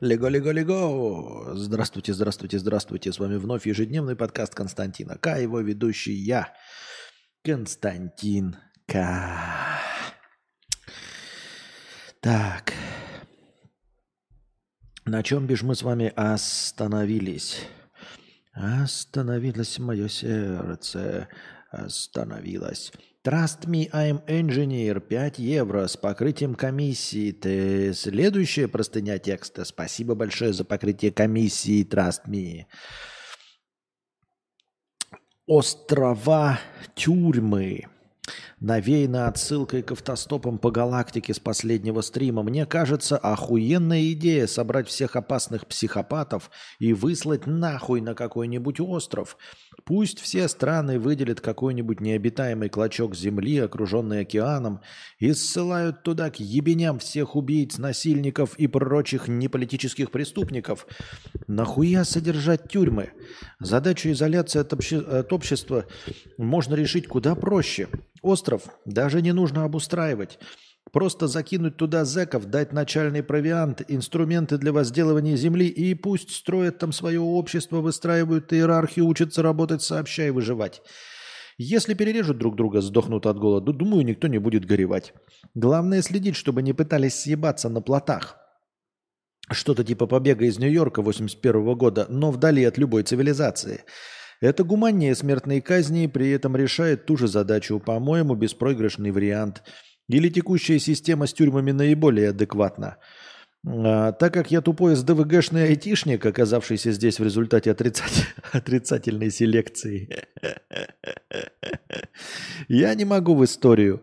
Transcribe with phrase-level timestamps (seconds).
[0.00, 1.54] Лего, лего, лего!
[1.54, 3.12] Здравствуйте, здравствуйте, здравствуйте.
[3.12, 5.36] С вами вновь ежедневный подкаст Константина К.
[5.36, 6.54] Его ведущий я,
[7.44, 9.78] Константин К.
[12.20, 12.72] Так.
[15.04, 17.60] На чем бишь мы с вами остановились?
[18.54, 21.28] Остановилось мое сердце.
[21.70, 22.92] Остановилось.
[23.22, 24.98] Trust me, I'm engineer.
[24.98, 27.32] 5 евро с покрытием комиссии.
[27.32, 29.64] Ты следующая простыня текста.
[29.64, 31.84] Спасибо большое за покрытие комиссии.
[31.84, 32.64] Trust me.
[35.46, 36.58] Острова
[36.94, 37.86] тюрьмы
[38.60, 42.42] навеяно отсылкой к автостопам по галактике с последнего стрима.
[42.42, 49.36] Мне кажется, охуенная идея собрать всех опасных психопатов и выслать нахуй на какой-нибудь остров.
[49.84, 54.80] Пусть все страны выделят какой-нибудь необитаемый клочок земли, окруженный океаном,
[55.18, 60.86] и ссылают туда к ебеням всех убийц, насильников и прочих неполитических преступников.
[61.46, 63.10] Нахуя содержать тюрьмы?
[63.58, 64.98] Задачу изоляции от, обще...
[64.98, 65.86] от общества
[66.36, 67.88] можно решить куда проще.
[68.22, 68.49] Остров
[68.84, 70.38] даже не нужно обустраивать.
[70.92, 76.92] Просто закинуть туда зэков, дать начальный провиант, инструменты для возделывания земли и пусть строят там
[76.92, 80.82] свое общество, выстраивают иерархию, учатся работать сообща и выживать.
[81.58, 85.12] Если перережут друг друга, сдохнут от голода, думаю, никто не будет горевать.
[85.54, 88.36] Главное следить, чтобы не пытались съебаться на плотах.
[89.52, 93.84] Что-то типа побега из Нью-Йорка 81 года, но вдали от любой цивилизации–
[94.40, 99.62] это гуманнее смертной казни, при этом решает ту же задачу, по-моему, беспроигрышный вариант.
[100.08, 102.96] Или текущая система с тюрьмами наиболее адекватна.
[103.66, 108.26] А, так как я тупой СДВГшный айтишник, оказавшийся здесь в результате отрицать...
[108.52, 110.08] отрицательной селекции,
[112.68, 114.02] я не могу в историю.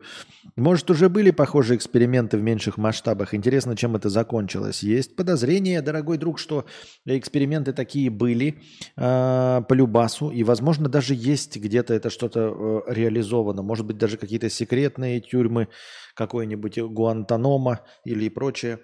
[0.56, 3.36] Может, уже были похожие эксперименты в меньших масштабах.
[3.36, 4.82] Интересно, чем это закончилось.
[4.82, 6.66] Есть подозрение, дорогой друг, что
[7.06, 8.60] эксперименты такие были
[8.96, 10.32] э, по Любасу.
[10.32, 13.62] И, возможно, даже есть где-то это что-то э, реализовано.
[13.62, 15.68] Может быть, даже какие-то секретные тюрьмы,
[16.16, 18.80] какой-нибудь Гуантанома или прочее.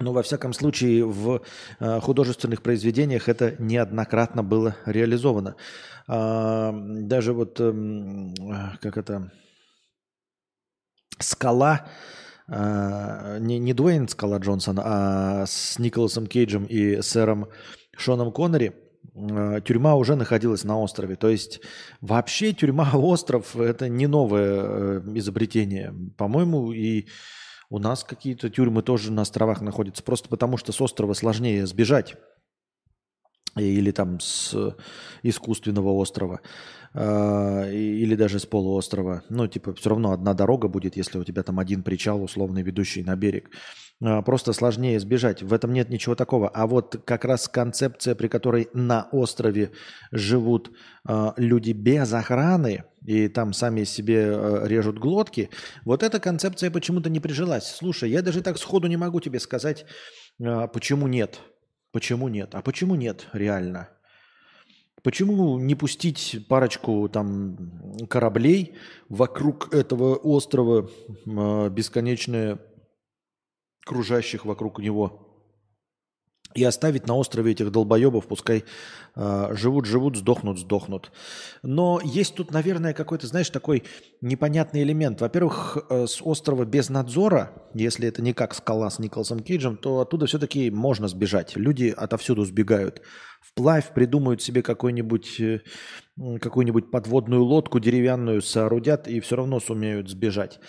[0.00, 1.42] Но во всяком случае в
[1.80, 5.56] э, художественных произведениях это неоднократно было реализовано.
[6.06, 7.72] Э, даже вот, э,
[8.80, 9.32] как это,
[11.18, 11.88] Скала,
[12.46, 17.48] э, не, не Дуэйн Скала Джонсон, а с Николасом Кейджем и сэром
[17.96, 18.76] Шоном Коннери,
[19.64, 21.16] тюрьма уже находилась на острове.
[21.16, 21.60] То есть
[22.00, 25.92] вообще тюрьма-остров– это не новое изобретение.
[26.16, 27.08] По-моему, и
[27.70, 32.16] у нас какие-то тюрьмы тоже на островах находятся, просто потому что с острова сложнее сбежать
[33.56, 34.76] или там с
[35.22, 36.40] искусственного острова.
[36.94, 39.22] А, или даже с полуострова.
[39.28, 43.02] Ну, типа, все равно одна дорога будет, если у тебя там один причал, условно ведущий
[43.02, 43.50] на берег.
[44.00, 45.42] А, просто сложнее сбежать.
[45.42, 46.48] В этом нет ничего такого.
[46.48, 49.72] А вот как раз концепция, при которой на острове
[50.12, 50.70] живут
[51.04, 55.50] а, люди без охраны, и там сами себе режут глотки,
[55.84, 57.66] вот эта концепция почему-то не прижилась.
[57.66, 59.86] Слушай, я даже так сходу не могу тебе сказать,
[60.38, 61.40] почему нет.
[61.90, 62.54] Почему нет?
[62.54, 63.88] А почему нет, реально?
[65.02, 67.56] Почему не пустить парочку там
[68.10, 68.74] кораблей
[69.08, 70.90] вокруг этого острова,
[71.26, 72.58] э, бесконечное
[73.88, 75.28] кружащих вокруг него,
[76.54, 78.64] и оставить на острове этих долбоебов, пускай
[79.14, 81.12] э, живут, живут, сдохнут, сдохнут.
[81.62, 83.84] Но есть тут, наверное, какой-то, знаешь, такой
[84.22, 85.20] непонятный элемент.
[85.20, 90.00] Во-первых, э, с острова без надзора, если это не как скала с Николасом Кейджем, то
[90.00, 91.54] оттуда все-таки можно сбежать.
[91.56, 93.02] Люди отовсюду сбегают.
[93.42, 100.60] Вплавь придумают себе э, какую-нибудь подводную лодку деревянную соорудят и все равно сумеют сбежать.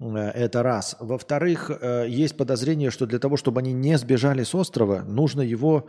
[0.00, 0.96] Э, это раз.
[1.00, 5.88] Во-вторых, э, есть подозрение, что для того, чтобы они не сбежали с острова, нужно его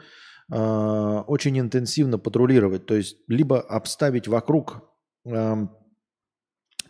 [0.52, 2.86] э, очень интенсивно патрулировать.
[2.86, 4.84] То есть либо обставить вокруг
[5.26, 5.72] эм,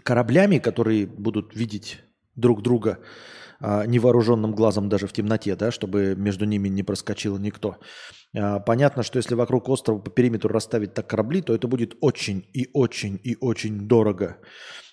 [0.04, 2.01] кораблями, которые будут видеть
[2.36, 3.00] друг друга
[3.62, 7.78] невооруженным глазом даже в темноте, да, чтобы между ними не проскочил никто.
[8.66, 12.69] Понятно, что если вокруг острова по периметру расставить так корабли, то это будет очень и
[12.74, 14.38] очень и очень дорого.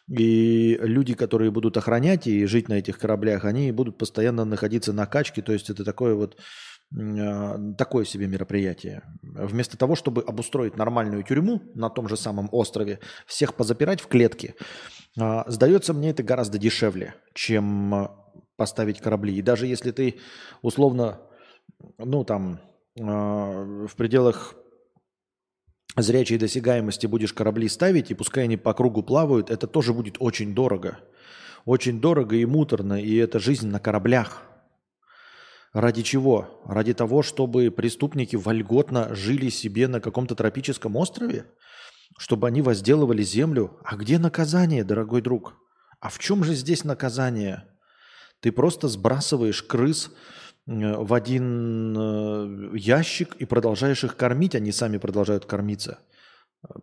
[0.09, 5.07] И люди, которые будут охранять и жить на этих кораблях, они будут постоянно находиться на
[5.07, 5.43] качке.
[5.43, 6.37] То есть это такое вот
[6.95, 9.03] а, такое себе мероприятие.
[9.23, 14.55] Вместо того, чтобы обустроить нормальную тюрьму на том же самом острове, всех позапирать в клетки,
[15.19, 18.11] а, сдается мне это гораздо дешевле, чем
[18.57, 19.37] поставить корабли.
[19.37, 20.17] И даже если ты
[20.61, 21.21] условно,
[21.99, 22.61] ну там,
[23.01, 24.55] а, в пределах
[25.97, 30.55] зрячей досягаемости будешь корабли ставить, и пускай они по кругу плавают, это тоже будет очень
[30.55, 30.99] дорого.
[31.65, 34.43] Очень дорого и муторно, и это жизнь на кораблях.
[35.73, 36.63] Ради чего?
[36.67, 41.47] Ради того, чтобы преступники вольготно жили себе на каком-то тропическом острове?
[42.19, 43.79] Чтобы они возделывали землю?
[43.85, 45.55] А где наказание, дорогой друг?
[46.01, 47.65] А в чем же здесь наказание?
[48.41, 50.11] Ты просто сбрасываешь крыс
[50.67, 55.99] в один э, ящик и продолжаешь их кормить, они сами продолжают кормиться.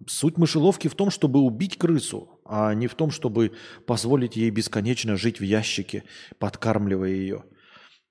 [0.07, 3.53] Суть мышеловки в том, чтобы убить крысу, а не в том, чтобы
[3.87, 6.03] позволить ей бесконечно жить в ящике,
[6.37, 7.45] подкармливая ее.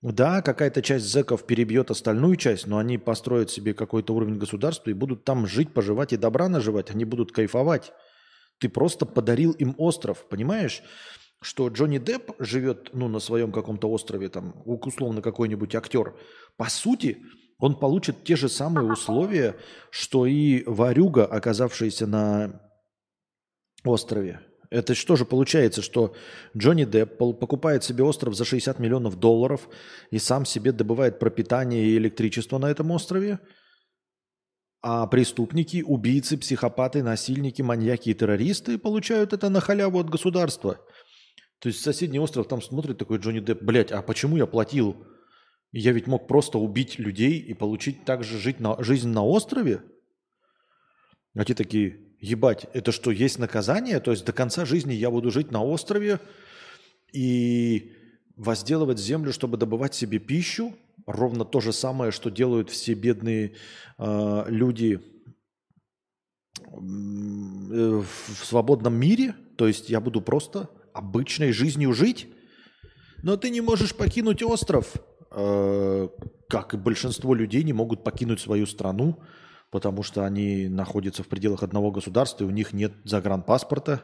[0.00, 4.94] Да, какая-то часть зэков перебьет остальную часть, но они построят себе какой-то уровень государства и
[4.94, 6.90] будут там жить, поживать и добра наживать.
[6.90, 7.92] Они будут кайфовать.
[8.58, 10.82] Ты просто подарил им остров, понимаешь?
[11.40, 16.14] Что Джонни Депп живет ну, на своем каком-то острове, там, условно какой-нибудь актер.
[16.56, 17.18] По сути,
[17.58, 19.56] он получит те же самые условия,
[19.90, 22.60] что и Варюга, оказавшийся на
[23.84, 24.40] острове.
[24.70, 26.14] Это что же получается, что
[26.56, 29.68] Джонни Депп покупает себе остров за 60 миллионов долларов
[30.10, 33.38] и сам себе добывает пропитание и электричество на этом острове,
[34.82, 40.78] а преступники, убийцы, психопаты, насильники, маньяки и террористы получают это на халяву от государства.
[41.60, 44.96] То есть соседний остров там смотрит такой Джонни Депп, блядь, а почему я платил?
[45.72, 49.82] Я ведь мог просто убить людей и получить также жить на, жизнь на острове?
[51.34, 54.00] А те такие, ебать, это что, есть наказание?
[54.00, 56.20] То есть до конца жизни я буду жить на острове
[57.12, 57.92] и
[58.36, 60.74] возделывать землю, чтобы добывать себе пищу?
[61.06, 63.54] Ровно то же самое, что делают все бедные
[63.98, 65.00] э, люди
[66.60, 69.34] э, в свободном мире?
[69.56, 72.28] То есть я буду просто обычной жизнью жить?
[73.22, 74.94] Но ты не можешь покинуть остров,
[75.30, 76.08] э,
[76.48, 79.20] как и большинство людей не могут покинуть свою страну,
[79.70, 84.02] потому что они находятся в пределах одного государства, и у них нет загранпаспорта.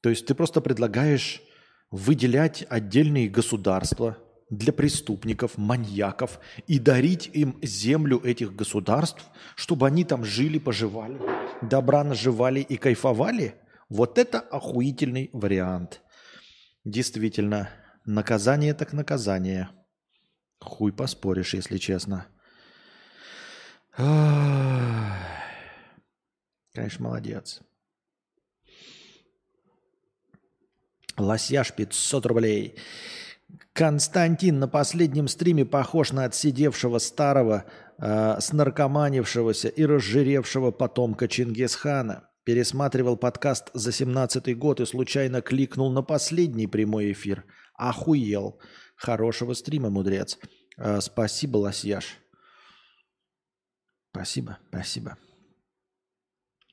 [0.00, 1.42] То есть ты просто предлагаешь
[1.90, 4.18] выделять отдельные государства
[4.50, 9.24] для преступников, маньяков и дарить им землю этих государств,
[9.56, 11.20] чтобы они там жили, поживали,
[11.62, 13.54] добра наживали и кайфовали.
[13.88, 16.02] Вот это охуительный вариант.
[16.84, 17.70] Действительно,
[18.04, 19.70] наказание так наказание.
[20.60, 22.26] Хуй поспоришь, если честно.
[26.74, 27.60] Конечно, молодец.
[31.16, 32.78] Лосяш 500 рублей.
[33.72, 37.64] Константин на последнем стриме похож на отсидевшего старого,
[37.98, 42.27] э, снаркоманившегося и разжиревшего потомка Чингисхана.
[42.48, 47.44] Пересматривал подкаст за 17 год и случайно кликнул на последний прямой эфир.
[47.74, 48.58] Охуел.
[48.96, 50.38] Хорошего стрима, мудрец.
[50.78, 52.16] Э, спасибо, Лосьяш.
[54.12, 55.18] Спасибо, спасибо.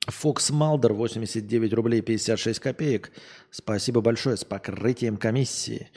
[0.06, 3.12] Фокс Малдер, 89 рублей 56 копеек.
[3.50, 5.90] Спасибо большое с покрытием комиссии.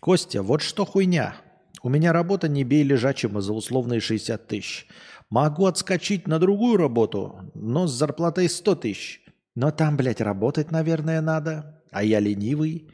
[0.00, 1.34] Костя, вот что хуйня.
[1.82, 4.86] У меня работа не бей лежачего за условные 60 тысяч.
[5.30, 9.20] Могу отскочить на другую работу, но с зарплатой 100 тысяч.
[9.54, 11.82] Но там, блядь, работать, наверное, надо.
[11.90, 12.88] А я ленивый.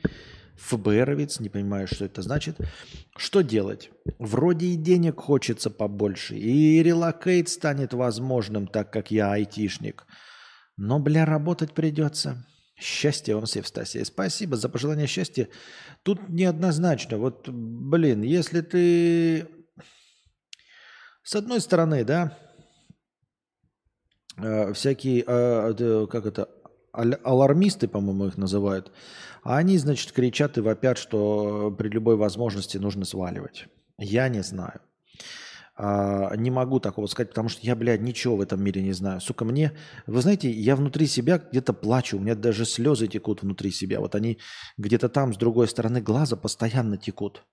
[0.57, 2.57] ФБРовец, не понимаю, что это значит.
[3.17, 3.91] Что делать?
[4.19, 10.07] Вроде и денег хочется побольше, и relocate станет возможным, так как я айтишник.
[10.77, 12.47] Но, бля, работать придется.
[12.77, 14.05] Счастья вам, Севстасия.
[14.05, 15.49] Спасибо за пожелание счастья.
[16.03, 17.19] Тут неоднозначно.
[17.19, 19.47] Вот, блин, если ты...
[21.25, 22.37] С одной стороны, да,
[24.37, 26.51] э, всякие, э, как это,
[26.93, 28.93] алармисты, по-моему, их называют,
[29.43, 33.67] а они, значит, кричат и вопят, что при любой возможности нужно сваливать.
[33.99, 34.81] Я не знаю.
[35.77, 39.21] А, не могу такого сказать, потому что я, блядь, ничего в этом мире не знаю.
[39.21, 39.73] Сука, мне...
[40.07, 43.99] Вы знаете, я внутри себя где-то плачу, у меня даже слезы текут внутри себя.
[43.99, 44.39] Вот они
[44.77, 47.45] где-то там, с другой стороны глаза, постоянно текут.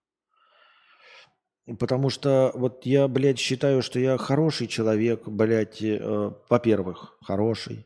[1.80, 7.86] Потому что вот я, блядь, считаю, что я хороший человек, блядь, э, во-первых, хороший.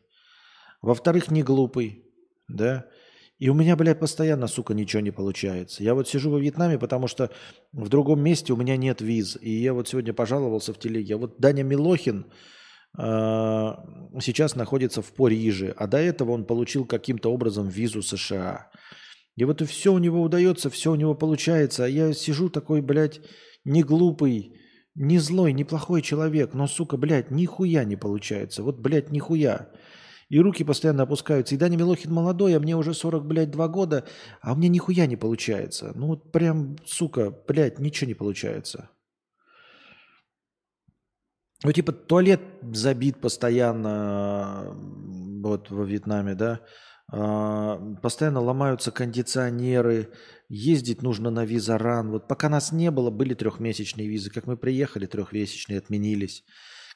[0.80, 2.04] Во-вторых, не глупый,
[2.48, 2.86] да.
[3.38, 5.82] И у меня, блядь, постоянно, сука, ничего не получается.
[5.82, 7.30] Я вот сижу во Вьетнаме, потому что
[7.72, 9.36] в другом месте у меня нет виз.
[9.40, 11.16] И я вот сегодня пожаловался в телеге.
[11.16, 12.32] Вот Даня Милохин
[12.98, 13.02] э,
[14.22, 18.70] сейчас находится в Париже, а до этого он получил каким-то образом визу США.
[19.36, 21.84] И вот и все у него удается, все у него получается.
[21.84, 23.20] А я сижу такой, блядь,
[23.66, 24.56] не глупый,
[24.94, 28.62] не злой, не плохой человек, но, сука, блядь, нихуя не получается.
[28.62, 29.68] Вот, блядь, нихуя.
[30.28, 31.54] И руки постоянно опускаются.
[31.54, 34.04] И Даня Милохин молодой, а мне уже 40, блядь, 2 года,
[34.40, 35.92] а у меня нихуя не получается.
[35.94, 38.88] Ну вот прям, сука, блядь, ничего не получается.
[41.64, 44.76] Ну типа туалет забит постоянно
[45.42, 46.60] вот во Вьетнаме, да.
[47.12, 50.12] А, постоянно ломаются кондиционеры,
[50.48, 52.10] ездить нужно на визаран.
[52.10, 54.30] Вот пока нас не было, были трехмесячные визы.
[54.30, 56.44] Как мы приехали, трехмесячные отменились.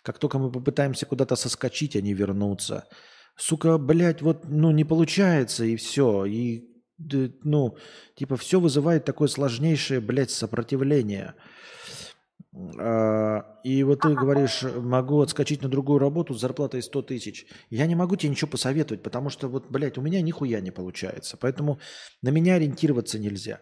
[0.02, 2.87] Как только мы попытаемся куда-то соскочить, они вернутся.
[3.37, 6.25] Сука, блядь, вот, ну, не получается, и все.
[6.25, 6.64] И,
[6.99, 7.76] ну,
[8.16, 11.35] типа, все вызывает такое сложнейшее, блядь, сопротивление.
[12.78, 17.47] А, и вот ты говоришь, могу отскочить на другую работу с зарплатой 100 тысяч.
[17.71, 21.37] Я не могу тебе ничего посоветовать, потому что вот, блядь, у меня нихуя не получается.
[21.37, 21.78] Поэтому
[22.23, 23.61] на меня ориентироваться нельзя.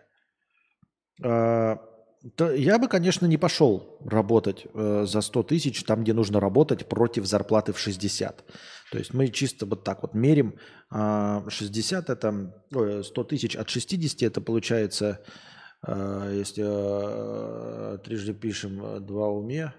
[1.22, 1.78] А,
[2.38, 7.26] я бы, конечно, не пошел работать э, за 100 тысяч там, где нужно работать против
[7.26, 8.44] зарплаты в 60.
[8.90, 10.54] То есть мы чисто вот так вот мерим.
[10.90, 19.28] 60 это, 100 тысяч от 60 это получается а, если э, трижды пишем э, два
[19.28, 19.72] уме,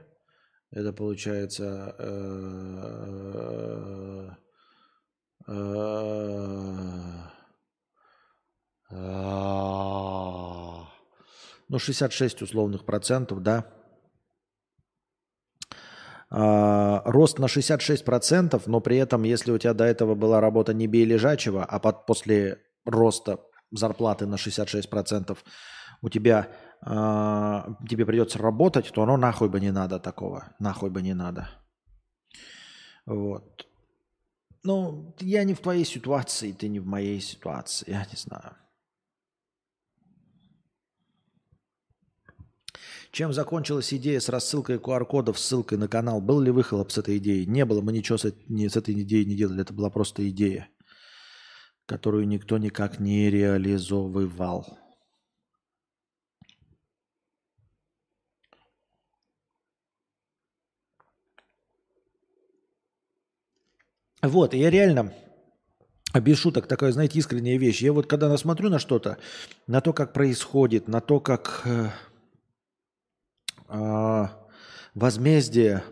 [0.71, 4.29] это получается э,
[11.69, 13.65] ну, 66 условных процентов, да.
[16.31, 20.73] А, рост на 66 процентов, но при этом, если у тебя до этого была работа
[20.73, 23.39] не бей лежачего, а под, после роста
[23.71, 25.43] зарплаты на 66 процентов
[26.01, 26.49] у тебя,
[26.85, 30.55] э, тебе придется работать, то оно нахуй бы не надо такого.
[30.59, 31.49] Нахуй бы не надо.
[33.05, 33.67] Вот.
[34.63, 38.55] Ну, я не в твоей ситуации, ты не в моей ситуации, я не знаю.
[43.11, 46.21] Чем закончилась идея с рассылкой QR-кодов, ссылкой на канал?
[46.21, 47.47] Был ли выхлоп с этой идеей?
[47.47, 50.69] Не было, мы ничего с, с этой идеей не делали, это была просто идея,
[51.87, 54.77] которую никто никак не реализовывал.
[64.21, 65.13] Вот, я реально,
[66.13, 67.81] без шуток, такая, знаете, искренняя вещь.
[67.81, 69.17] Я вот когда насмотрю на что-то,
[69.67, 71.89] на то, как происходит, на то, как э,
[73.69, 74.27] э,
[74.93, 75.83] возмездие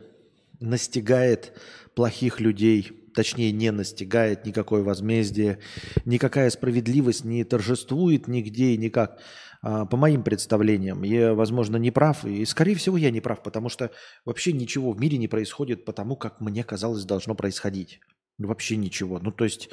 [0.59, 1.53] настигает
[1.95, 5.57] плохих людей, точнее не настигает никакое возмездие,
[6.05, 9.19] никакая справедливость не торжествует нигде и никак.
[9.63, 13.69] А, по моим представлениям, я, возможно, не прав, и, скорее всего, я не прав, потому
[13.69, 13.89] что
[14.23, 18.01] вообще ничего в мире не происходит потому, как мне казалось должно происходить.
[18.37, 19.17] Вообще ничего.
[19.17, 19.71] Ну, то есть,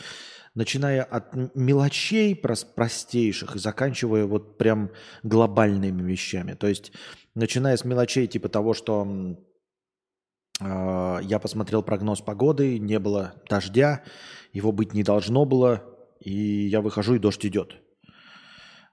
[0.55, 4.91] начиная от мелочей простейших и заканчивая вот прям
[5.23, 6.55] глобальными вещами.
[6.55, 6.93] То есть,
[7.35, 9.37] начиная с мелочей типа того, что
[10.61, 14.03] я посмотрел прогноз погоды, не было дождя,
[14.53, 15.83] его быть не должно было,
[16.21, 17.75] и я выхожу, и дождь идет.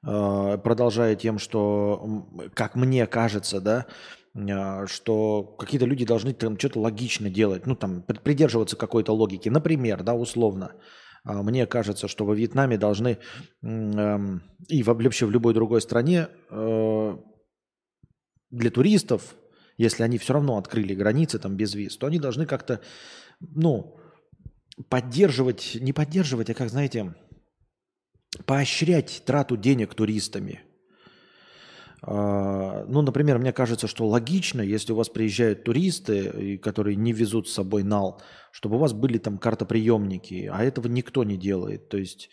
[0.05, 3.85] Э, продолжая тем, что, как мне кажется, да,
[4.35, 9.49] а, что какие-то люди должны там что-то логично делать, ну там придерживаться какой-то логики.
[9.49, 10.73] Например, да, условно,
[11.23, 13.19] а, мне кажется, что во Вьетнаме должны
[13.61, 17.17] эм, и вообще в любой другой стране э,
[18.49, 19.35] для туристов,
[19.81, 22.81] если они все равно открыли границы там без виз, то они должны как-то,
[23.39, 23.97] ну,
[24.89, 27.13] поддерживать, не поддерживать, а как, знаете,
[28.45, 30.61] поощрять трату денег туристами–
[32.03, 37.47] а, ну, например, мне кажется, что логично, если у вас приезжают туристы, которые не везут
[37.47, 38.21] с собой нал,
[38.51, 41.89] чтобы у вас были там картоприемники, а этого никто не делает.
[41.89, 42.31] То есть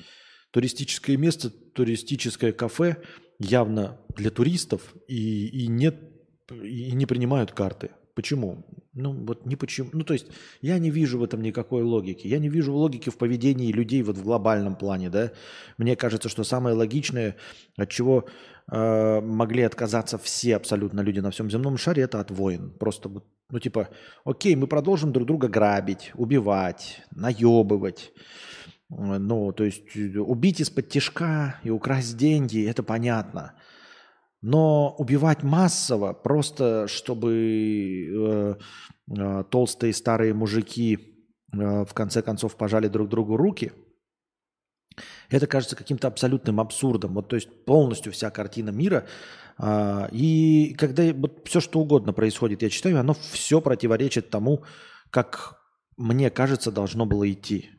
[0.53, 2.97] туристическое место, туристическое кафе
[3.39, 6.18] явно для туристов и, и нет
[6.51, 7.91] и не принимают карты.
[8.15, 8.65] Почему?
[8.95, 9.91] Ну, вот не почему.
[9.93, 10.27] Ну, то есть
[10.61, 12.27] я не вижу в этом никакой логики.
[12.27, 15.31] Я не вижу логики в поведении людей вот в глобальном плане, да.
[15.77, 17.37] Мне кажется, что самое логичное,
[17.77, 18.25] от чего
[18.73, 22.73] э, могли отказаться все абсолютно люди на всем земном шаре, это от войн.
[22.81, 23.09] Просто,
[23.51, 23.89] ну, типа,
[24.25, 28.13] окей, мы продолжим друг друга грабить, убивать, наебывать.
[28.89, 33.55] Ну, то есть убить из-под тяжка и украсть деньги, это понятно.
[34.41, 38.57] Но убивать массово, просто чтобы
[39.11, 40.99] э, э, толстые старые мужики
[41.53, 43.73] э, в конце концов пожали друг другу руки,
[45.29, 47.15] это кажется каким-то абсолютным абсурдом.
[47.15, 49.07] Вот, то есть полностью вся картина мира.
[49.59, 54.63] Э, и когда вот все что угодно происходит, я читаю, оно все противоречит тому,
[55.11, 55.59] как
[55.97, 57.71] мне кажется, должно было идти.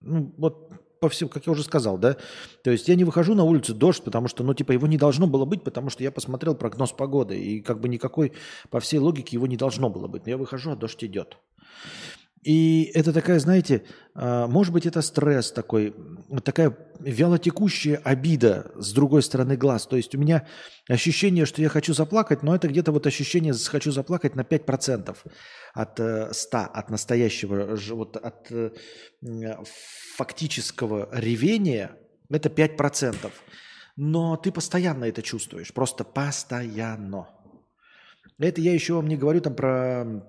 [0.00, 2.16] Ну, вот по всему, как я уже сказал, да.
[2.62, 5.26] То есть я не выхожу на улицу дождь, потому что, ну, типа, его не должно
[5.26, 8.32] было быть, потому что я посмотрел прогноз погоды, и как бы никакой,
[8.70, 10.26] по всей логике, его не должно было быть.
[10.26, 11.38] Но я выхожу, а дождь идет.
[12.42, 15.94] И это такая, знаете, а, может быть, это стресс такой,
[16.44, 19.86] такая вялотекущая обида с другой стороны глаз.
[19.86, 20.46] То есть у меня
[20.88, 25.16] ощущение, что я хочу заплакать, но это где-то вот ощущение «хочу заплакать» на 5%
[25.74, 25.92] от
[26.36, 28.70] 100, э, от настоящего, вот от э,
[30.16, 31.96] фактического ревения,
[32.30, 33.30] это 5%.
[33.96, 37.28] Но ты постоянно это чувствуешь, просто постоянно.
[38.38, 40.22] Это я еще вам не говорю там про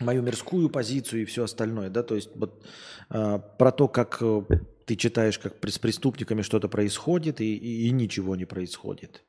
[0.00, 2.66] мою мирскую позицию и все остальное, да, то есть вот
[3.10, 4.42] э, про то, как э,
[4.86, 9.22] ты читаешь, как с преступниками что-то происходит и, и, и ничего не происходит.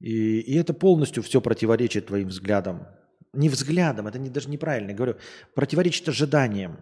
[0.00, 2.88] И, и это полностью все противоречит твоим взглядам.
[3.32, 5.16] Не взглядам, это не, даже неправильно говорю,
[5.54, 6.78] противоречит ожиданиям.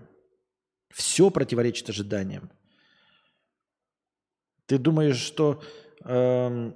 [0.93, 2.51] Все противоречит ожиданиям.
[4.67, 5.63] Ты думаешь, что
[6.05, 6.73] э,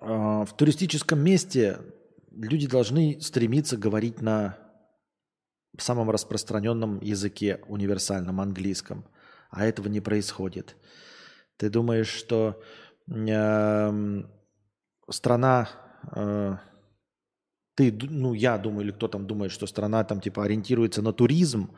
[0.00, 1.78] э, в туристическом месте
[2.30, 4.58] люди должны стремиться говорить на
[5.78, 9.04] самом распространенном языке, универсальном английском,
[9.50, 10.76] а этого не происходит.
[11.56, 12.60] Ты думаешь, что
[13.08, 14.22] э,
[15.08, 15.68] страна,
[16.14, 16.56] э,
[17.74, 21.76] ты, ну я думаю, или кто там думает, что страна там типа ориентируется на туризм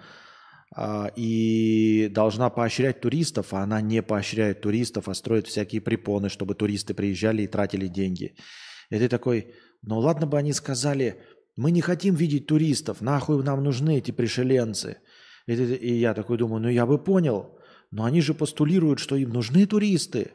[0.76, 6.54] э, и должна поощрять туристов, а она не поощряет туристов, а строит всякие препоны, чтобы
[6.54, 8.36] туристы приезжали и тратили деньги.
[8.90, 11.20] И ты такой, но ладно бы они сказали,
[11.56, 14.98] мы не хотим видеть туристов, нахуй нам нужны эти пришеленцы.
[15.46, 17.58] И, и я такой думаю, ну я бы понял,
[17.90, 20.32] но они же постулируют, что им нужны туристы.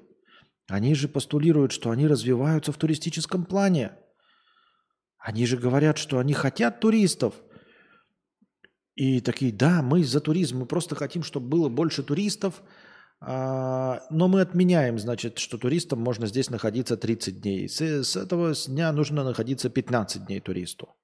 [0.68, 3.94] Они же постулируют, что они развиваются в туристическом плане.
[5.18, 7.34] Они же говорят, что они хотят туристов.
[8.96, 12.62] И такие, да, мы за туризм, мы просто хотим, чтобы было больше туристов–
[13.20, 17.68] а, но мы отменяем, значит, что туристам можно здесь находиться 30 дней.
[17.68, 20.96] С, с этого дня нужно находиться 15 дней туристу.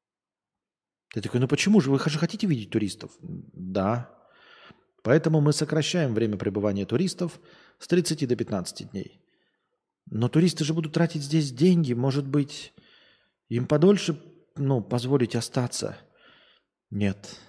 [1.13, 1.91] Ты такой, ну почему же?
[1.91, 3.11] Вы же хотите видеть туристов?
[3.21, 4.09] Да.
[5.03, 7.39] Поэтому мы сокращаем время пребывания туристов
[7.79, 9.19] с 30 до 15 дней.
[10.09, 11.93] Но туристы же будут тратить здесь деньги.
[11.93, 12.73] Может быть,
[13.49, 14.21] им подольше
[14.55, 15.97] ну, позволить остаться?
[16.89, 17.39] Нет.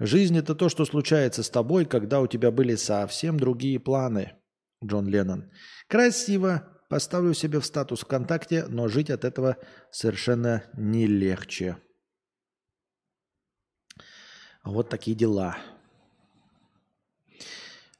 [0.00, 4.34] Жизнь– это то, что случается с тобой, когда у тебя были совсем другие планы.
[4.84, 5.50] Джон Леннон.
[5.88, 6.68] Красиво.
[6.88, 9.58] Поставлю себе в статус ВКонтакте, но жить от этого
[9.90, 11.76] совершенно не легче.
[14.64, 15.58] Вот такие дела.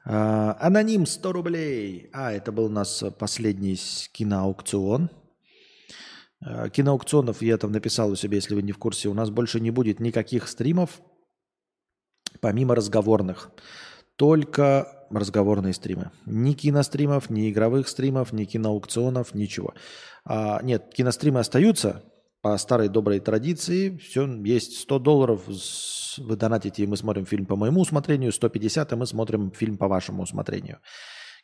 [0.05, 2.11] А, аноним 100 рублей.
[2.13, 3.77] А, это был у нас последний
[4.13, 5.11] киноаукцион.
[6.41, 9.09] А, киноаукционов я там написал у себя, если вы не в курсе.
[9.09, 11.03] У нас больше не будет никаких стримов
[12.41, 13.51] помимо разговорных.
[14.17, 16.11] Только разговорные стримы.
[16.27, 19.75] Ни киностримов, ни игровых стримов, ни киноаукционов, ничего.
[20.25, 22.03] А, нет, киностримы остаются
[22.43, 23.97] по старой доброй традиции.
[23.99, 25.43] Все, есть 100 долларов,
[26.19, 29.89] вы донатите, и мы смотрим фильм по моему усмотрению, 150, и мы смотрим фильм по
[29.89, 30.79] вашему усмотрению.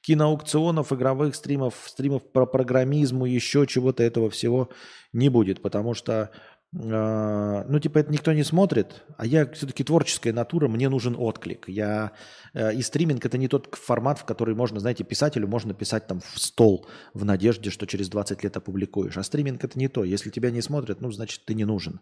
[0.02, 4.68] Киноаукционов, игровых стримов, стримов по программизму, еще чего-то этого всего
[5.14, 6.30] не будет, потому что
[6.76, 11.68] ну, типа, это никто не смотрит, а я все-таки творческая натура, мне нужен отклик.
[11.68, 12.10] Я,
[12.52, 16.20] э, и стриминг– это не тот формат, в который можно, знаете, писателю можно писать там
[16.20, 19.16] в стол в надежде, что через 20 лет опубликуешь.
[19.16, 20.02] А стриминг– это не то.
[20.02, 22.00] Если тебя не смотрят, ну, значит, ты не нужен.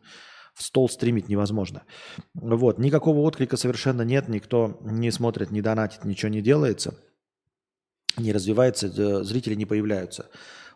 [0.54, 1.82] В стол стримить невозможно.
[2.32, 6.94] Вот, никакого отклика совершенно нет, никто не смотрит, не донатит, ничего не делается,
[8.16, 10.30] не развивается, э, зрители не появляются.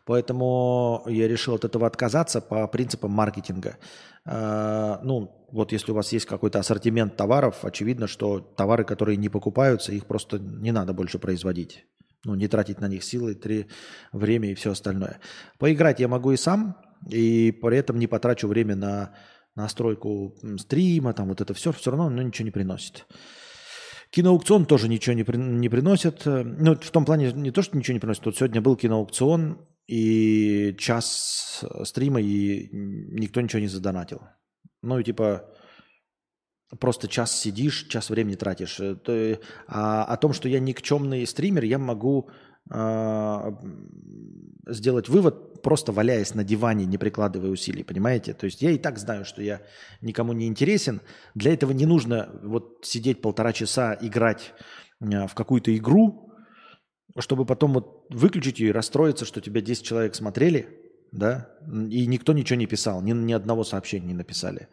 [0.07, 3.77] Поэтому я решил от этого отказаться по принципам маркетинга.
[4.25, 9.29] А, ну, вот если у вас есть какой-то ассортимент товаров, очевидно, что товары, которые не
[9.29, 11.87] покупаются, их просто не надо больше производить.
[12.25, 13.67] Ну, не тратить на них силы, три,
[14.13, 15.19] время и все остальное.
[15.59, 16.77] Поиграть я могу и сам,
[17.09, 19.15] и при этом не потрачу время на
[19.57, 23.07] настройку стрима, там вот это все, все равно ну, ничего не приносит.
[24.11, 26.23] Киноаукцион тоже ничего не, при, не приносит.
[26.27, 28.25] Ну, в том плане не то, что ничего не приносит.
[28.25, 34.21] Вот сегодня был киноаукцион, и час стрима, и никто ничего не задонатил.
[34.83, 35.49] Ну и типа
[36.81, 38.81] просто час сидишь, час времени тратишь.
[39.69, 42.29] А о том, что я никчемный стример, я могу
[42.71, 43.53] э,
[44.67, 48.35] сделать вывод, просто валяясь на диване, не прикладывая усилий, понимаете?
[48.35, 49.63] То есть я и так знаю, что я
[50.01, 51.01] никому не интересен.
[51.35, 54.53] Для этого не нужно вот сидеть полтора часа, играть
[54.99, 56.26] в какую-то игру,
[57.19, 60.69] чтобы потом вот выключить ее и расстроиться, что тебя 10 человек смотрели,
[61.13, 61.51] да,
[61.91, 64.69] и никто ничего не писал, ни, ни одного сообщения не написали.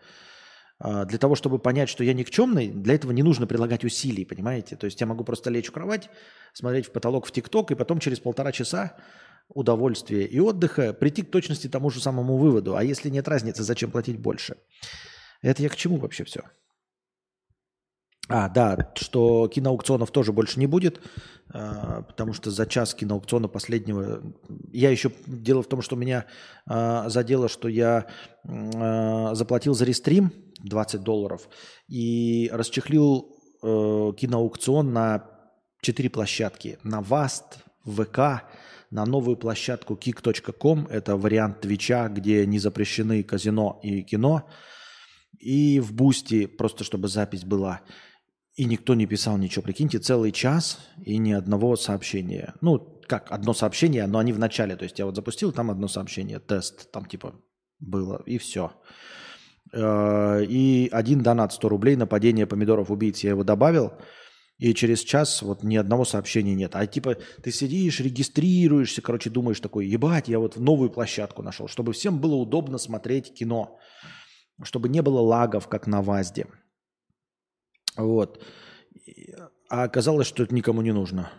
[0.79, 4.75] А, для того, чтобы понять, что я никчемный, для этого не нужно прилагать усилий, понимаете?
[4.75, 6.10] То есть я могу просто лечь в кровать,
[6.53, 8.97] смотреть в потолок в ТикТок, и потом через полтора часа
[9.49, 12.75] удовольствия и отдыха прийти к точности тому же самому выводу.
[12.75, 14.58] А если нет разницы, зачем платить больше?
[15.41, 16.41] Это я к чему вообще все?
[18.29, 21.01] А, да, что киноаукционов тоже больше не будет,
[21.53, 24.21] а, потому что за час киноаукциона последнего...
[24.71, 25.12] Я еще...
[25.27, 26.25] Дело в том, что меня
[26.65, 28.07] а, задело, что я
[28.47, 30.31] а, заплатил за restream
[30.63, 31.49] 20 долларов
[31.89, 35.25] и расчехлил э, киноаукцион на
[35.81, 36.79] 4 площадки.
[36.83, 38.45] На WASD, ВК,
[38.89, 44.47] на новую площадку kick.com, это вариант Твича, где не запрещены казино и кино,
[45.39, 47.81] и в Бусти, просто чтобы запись была.
[48.55, 49.63] И никто не писал ничего.
[49.63, 52.53] Прикиньте, целый час и ни одного сообщения.
[52.61, 54.75] Ну, как, одно сообщение, но они в начале.
[54.75, 57.33] То есть я вот запустил, там одно сообщение, тест, там типа
[57.79, 58.71] было, и все.
[59.73, 63.23] Э, и один донат 100 рублей на падение помидоров убийц.
[63.23, 63.93] Я его добавил,
[64.59, 66.75] и через час вот ни одного сообщения нет.
[66.75, 71.93] А типа ты сидишь, регистрируешься, короче, думаешь такой, ебать, я вот новую площадку нашел, чтобы
[71.93, 73.79] всем было удобно смотреть кино,
[74.61, 76.47] чтобы не было лагов, как на ВАЗде.
[77.97, 78.43] Вот.
[79.69, 81.32] А оказалось, что это никому не нужно.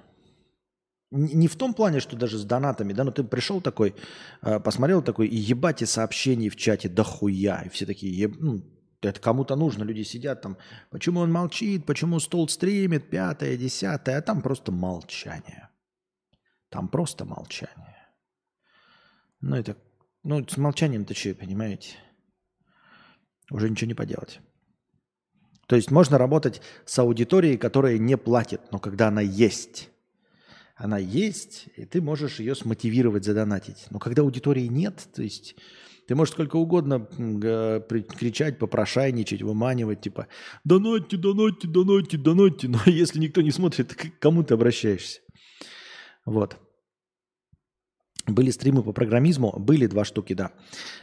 [1.11, 3.95] Не в том плане, что даже с донатами, да, но ты пришел такой,
[4.41, 7.63] а, посмотрел такой, и ебать и сообщений в чате дохуя.
[7.63, 8.37] И все такие, еб...
[8.41, 8.65] ну,
[9.01, 10.57] это кому-то нужно, люди сидят там,
[10.91, 15.69] почему он молчит, почему стол стримит, пятое, десятое, а там просто молчание.
[16.69, 18.09] Там просто молчание.
[19.41, 19.77] Ну, это,
[20.25, 21.97] ну, с молчанием-то что, понимаете?
[23.51, 24.41] Уже ничего не поделать.
[25.67, 29.91] То есть можно работать с аудиторией, которая не платит, но когда она есть.
[30.77, 33.87] Она есть, и ты можешь ее смотивировать, задонатить.
[33.91, 35.55] Но когда аудитории нет, то есть
[36.07, 37.07] ты можешь сколько угодно
[38.19, 40.27] кричать, попрошайничать, выманивать, типа
[40.65, 45.21] «донатьте, донатьте, донатьте, донатьте», но если никто не смотрит, к кому ты обращаешься?
[46.27, 46.57] Вот.
[48.27, 49.53] Были стримы по программизму?
[49.59, 50.53] Были два штуки, да.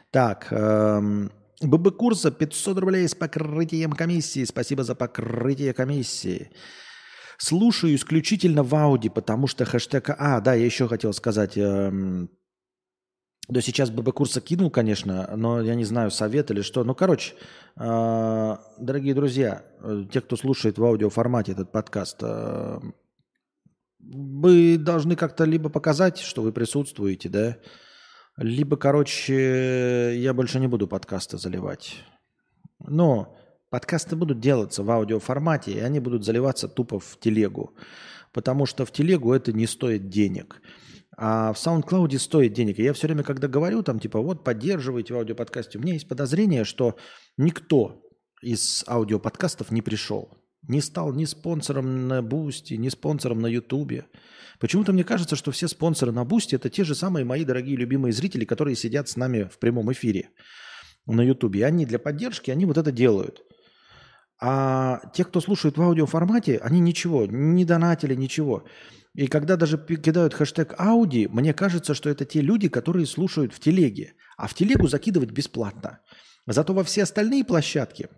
[0.10, 4.43] Так, эм, ББ курса 500 рублей с покрытием комиссии.
[4.45, 6.52] Спасибо за покрытие комиссии.
[7.38, 10.12] Слушаю исключительно в ауди, потому что хэштег...
[10.17, 11.58] А, да, я еще хотел сказать.
[11.58, 12.30] Эм,
[13.47, 16.84] да сейчас ББ курса кинул, конечно, но я не знаю, совет или что.
[16.84, 17.34] Ну, короче,
[17.76, 22.80] э, дорогие друзья, э, те, кто слушает в аудиоформате этот подкаст, э,
[24.00, 27.58] вы должны как-то либо показать, что вы присутствуете, да,
[28.41, 32.04] либо, короче, я больше не буду подкасты заливать.
[32.80, 33.38] Но
[33.69, 37.75] подкасты будут делаться в аудиоформате, и они будут заливаться тупо в телегу.
[38.34, 40.62] Потому что в телегу это не стоит денег.
[41.17, 42.80] А в SoundCloud стоит денег.
[42.80, 46.08] И я все время, когда говорю, там, типа, вот, поддерживайте в аудиоподкасте, у меня есть
[46.08, 46.95] подозрение, что
[47.38, 48.01] никто
[48.41, 50.40] из аудиоподкастов не пришел.
[50.67, 54.06] Не стал ни спонсором на Бусти, ни спонсором на Ютубе.
[54.60, 58.13] Почему-то мне кажется, что все спонсоры на Бусти это те же самые мои дорогие любимые
[58.13, 60.30] зрители, которые сидят с нами в прямом эфире
[61.08, 61.65] на Ютубе.
[61.65, 63.41] Они для поддержки, они вот это делают.
[64.39, 68.65] А те, кто слушает в аудиоформате, они ничего, не донатили, ничего.
[69.13, 73.60] И когда даже кидают хэштег Ауди, мне кажется, что это те люди, которые слушают в
[73.60, 74.13] телеге.
[74.38, 76.00] А в телегу закидывать бесплатно.
[76.47, 78.10] Зато во все остальные площадки,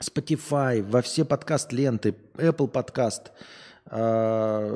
[0.00, 3.32] Spotify, во все подкаст-ленты, Apple подкаст,
[3.86, 4.66] а,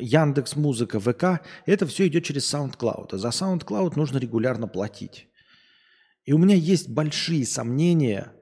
[0.00, 3.08] Яндекс Музыка, ВК, это все идет через SoundCloud.
[3.12, 5.28] А за SoundCloud нужно регулярно платить.
[6.24, 8.32] И у меня есть большие сомнения,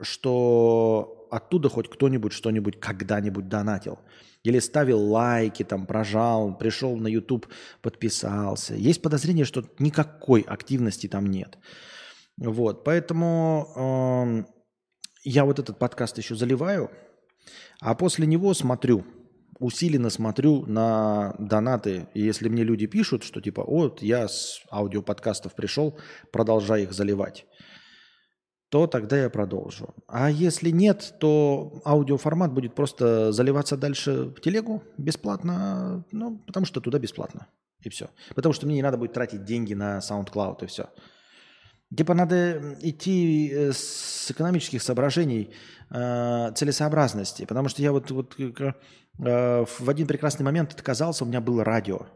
[0.00, 3.98] что оттуда хоть кто-нибудь что-нибудь когда-нибудь донатил.
[4.42, 7.46] Или ставил лайки, там, прожал, пришел на YouTube,
[7.82, 8.74] подписался.
[8.74, 11.58] Есть подозрение, что никакой активности там нет.
[12.38, 13.68] Вот, поэтому
[14.46, 14.59] э,
[15.22, 16.90] я вот этот подкаст еще заливаю,
[17.80, 19.04] а после него смотрю,
[19.58, 22.08] усиленно смотрю на донаты.
[22.14, 25.98] И если мне люди пишут, что типа, вот я с аудиоподкастов пришел,
[26.32, 27.46] продолжай их заливать,
[28.70, 29.94] то тогда я продолжу.
[30.06, 36.80] А если нет, то аудиоформат будет просто заливаться дальше в телегу бесплатно, ну, потому что
[36.80, 37.48] туда бесплатно.
[37.82, 38.10] И все.
[38.34, 40.90] Потому что мне не надо будет тратить деньги на SoundCloud и все.
[41.96, 45.50] Типа надо идти э, с экономических соображений
[45.90, 47.44] э, целесообразности.
[47.44, 48.72] Потому что я вот, вот э,
[49.18, 52.06] в один прекрасный момент отказался, у меня было радио.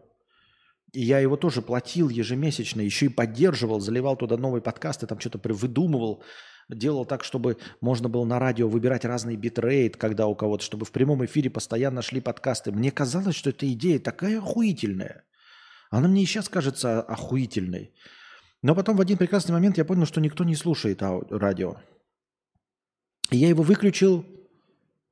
[0.92, 5.40] И я его тоже платил ежемесячно, еще и поддерживал, заливал туда новые подкасты, там что-то
[5.52, 6.22] выдумывал,
[6.68, 10.92] делал так, чтобы можно было на радио выбирать разный битрейт, когда у кого-то, чтобы в
[10.92, 12.70] прямом эфире постоянно шли подкасты.
[12.70, 15.24] Мне казалось, что эта идея такая охуительная.
[15.90, 17.92] Она мне и сейчас кажется охуительной.
[18.64, 21.76] Но потом в один прекрасный момент я понял, что никто не слушает радио.
[23.30, 24.24] я его выключил,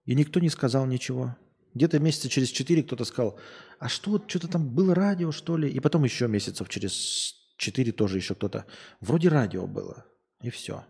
[0.07, 1.37] и никто не сказал ничего.
[1.75, 3.39] Где-то месяца через четыре кто-то сказал,
[3.79, 5.69] а что, что-то там было радио, что ли?
[5.69, 8.65] И потом еще месяцев через четыре тоже еще кто-то.
[9.03, 10.07] Вроде радио было.
[10.41, 10.87] И все.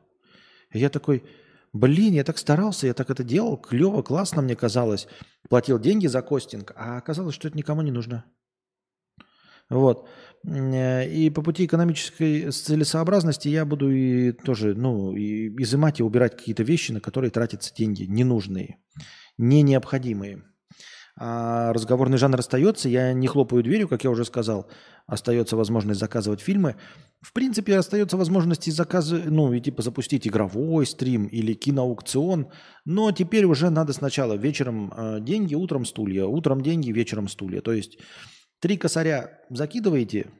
[0.70, 1.24] И я такой,
[1.72, 5.08] блин, я так старался, я так это делал, клево, классно мне казалось.
[5.48, 8.24] Платил деньги за костинг, а оказалось, что это никому не нужно.
[9.72, 10.06] Вот.
[10.44, 16.62] И по пути экономической целесообразности я буду и тоже, ну, и изымать и убирать какие-то
[16.64, 18.78] вещи, на которые тратятся деньги, ненужные,
[19.38, 20.42] не необходимые.
[21.16, 24.68] А разговорный жанр остается, я не хлопаю дверью, как я уже сказал,
[25.06, 26.76] остается возможность заказывать фильмы.
[27.20, 32.48] В принципе, остается возможность и заказы, ну, и типа запустить игровой стрим или киноаукцион,
[32.84, 37.60] но теперь уже надо сначала вечером э, деньги, утром стулья, утром деньги, вечером стулья.
[37.60, 37.98] То есть
[38.62, 40.30] три косаря закидываете,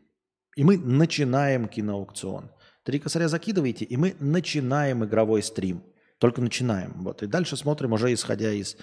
[0.56, 2.52] и мы начинаем киноаукцион.
[2.84, 5.82] Три косаря закидываете, и мы начинаем игровой стрим.
[6.18, 7.02] Только начинаем.
[7.02, 7.24] Вот.
[7.24, 8.76] И дальше смотрим уже исходя из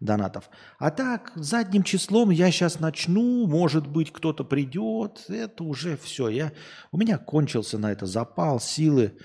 [0.00, 0.48] донатов.
[0.78, 5.26] А так, задним числом я сейчас начну, может быть, кто-то придет.
[5.28, 6.30] Это уже все.
[6.30, 6.52] Я,
[6.92, 9.18] у меня кончился на это запал, силы.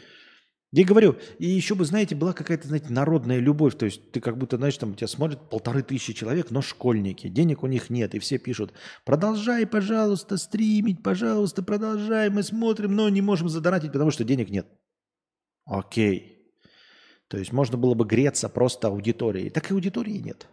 [0.73, 3.77] Я говорю, и еще бы, знаете, была какая-то, знаете, народная любовь.
[3.77, 7.27] То есть ты как будто, знаешь, там тебя смотрят полторы тысячи человек, но школьники.
[7.27, 8.15] Денег у них нет.
[8.15, 8.71] И все пишут,
[9.03, 12.29] продолжай, пожалуйста, стримить, пожалуйста, продолжай.
[12.29, 14.65] Мы смотрим, но не можем задонатить, потому что денег нет.
[15.65, 16.53] Окей.
[17.27, 19.49] То есть можно было бы греться просто аудиторией.
[19.49, 20.47] Так и аудитории нет.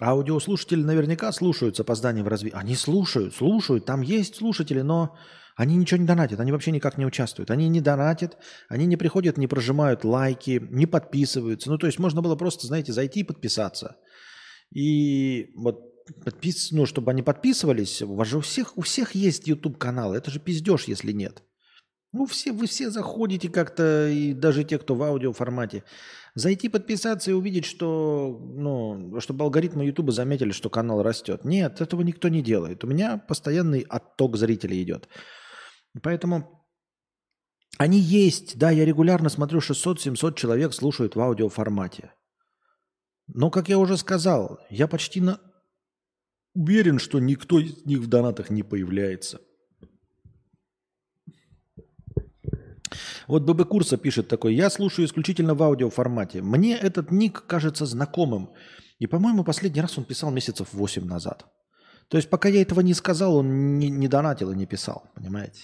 [0.00, 2.56] Аудиослушатели наверняка слушают с опозданием в развитии.
[2.56, 3.84] Они слушают, слушают.
[3.84, 5.16] Там есть слушатели, но
[5.56, 7.50] они ничего не донатят, они вообще никак не участвуют.
[7.50, 11.68] Они не донатят, они не приходят, не прожимают лайки, не подписываются.
[11.68, 13.96] Ну, то есть можно было просто, знаете, зайти и подписаться.
[14.72, 15.80] И вот
[16.24, 16.70] подпис...
[16.70, 20.14] ну, чтобы они подписывались, у вас же у всех, у всех есть YouTube-канал.
[20.14, 21.42] Это же пиздеж, если нет.
[22.12, 25.84] Ну, все, вы все заходите как-то, и даже те, кто в аудиоформате.
[26.34, 31.44] Зайти подписаться и увидеть, что, ну, чтобы алгоритмы YouTube заметили, что канал растет.
[31.44, 32.82] Нет, этого никто не делает.
[32.82, 35.08] У меня постоянный отток зрителей идет.
[36.02, 36.66] Поэтому
[37.76, 42.12] они есть, да, я регулярно смотрю, 600-700 человек слушают в аудиоформате.
[43.26, 45.40] Но, как я уже сказал, я почти на...
[46.54, 49.40] уверен, что никто из них в донатах не появляется.
[53.28, 56.40] Вот ББ Курса пишет такой, я слушаю исключительно в аудиоформате.
[56.40, 58.50] Мне этот ник кажется знакомым.
[58.98, 61.46] И, по-моему, последний раз он писал месяцев 8 назад.
[62.08, 65.60] То есть, пока я этого не сказал, он не, не донатил и не писал, понимаете?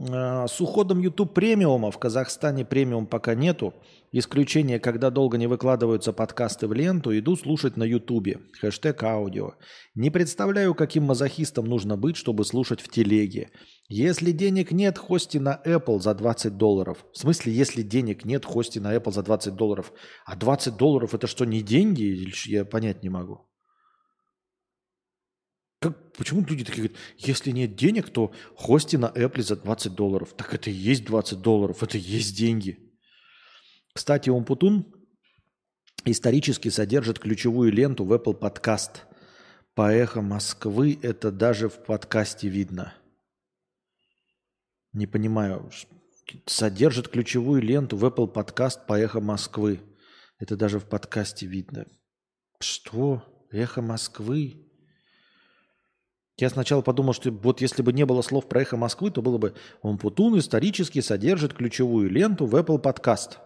[0.00, 3.74] С уходом YouTube премиума в Казахстане премиум пока нету.
[4.12, 8.38] Исключение, когда долго не выкладываются подкасты в ленту, иду слушать на YouTube.
[8.60, 9.54] Хэштег аудио.
[9.96, 13.50] Не представляю, каким мазохистом нужно быть, чтобы слушать в телеге.
[13.88, 17.04] Если денег нет, хости на Apple за 20 долларов.
[17.12, 19.92] В смысле, если денег нет, хости на Apple за 20 долларов.
[20.24, 22.30] А 20 долларов это что, не деньги?
[22.46, 23.47] Я понять не могу.
[25.80, 30.34] Как, почему люди такие говорят, если нет денег, то хости на Apple за 20 долларов.
[30.36, 32.78] Так это и есть 20 долларов, это и есть деньги.
[33.94, 34.92] Кстати, Умпутун
[36.04, 39.02] исторически содержит ключевую ленту в Apple Podcast.
[39.74, 42.94] По эхо Москвы это даже в подкасте видно.
[44.92, 45.70] Не понимаю.
[46.46, 49.80] Содержит ключевую ленту в Apple Podcast по эхо Москвы.
[50.40, 51.86] Это даже в подкасте видно.
[52.58, 53.22] Что?
[53.52, 54.67] Эхо Москвы?
[56.38, 59.38] Я сначала подумал, что вот если бы не было слов про эхо Москвы, то было
[59.38, 63.38] бы «Умпутун исторически содержит ключевую ленту в Apple Podcast».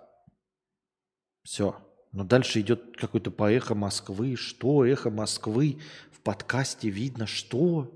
[1.42, 1.76] Все.
[2.12, 4.36] Но дальше идет какой-то по эхо Москвы.
[4.36, 4.84] Что?
[4.84, 5.78] Эхо Москвы
[6.12, 7.26] в подкасте видно.
[7.26, 7.90] Что?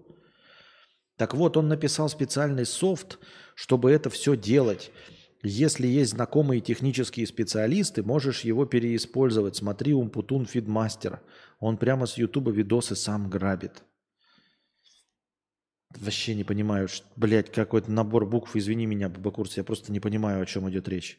[1.19, 3.19] Так вот, он написал специальный софт,
[3.55, 4.91] чтобы это все делать.
[5.43, 9.57] Если есть знакомые технические специалисты, можешь его переиспользовать.
[9.57, 11.21] Смотри, Умпутун Фидмастер.
[11.61, 13.85] Он прямо с Ютуба видосы сам грабит.
[15.91, 20.47] Вообще не понимаю, блядь, какой-то набор букв, извини меня, Бабакурс, я просто не понимаю, о
[20.47, 21.19] чем идет речь.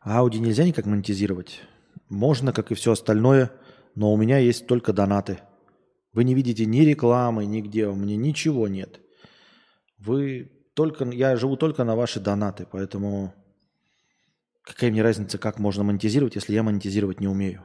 [0.00, 1.62] Ауди нельзя никак монетизировать?
[2.08, 3.52] Можно, как и все остальное,
[3.94, 5.40] но у меня есть только донаты.
[6.12, 9.00] Вы не видите ни рекламы, нигде, у меня ничего нет.
[9.98, 13.34] Вы только, я живу только на ваши донаты, поэтому
[14.62, 17.62] какая мне разница, как можно монетизировать, если я монетизировать не умею.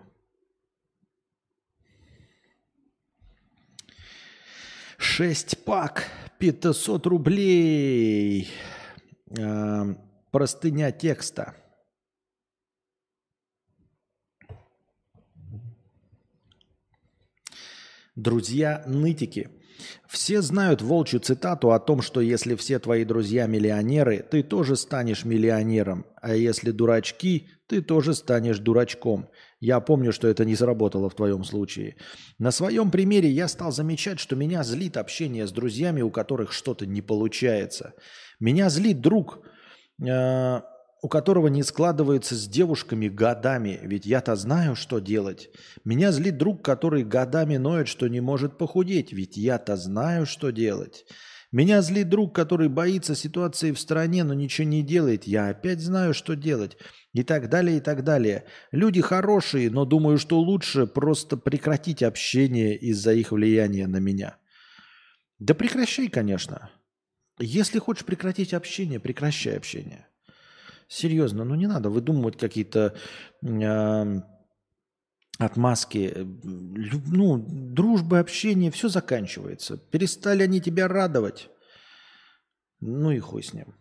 [5.02, 6.10] Шесть пак
[6.40, 8.50] 500 рублей.
[9.30, 9.96] Э,
[10.30, 11.56] простыня текста.
[18.18, 19.50] Друзья-нытики.
[20.06, 25.24] Все знают волчью цитату о том, что если все твои друзья миллионеры, ты тоже станешь
[25.24, 29.30] миллионером, а если дурачки, ты тоже станешь дурачком.
[29.60, 31.98] Я помню, что это не сработало в твоем случае.
[32.38, 36.86] На своем примере я стал замечать, что меня злит общение с друзьями, у которых что-то
[36.86, 37.94] не получается.
[38.40, 39.40] Меня злит друг,
[40.02, 40.62] э,
[41.02, 45.50] у которого не складывается с девушками годами, ведь я-то знаю, что делать.
[45.84, 51.06] Меня злит друг, который годами ноет, что не может похудеть, ведь я-то знаю, что делать.
[51.52, 55.24] Меня злит друг, который боится ситуации в стране, но ничего не делает.
[55.24, 56.78] Я опять знаю, что делать.
[57.12, 58.46] И так далее, и так далее.
[58.72, 64.38] Люди хорошие, но думаю, что лучше просто прекратить общение из-за их влияния на меня.
[65.40, 66.70] Да прекращай, конечно.
[67.40, 70.06] Если хочешь прекратить общение, прекращай общение.
[70.88, 72.96] Серьезно, ну не надо выдумывать какие-то
[73.42, 74.22] э,
[75.40, 76.14] отмазки.
[76.44, 79.78] Ну, дружба, общение, все заканчивается.
[79.78, 81.50] Перестали они тебя радовать.
[82.82, 83.74] Ну и хуй с ним.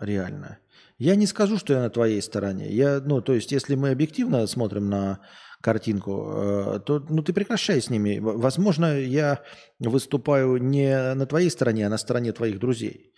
[0.00, 0.58] Реально.
[0.98, 2.70] Я не скажу, что я на твоей стороне.
[2.70, 5.20] Я, ну, то есть, если мы объективно смотрим на
[5.60, 8.18] картинку, э, то ну, ты прекращай с ними.
[8.20, 9.42] Возможно, я
[9.80, 13.12] выступаю не на твоей стороне, а на стороне твоих друзей.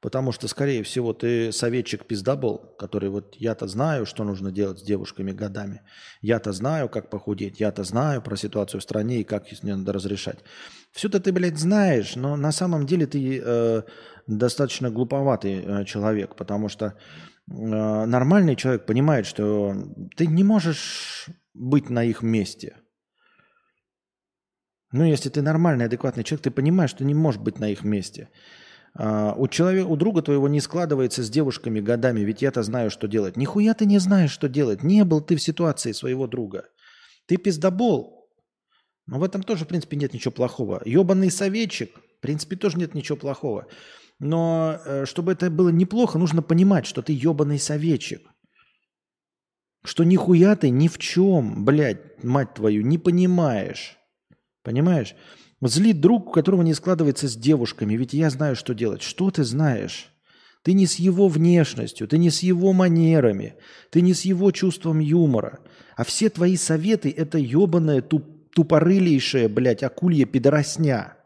[0.00, 4.82] Потому что, скорее всего, ты советчик пиздабол, который вот я-то знаю, что нужно делать с
[4.82, 5.82] девушками годами.
[6.20, 7.60] Я-то знаю, как похудеть.
[7.60, 10.38] Я-то знаю про ситуацию в стране и как ней надо разрешать.
[10.92, 13.82] Все это ты, блядь, знаешь, но на самом деле ты э,
[14.26, 16.94] достаточно глуповатый э, человек, потому что э,
[17.46, 19.74] нормальный человек понимает, что
[20.14, 22.76] ты не можешь быть на их месте.
[24.92, 28.28] Ну, если ты нормальный, адекватный человек, ты понимаешь, что не можешь быть на их месте.
[28.98, 33.06] А, у, человека, у друга твоего не складывается с девушками годами, ведь я-то знаю, что
[33.06, 33.36] делать.
[33.36, 34.82] Нихуя ты не знаешь, что делать.
[34.82, 36.68] Не был ты в ситуации своего друга.
[37.26, 38.30] Ты пиздобол.
[39.06, 40.82] Но в этом тоже, в принципе, нет ничего плохого.
[40.84, 43.66] Ебаный советчик, в принципе, тоже нет ничего плохого.
[44.18, 48.22] Но э, чтобы это было неплохо, нужно понимать, что ты ебаный советчик.
[49.84, 53.98] Что нихуя ты ни в чем, блядь, мать твою, не понимаешь.
[54.62, 55.14] Понимаешь?
[55.62, 59.02] Злит друг, у которого не складывается с девушками, ведь я знаю, что делать.
[59.02, 60.12] Что ты знаешь?
[60.62, 63.54] Ты не с его внешностью, ты не с его манерами,
[63.90, 65.60] ты не с его чувством юмора.
[65.96, 71.16] А все твои советы– это ебаная туп, тупорылейшая, блядь, акулья пидоросня.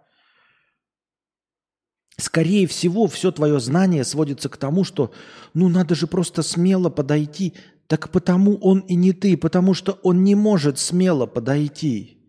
[2.18, 5.12] Скорее всего, все твое знание сводится к тому, что
[5.54, 7.54] ну надо же просто смело подойти.
[7.86, 12.19] Так потому он и не ты, потому что он не может смело подойти.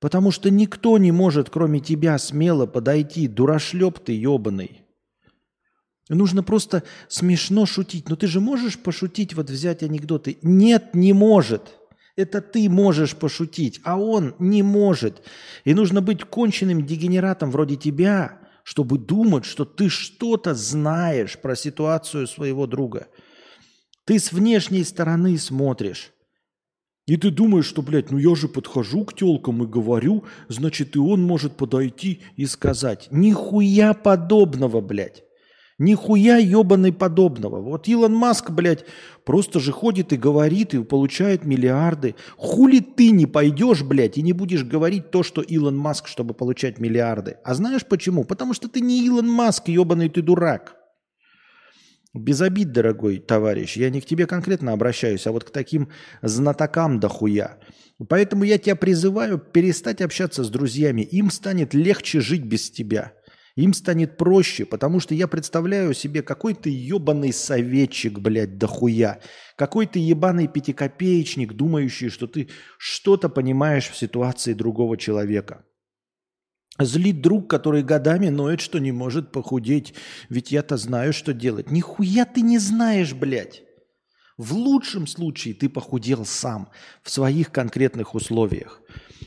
[0.00, 3.28] Потому что никто не может, кроме тебя, смело подойти.
[3.28, 4.82] Дурашлеп ты ебаный.
[6.08, 8.08] Нужно просто смешно шутить.
[8.08, 10.36] Но ты же можешь пошутить, вот взять анекдоты?
[10.42, 11.78] Нет, не может.
[12.16, 15.22] Это ты можешь пошутить, а он не может.
[15.64, 22.26] И нужно быть конченным дегенератом вроде тебя, чтобы думать, что ты что-то знаешь про ситуацию
[22.26, 23.08] своего друга.
[24.04, 26.12] Ты с внешней стороны смотришь.
[27.06, 30.98] И ты думаешь, что, блядь, ну я же подхожу к телкам и говорю, значит, и
[30.98, 33.08] он может подойти и сказать.
[33.10, 35.22] Нихуя подобного, блядь.
[35.78, 37.60] Нихуя ебаный подобного.
[37.60, 38.84] Вот Илон Маск, блядь,
[39.24, 42.14] просто же ходит и говорит, и получает миллиарды.
[42.36, 46.78] Хули ты не пойдешь, блядь, и не будешь говорить то, что Илон Маск, чтобы получать
[46.78, 47.36] миллиарды.
[47.44, 48.24] А знаешь почему?
[48.24, 50.76] Потому что ты не Илон Маск, ебаный ты дурак.
[52.14, 55.90] Без обид, дорогой товарищ, я не к тебе конкретно обращаюсь, а вот к таким
[56.22, 57.58] знатокам дохуя.
[58.08, 61.02] Поэтому я тебя призываю перестать общаться с друзьями.
[61.02, 63.14] Им станет легче жить без тебя.
[63.56, 69.20] Им станет проще, потому что я представляю себе какой то ебаный советчик, блядь, дохуя.
[69.56, 72.48] Какой то ебаный пятикопеечник, думающий, что ты
[72.78, 75.64] что-то понимаешь в ситуации другого человека.
[76.78, 79.94] Злит друг, который годами ноет, что не может похудеть.
[80.28, 81.70] Ведь я-то знаю, что делать.
[81.70, 83.62] Нихуя ты не знаешь, блядь.
[84.36, 86.68] В лучшем случае ты похудел сам
[87.02, 88.82] в своих конкретных условиях.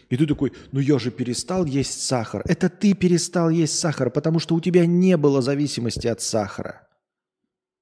[0.10, 2.42] И ты такой, ну я же перестал есть сахар.
[2.46, 6.88] Это ты перестал есть сахар, потому что у тебя не было зависимости от сахара.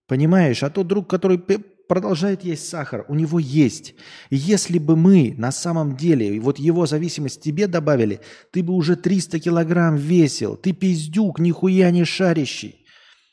[0.07, 0.61] Понимаешь?
[0.61, 1.39] А тот друг, который
[1.87, 3.95] продолжает есть сахар, у него есть.
[4.29, 8.21] Если бы мы на самом деле вот его зависимость тебе добавили,
[8.51, 10.55] ты бы уже 300 килограмм весил.
[10.55, 12.85] Ты пиздюк, нихуя не шарящий.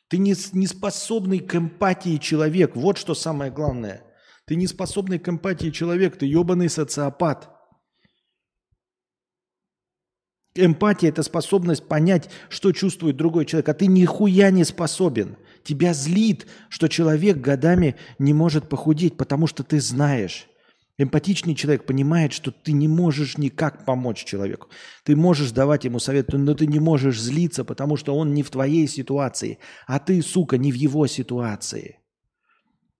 [0.08, 2.76] Ты не, не способный к эмпатии человек.
[2.76, 4.02] Вот что самое главное.
[4.46, 7.48] Ты не способный к эмпатии человек, ты ебаный социопат.
[10.54, 15.38] Эмпатия– это способность понять, что чувствует другой человек, а ты нихуя не способен.
[15.64, 20.48] Тебя злит, что человек годами не может похудеть, потому что ты знаешь.
[20.98, 24.68] Эмпатичный человек понимает, что ты не можешь никак помочь человеку.
[25.04, 28.50] Ты можешь давать ему совет, но ты не можешь злиться, потому что он не в
[28.50, 31.98] твоей ситуации, а ты, сука, не в его ситуации.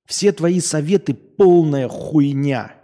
[0.07, 2.75] Все твои советы полная хуйня.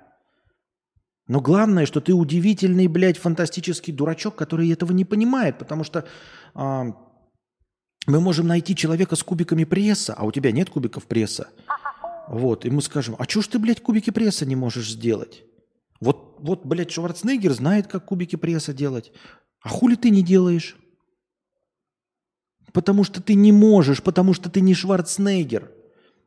[1.26, 6.06] Но главное, что ты удивительный, блядь, фантастический дурачок, который этого не понимает, потому что
[6.54, 6.92] а,
[8.08, 11.48] мы можем найти человека с кубиками пресса, а у тебя нет кубиков пресса.
[12.28, 15.44] Вот, и мы скажем, а чё ж ты, блядь, кубики пресса не можешь сделать?
[16.00, 19.12] Вот, вот, блядь, Шварценеггер знает, как кубики пресса делать.
[19.62, 20.76] А хули ты не делаешь?
[22.72, 25.70] Потому что ты не можешь, потому что ты не Шварценеггер.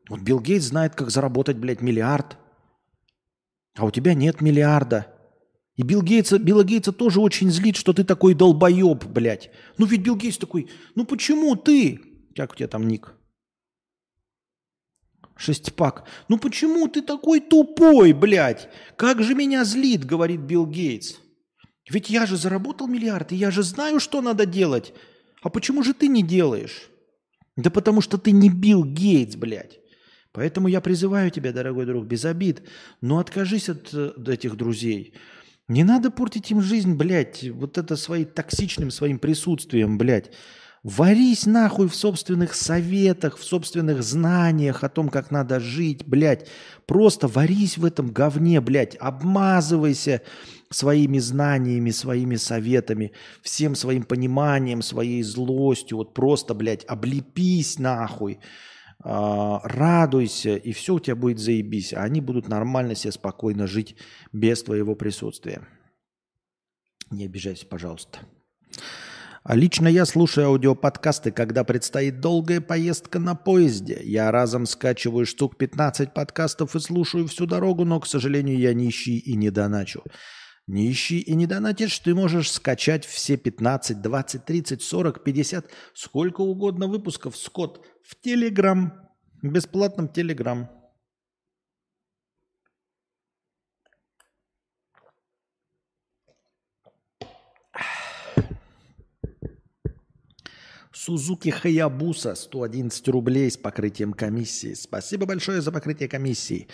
[0.09, 2.37] Вот Билл Гейтс знает, как заработать, блядь, миллиард.
[3.77, 5.10] А у тебя нет миллиарда.
[5.81, 9.49] И Билл Гейтса, Билла Гейтса тоже очень злит, что ты такой долбоеб, блядь.
[9.79, 11.99] Ну ведь Билл Гейтс такой, ну почему ты?
[12.35, 13.15] Как у тебя там ник?
[15.35, 16.07] Шестипак.
[16.27, 18.69] Ну почему ты такой тупой, блядь?
[18.95, 21.15] Как же меня злит, говорит Билл Гейтс.
[21.89, 24.93] Ведь я же заработал миллиард, и я же знаю, что надо делать.
[25.41, 26.91] А почему же ты не делаешь?
[27.55, 29.79] Да потому что ты не Билл Гейтс, блядь.
[30.31, 32.61] Поэтому я призываю тебя, дорогой друг, без обид,
[33.01, 35.15] но откажись от, э, этих друзей.
[35.71, 40.29] Не надо портить им жизнь, блядь, вот это своим токсичным своим присутствием, блядь.
[40.83, 46.49] Варись нахуй в собственных советах, в собственных знаниях о том, как надо жить, блядь.
[46.85, 48.97] Просто варись в этом говне, блядь.
[48.99, 50.23] Обмазывайся
[50.69, 55.99] своими знаниями, своими советами, всем своим пониманием, своей злостью.
[55.99, 58.39] Вот просто, блядь, облепись нахуй.
[59.03, 61.93] А, радуйся, и все у тебя будет заебись.
[61.93, 63.95] А они будут нормально себе спокойно жить
[64.31, 65.61] без твоего присутствия.
[67.09, 68.19] Не обижайся, пожалуйста.
[69.43, 73.99] А лично я слушаю аудиоподкасты, когда предстоит долгая поездка на поезде.
[74.03, 79.17] Я разом скачиваю штук 15 подкастов и слушаю всю дорогу, но, к сожалению, я нищий
[79.17, 80.03] и не доначу.
[80.71, 86.39] Не ищи и не донатишь, ты можешь скачать все 15, 20, 30, 40, 50, сколько
[86.39, 88.93] угодно выпусков, Скотт, в Телеграм,
[89.41, 90.69] бесплатном Телеграм.
[101.03, 104.75] Сузуки Хаябуса 111 рублей с покрытием комиссии.
[104.75, 106.67] Спасибо большое за покрытие комиссии.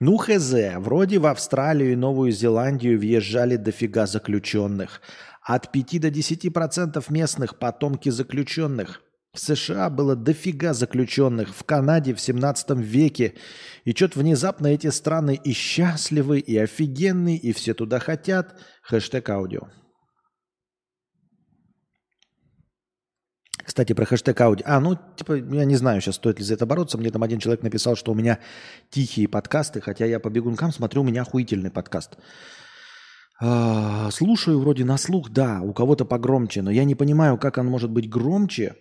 [0.00, 5.02] Ну хз, вроде в Австралию и Новую Зеландию въезжали дофига заключенных.
[5.42, 9.02] От 5 до 10% местных потомки заключенных.
[9.34, 13.34] В США было дофига заключенных, в Канаде в 17 веке.
[13.84, 18.58] И что-то внезапно эти страны и счастливы, и офигенные, и все туда хотят.
[18.80, 19.68] Хэштег аудио.
[23.74, 24.64] Кстати, про хэштег аудио.
[24.68, 26.96] А, ну, типа, я не знаю сейчас, стоит ли за это бороться.
[26.96, 28.38] Мне там один человек написал, что у меня
[28.88, 32.16] тихие подкасты, хотя я по бегункам смотрю, у меня охуительный подкаст.
[33.40, 37.66] А, слушаю вроде на слух, да, у кого-то погромче, но я не понимаю, как он
[37.66, 38.76] может быть громче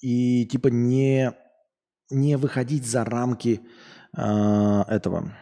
[0.00, 1.32] и типа не,
[2.12, 3.62] не выходить за рамки
[4.16, 5.36] а, этого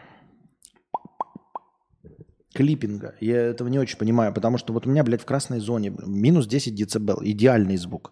[2.55, 3.13] клиппинга.
[3.21, 6.47] Я этого не очень понимаю, потому что вот у меня, блядь, в красной зоне минус
[6.47, 8.11] 10 децибел, идеальный звук.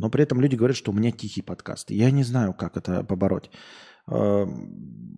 [0.00, 1.90] Но при этом люди говорят, что у меня тихий подкаст.
[1.90, 3.50] Я не знаю, как это побороть.
[4.06, 5.14] Эм,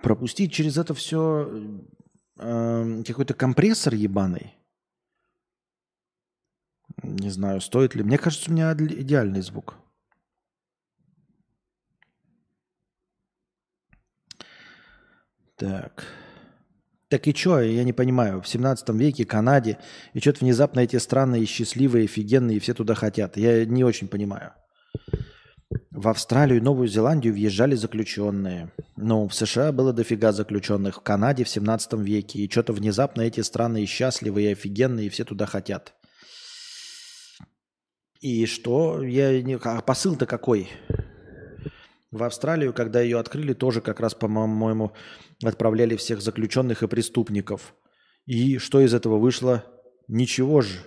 [0.00, 1.50] пропустить через это все
[2.38, 4.54] эм, какой-то компрессор ебаный.
[7.02, 8.04] Не знаю, стоит ли.
[8.04, 9.74] Мне кажется, у меня идеальный звук.
[15.56, 16.04] Так.
[17.10, 19.78] Так и что, я не понимаю, в 17 веке, Канаде,
[20.14, 23.36] и что-то внезапно эти страны и счастливые, офигенные, и все туда хотят.
[23.36, 24.52] Я не очень понимаю.
[25.90, 28.70] В Австралию и Новую Зеландию въезжали заключенные.
[28.96, 32.38] Ну, в США было дофига заключенных, в Канаде в 17 веке.
[32.38, 35.94] И что-то внезапно эти страны и счастливые, и офигенные, и все туда хотят.
[38.20, 39.02] И что?
[39.02, 39.58] Я не...
[39.60, 40.68] А посыл-то какой?
[42.10, 44.92] В Австралию, когда ее открыли, тоже как раз, по-моему,
[45.44, 47.74] отправляли всех заключенных и преступников.
[48.26, 49.64] И что из этого вышло?
[50.08, 50.80] Ничего же.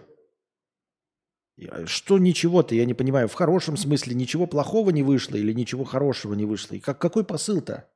[1.86, 3.28] Что ничего-то, я не понимаю.
[3.28, 6.76] В хорошем смысле ничего плохого не вышло или ничего хорошего не вышло?
[6.76, 7.90] И как, какой посыл-то?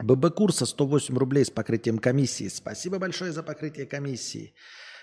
[0.00, 2.48] ББ курса 108 рублей с покрытием комиссии.
[2.48, 4.54] Спасибо большое за покрытие комиссии.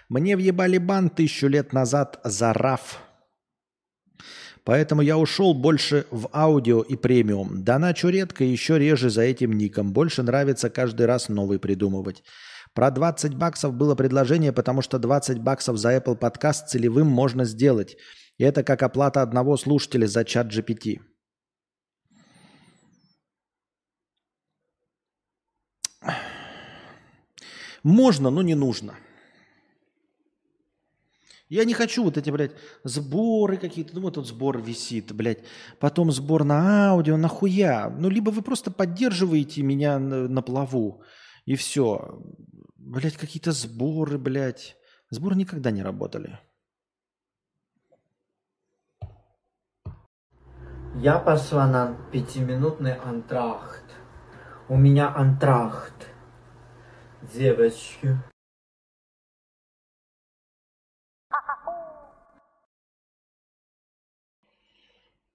[0.09, 3.08] Мне въебали бан тысячу лет назад за РАФ.
[4.69, 7.63] Поэтому я ушел больше в аудио и премиум.
[7.63, 9.93] Доначу редко, еще реже за этим ником.
[9.93, 12.21] Больше нравится каждый раз новый придумывать.
[12.75, 17.97] Про 20 баксов было предложение, потому что 20 баксов за Apple подкаст целевым можно сделать.
[18.37, 20.99] И это как оплата одного слушателя за чат GPT.
[27.81, 28.93] Можно, но не нужно.
[31.49, 33.95] Я не хочу вот эти, блядь, сборы какие-то.
[33.95, 35.43] Ну, вот тут сбор висит, блядь.
[35.79, 37.89] Потом сбор на аудио, нахуя?
[37.89, 41.03] Ну, либо вы просто поддерживаете меня на, на плаву,
[41.45, 42.21] и все.
[42.77, 44.77] Блядь, какие-то сборы, блядь.
[45.09, 46.39] Сборы никогда не работали.
[51.01, 53.85] Я пошла на пятиминутный антрахт.
[54.67, 56.09] У меня антрахт.
[57.33, 58.17] Девочки.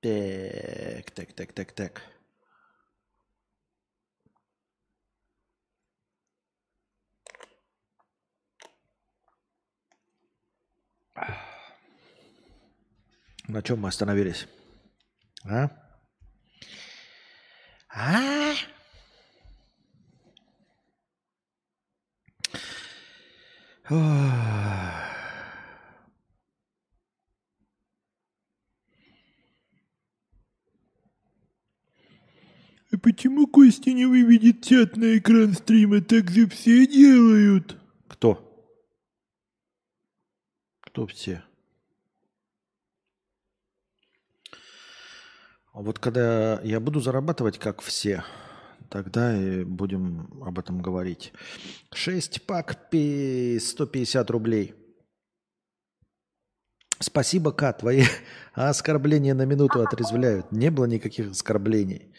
[0.05, 2.03] Так, так, так, так, так.
[13.49, 14.47] На чем мы остановились?
[15.47, 15.71] А?
[17.89, 18.55] А?
[23.89, 25.14] Ох.
[33.05, 36.01] Почему Костя не выведет чат на экран стрима?
[36.01, 37.77] Так же все делают.
[38.09, 38.41] Кто?
[40.81, 41.45] Кто все?
[45.73, 48.25] А Вот когда я буду зарабатывать, как все,
[48.89, 51.35] тогда и будем об этом говорить.
[51.93, 54.75] 6 пак пи- 150 рублей.
[57.01, 58.05] Спасибо, Ка, твои
[58.55, 60.53] оскорбления на минуту отрезвляют.
[60.53, 62.15] Не было никаких оскорблений.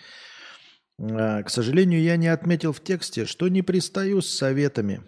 [1.00, 5.04] А, К сожалению, я не отметил в тексте, что не пристаю с советами.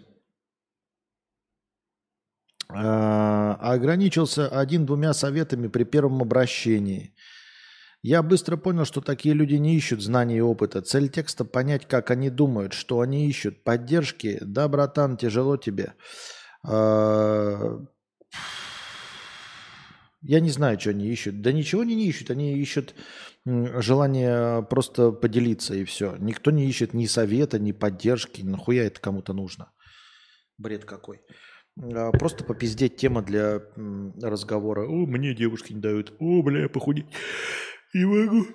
[2.68, 7.14] А, Ограничился один-двумя советами при первом обращении.
[8.02, 10.82] Я быстро понял, что такие люди не ищут знаний и опыта.
[10.82, 13.64] Цель текста– понять, как они думают, что они ищут.
[13.64, 14.38] Поддержки.
[14.40, 15.94] Да, братан, тяжело тебе.
[16.64, 17.80] А,
[20.22, 21.40] Я не знаю, что они ищут.
[21.42, 22.30] Да ничего они не ищут.
[22.30, 22.94] Они ищут
[23.44, 26.16] желание просто поделиться и все.
[26.16, 28.42] Никто не ищет ни совета, ни поддержки.
[28.42, 29.72] Нахуя это кому-то нужно?
[30.58, 31.20] Бред какой.
[31.80, 33.62] А, Просто попиздеть тема для
[34.22, 34.86] разговора.
[34.86, 36.14] О, мне девушки не дают.
[36.18, 37.06] О, бля, я похудеть
[37.94, 38.46] не могу.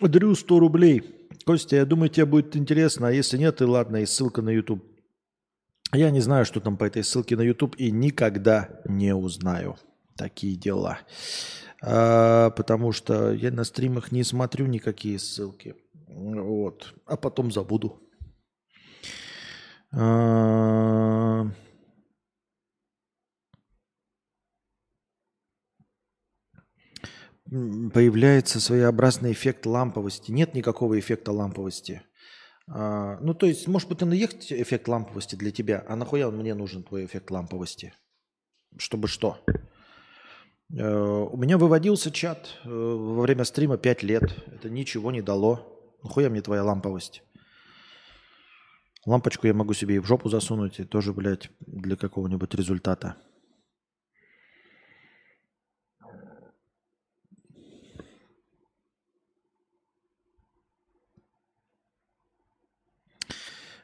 [0.00, 1.28] Дрю 100 рублей.
[1.44, 3.08] Костя, я думаю, тебе будет интересно.
[3.08, 4.84] А если нет, и ладно, и ссылка на YouTube.
[5.92, 9.76] Я не знаю, что там по этой ссылке на YouTube, и никогда не узнаю.
[10.16, 10.98] Такие дела.
[11.82, 15.74] А, потому что я на стримах не смотрю никакие ссылки.
[16.06, 16.94] Вот.
[17.06, 18.00] А потом забуду.
[19.92, 21.50] А,
[27.92, 30.30] Появляется своеобразный эффект ламповости.
[30.30, 32.02] Нет никакого эффекта ламповости.
[32.66, 36.28] А, ну, то есть, может быть, он и есть эффект ламповости для тебя, а нахуя
[36.28, 37.92] он мне нужен, твой эффект ламповости?
[38.78, 39.44] Чтобы что?
[40.76, 44.34] Э, У меня выводился чат э, во время стрима 5 лет.
[44.46, 45.68] Это ничего не дало.
[46.02, 47.22] Нахуя мне твоя ламповость?
[49.04, 53.16] Лампочку я могу себе и в жопу засунуть, и тоже, блядь, для какого-нибудь результата.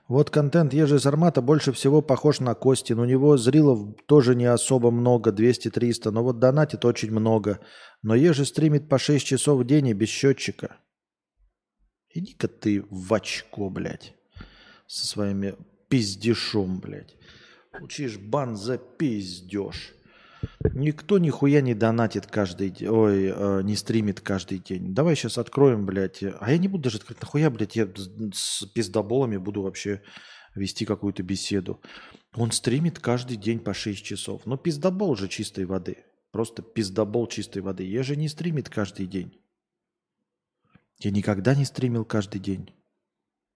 [0.09, 2.99] Вот контент Ежи Сармата больше всего похож на Костин.
[2.99, 7.61] У него зрилов тоже не особо много, 200-300, но вот донатит очень много.
[8.03, 10.79] Но Ежи стримит по 6 часов в день и без счетчика.
[12.09, 14.15] Иди-ка ты в очко, блядь,
[14.87, 15.57] со своими
[15.91, 17.15] пиздешом, блядь.
[17.79, 19.93] Учишь бан за пиздеж.
[20.73, 24.95] Никто нихуя не донатит каждый день, ой, э, не стримит каждый день.
[24.95, 26.23] Давай сейчас откроем, блядь.
[26.23, 27.89] А я не буду даже открыть, нахуя, блядь, я
[28.33, 30.03] с пиздоболами буду вообще
[30.55, 31.81] вести какую-то беседу.
[32.35, 34.47] Он стримит каждый день по 6 часов.
[34.47, 36.05] Но пиздобол же чистой воды.
[36.31, 37.85] Просто пиздобол чистой воды.
[37.85, 39.41] Я же не стримит каждый день.
[40.99, 42.75] Я никогда не стримил каждый день.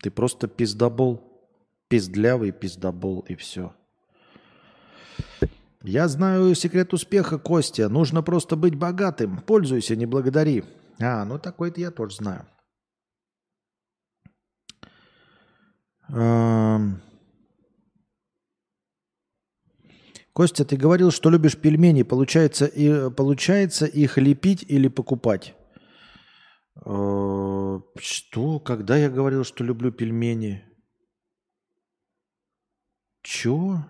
[0.03, 1.29] Ты просто пиздобол.
[1.89, 3.75] Пиздлявый пиздобол и все.
[5.85, 7.89] Я знаю секрет успеха, Костя.
[7.89, 9.39] Нужно просто быть богатым.
[9.39, 10.65] Пользуйся, не благодари.
[11.01, 12.47] А, ну такой-то я тоже знаю.
[20.33, 22.03] Костя, ты говорил, что любишь пельмени.
[22.05, 25.55] Получается, и, получается их лепить или покупать?
[26.87, 28.61] Э, Что?
[28.61, 30.65] Когда я говорил, что люблю пельмени?
[33.23, 33.85] Чё?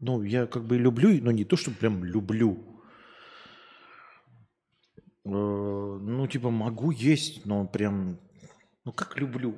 [0.00, 2.80] Ну, я как бы люблю, но не то, что прям люблю.
[5.24, 5.30] Э,
[6.00, 8.18] Ну, типа, могу есть, но прям,
[8.84, 9.56] ну, как люблю.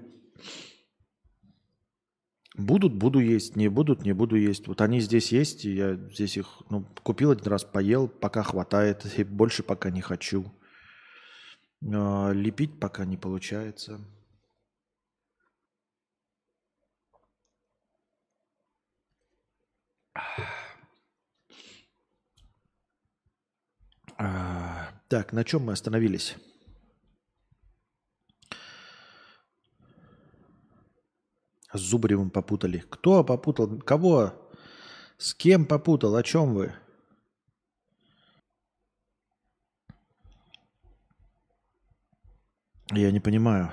[2.57, 4.67] Будут, буду есть, не будут, не буду есть.
[4.67, 9.07] Вот они здесь есть, и я здесь их ну, купил один раз, поел, пока хватает,
[9.19, 10.53] и больше пока не хочу.
[11.83, 14.01] А, Лепить пока не получается.
[24.19, 26.37] А, Так, на чем мы остановились?
[31.73, 32.85] С Зубаревым попутали.
[32.91, 33.79] Кто попутал?
[33.81, 34.35] Кого?
[35.19, 36.17] С кем попутал?
[36.17, 36.75] О чем вы?
[42.93, 43.73] Я не понимаю.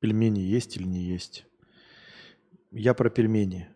[0.00, 1.46] Пельмени есть или не есть?
[2.72, 3.68] Я про пельмени.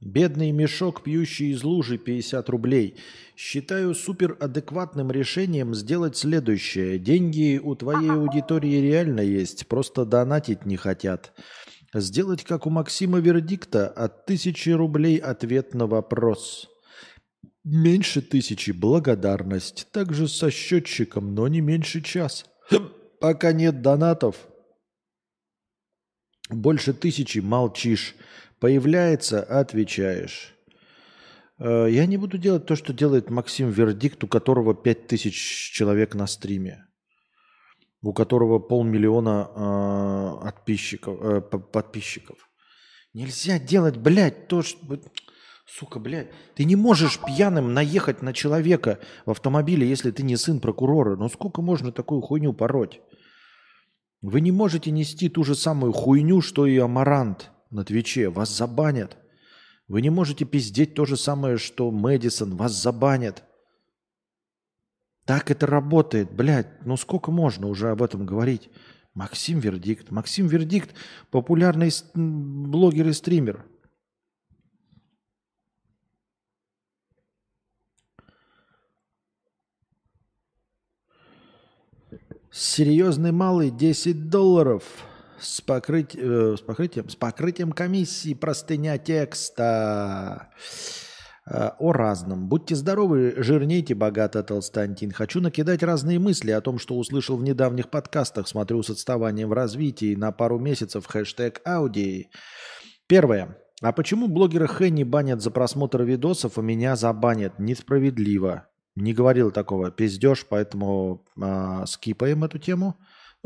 [0.00, 2.96] Бедный мешок, пьющий из лужи 50 рублей.
[3.40, 6.98] Считаю суперадекватным решением сделать следующее.
[6.98, 11.32] Деньги у твоей аудитории реально есть, просто донатить не хотят.
[11.94, 16.68] Сделать, как у Максима Вердикта, от тысячи рублей ответ на вопрос.
[17.62, 19.86] Меньше тысячи– благодарность.
[19.92, 22.44] Также со счетчиком, но не меньше час.
[23.20, 24.48] Пока нет донатов,
[26.50, 28.16] больше тысячи– молчишь.
[28.58, 30.57] Появляется– отвечаешь.
[31.58, 36.26] Э, Я не буду делать то, что делает Максим Вердикт, у которого 5000 человек на
[36.26, 36.84] стриме.
[38.02, 42.48] У которого полмиллиона э, подписчиков, э, подписчиков.
[43.12, 44.78] Нельзя делать, блядь, то, что...
[45.66, 46.30] Сука, блядь.
[46.54, 51.16] Ты не можешь пьяным наехать на человека в автомобиле, если ты не сын прокурора.
[51.16, 53.02] Ну сколько можно такую хуйню пороть?
[54.22, 58.30] Вы не можете нести ту же самую хуйню, что и Амарант на Твиче.
[58.30, 59.18] Вас забанят.
[59.88, 62.56] Вы не можете пиздеть то же самое, что Мэдисон.
[62.56, 63.42] Вас забанят.
[65.24, 66.84] Так это работает, блядь.
[66.84, 68.68] Ну сколько можно уже об этом говорить?
[69.14, 70.10] Максим Вердикт.
[70.10, 70.94] Максим Вердикт–
[71.30, 73.64] популярный блогер и стример.
[82.50, 84.82] Серьезный малый 10 долларов
[85.40, 90.50] с, покрыть- э, с покрытием, с покрытием комиссии простыня текста
[91.50, 92.46] Э, о разном.
[92.46, 95.12] Будьте здоровы, жирнейте богато, Толстантин.
[95.12, 98.46] Хочу накидать разные мысли о том, что услышал в недавних подкастах.
[98.46, 102.28] Смотрю с отставанием в развитии на пару месяцев хэштег Ауди.
[103.06, 103.56] Первое.
[103.80, 107.58] А почему блогера Хенни банят за просмотр видосов, а меня забанят?
[107.58, 108.66] Несправедливо.
[108.94, 109.90] Не говорил такого.
[109.90, 112.98] Пиздеж, поэтому а, скипаем эту тему.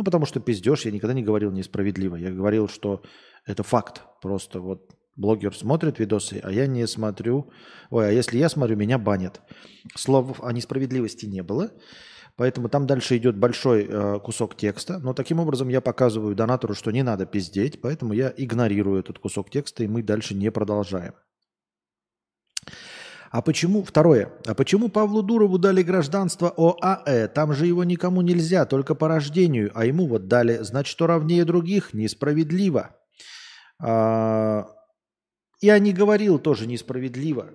[0.02, 2.16] Ну, потому что пиздеж, я никогда не говорил несправедливо.
[2.16, 3.02] Я говорил, что
[3.46, 4.02] это факт.
[4.20, 7.52] Просто вот блогер смотрит видосы, а я не смотрю.
[7.90, 9.40] Ой, а если я смотрю, меня банят.
[9.94, 11.70] Слов о несправедливости не было.
[12.36, 14.98] Поэтому там дальше идет большой э, кусок текста.
[14.98, 17.80] Но таким образом я показываю донатору, что не надо пиздеть.
[17.80, 21.12] Поэтому я игнорирую этот кусок текста, и мы дальше не продолжаем.
[23.32, 27.28] А почему, второе, а почему Павлу Дурову дали гражданство ОАЭ?
[27.28, 31.46] Там же его никому нельзя, только по рождению, а ему вот дали, значит, что равнее
[31.46, 32.94] других, несправедливо.
[33.80, 34.66] А,
[35.62, 37.54] я не говорил тоже несправедливо.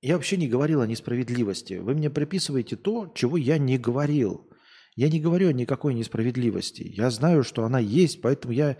[0.00, 1.74] Я вообще не говорил о несправедливости.
[1.74, 4.48] Вы мне приписываете то, чего я не говорил.
[4.94, 6.82] Я не говорю о никакой несправедливости.
[6.82, 8.76] Я знаю, что она есть, поэтому я...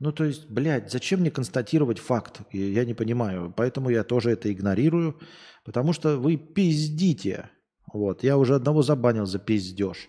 [0.00, 2.40] Ну, то есть, блядь, зачем мне констатировать факт?
[2.52, 3.52] Я не понимаю.
[3.54, 5.20] Поэтому я тоже это игнорирую,
[5.68, 7.50] потому что вы пиздите.
[7.92, 10.08] Вот, я уже одного забанил за пиздеж.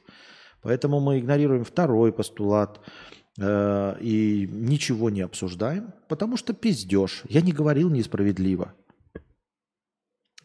[0.62, 2.80] Поэтому мы игнорируем второй постулат
[3.38, 7.24] э, и ничего не обсуждаем, потому что пиздеж.
[7.28, 8.74] Я не говорил несправедливо.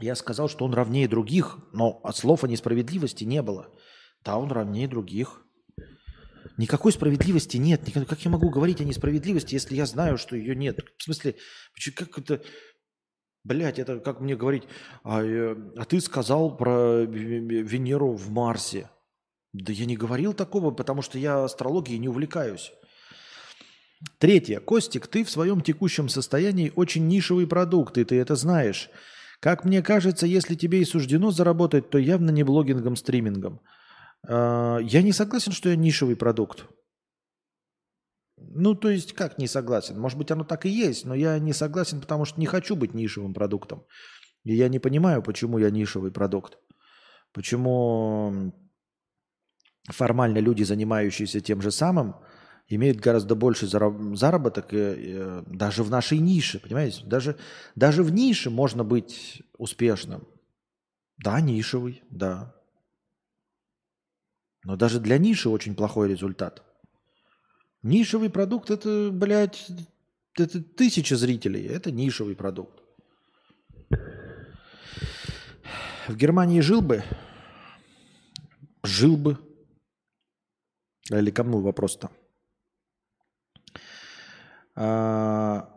[0.00, 3.68] Я сказал, что он равнее других, но от слов о несправедливости не было.
[4.24, 5.44] Да, он равнее других.
[6.56, 7.82] Никакой справедливости нет.
[8.08, 10.80] Как я могу говорить о несправедливости, если я знаю, что ее нет?
[10.98, 11.36] В смысле,
[11.94, 12.42] как это...
[13.44, 14.64] Блять, это как мне говорить,
[15.02, 18.88] а, э, а ты сказал про Венеру в Марсе.
[19.52, 22.72] Да я не говорил такого, потому что я астрологией не увлекаюсь.
[24.18, 24.60] Третье.
[24.60, 28.90] Костик, ты в своем текущем состоянии очень нишевый продукт, и ты это знаешь.
[29.40, 33.60] Как мне кажется, если тебе и суждено заработать, то явно не блогингом, стримингом.
[34.26, 36.66] А, Я не согласен, что я нишевый продукт.
[38.36, 39.98] Ну, то есть, как не согласен?
[39.98, 42.94] Может быть, оно так и есть, но я не согласен, потому что не хочу быть
[42.94, 43.84] нишевым продуктом.
[44.44, 46.58] И я не понимаю, почему я нишевый продукт.
[47.32, 48.52] Почему
[49.88, 52.16] формально люди, занимающиеся тем же самым,
[52.68, 57.04] имеют гораздо больше зараб- заработок и, э, даже в нашей нише, понимаете?
[57.04, 57.36] Даже,
[57.76, 60.26] даже в нише можно быть успешным.
[61.18, 62.54] Да, нишевый, да.
[64.64, 66.64] Но даже для ниши очень плохой результат.
[67.84, 69.68] Нишевый продукт это, блядь,
[70.38, 71.66] это тысяча зрителей.
[71.66, 72.82] Это нишевый продукт.
[76.08, 77.04] В Германии жил бы?
[78.82, 79.36] Жил бы.
[81.10, 82.10] Или кому вопрос-то?
[84.74, 85.73] А,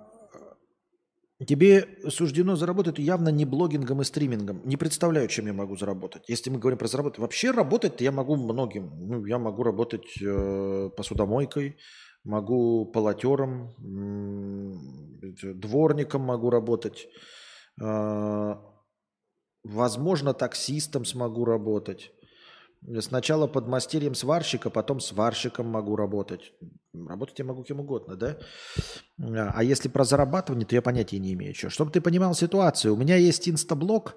[1.45, 4.61] Тебе суждено заработать явно не блогингом и стримингом.
[4.65, 6.23] Не представляю, чем я могу заработать.
[6.27, 8.89] Если мы говорим про заработать, вообще работать я могу многим.
[8.97, 11.77] Ну, я могу работать э, посудомойкой,
[12.23, 13.75] могу полотером,
[15.21, 17.07] это, дворником могу работать.
[17.79, 18.55] Э,
[19.63, 22.11] возможно, таксистом смогу работать.
[22.99, 26.53] Сначала подмастерьем сварщика, потом сварщиком могу работать.
[26.93, 28.37] Работать я могу кем угодно, да?
[29.19, 31.53] А если про зарабатывание, то я понятия не имею.
[31.53, 31.69] Что.
[31.69, 34.15] Чтобы ты понимал ситуацию, у меня есть инстаблог,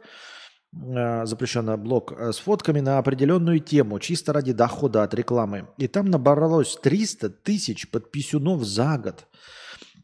[0.72, 5.68] э, запрещенный блог, э, с фотками на определенную тему, чисто ради дохода от рекламы.
[5.78, 9.26] И там набралось 300 тысяч подписюнов за год.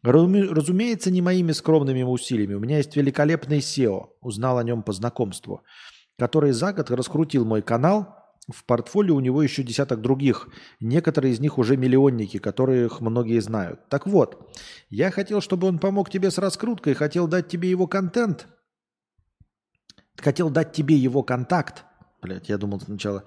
[0.05, 2.55] Разуме- Разумеется, не моими скромными усилиями.
[2.55, 5.63] У меня есть великолепный SEO, узнал о нем по знакомству,
[6.19, 8.16] который за год раскрутил мой канал.
[8.49, 10.49] В портфолио у него еще десяток других.
[10.79, 13.89] Некоторые из них уже миллионники, которых многие знают.
[13.89, 14.55] Так вот,
[14.89, 18.47] я хотел, чтобы он помог тебе с раскруткой, хотел дать тебе его контент.
[20.17, 21.85] Хотел дать тебе его контакт.
[22.23, 23.25] Блять, я думал сначала.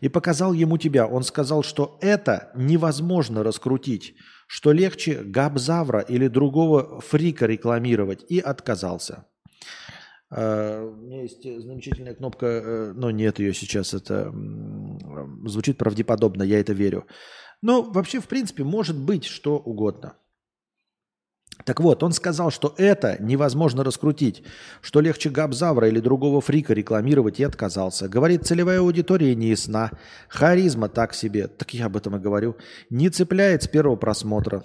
[0.00, 1.06] И показал ему тебя.
[1.06, 4.14] Он сказал, что это невозможно раскрутить,
[4.48, 8.24] что легче Габзавра или другого фрика рекламировать.
[8.28, 9.26] И отказался.
[10.30, 16.42] Э, У меня есть замечательная кнопка, э, но нет ее сейчас, это м, звучит правдеподобно,
[16.42, 17.06] я это верю.
[17.62, 20.16] Но вообще, в принципе, может быть что угодно.
[21.64, 24.42] Так вот, он сказал, что это невозможно раскрутить,
[24.82, 28.08] что легче Габзавра или другого фрика рекламировать и отказался.
[28.08, 29.90] Говорит, целевая аудитория не ясна,
[30.28, 32.56] харизма так себе, так я об этом и говорю,
[32.90, 34.64] не цепляет с первого просмотра.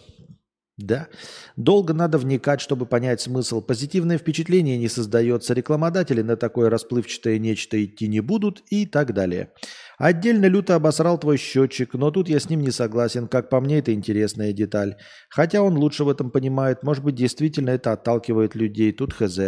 [0.81, 1.07] Да.
[1.55, 3.61] Долго надо вникать, чтобы понять смысл.
[3.61, 5.53] Позитивное впечатление не создается.
[5.53, 9.51] Рекламодатели на такое расплывчатое нечто идти не будут и так далее.
[9.97, 13.27] Отдельно люто обосрал твой счетчик, но тут я с ним не согласен.
[13.27, 14.95] Как по мне, это интересная деталь.
[15.29, 16.83] Хотя он лучше в этом понимает.
[16.83, 18.91] Может быть, действительно это отталкивает людей.
[18.91, 19.39] Тут хз.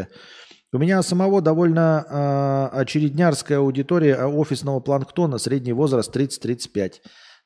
[0.71, 6.93] У меня самого довольно э, очереднярская аудитория а, офисного планктона, средний возраст 30-35.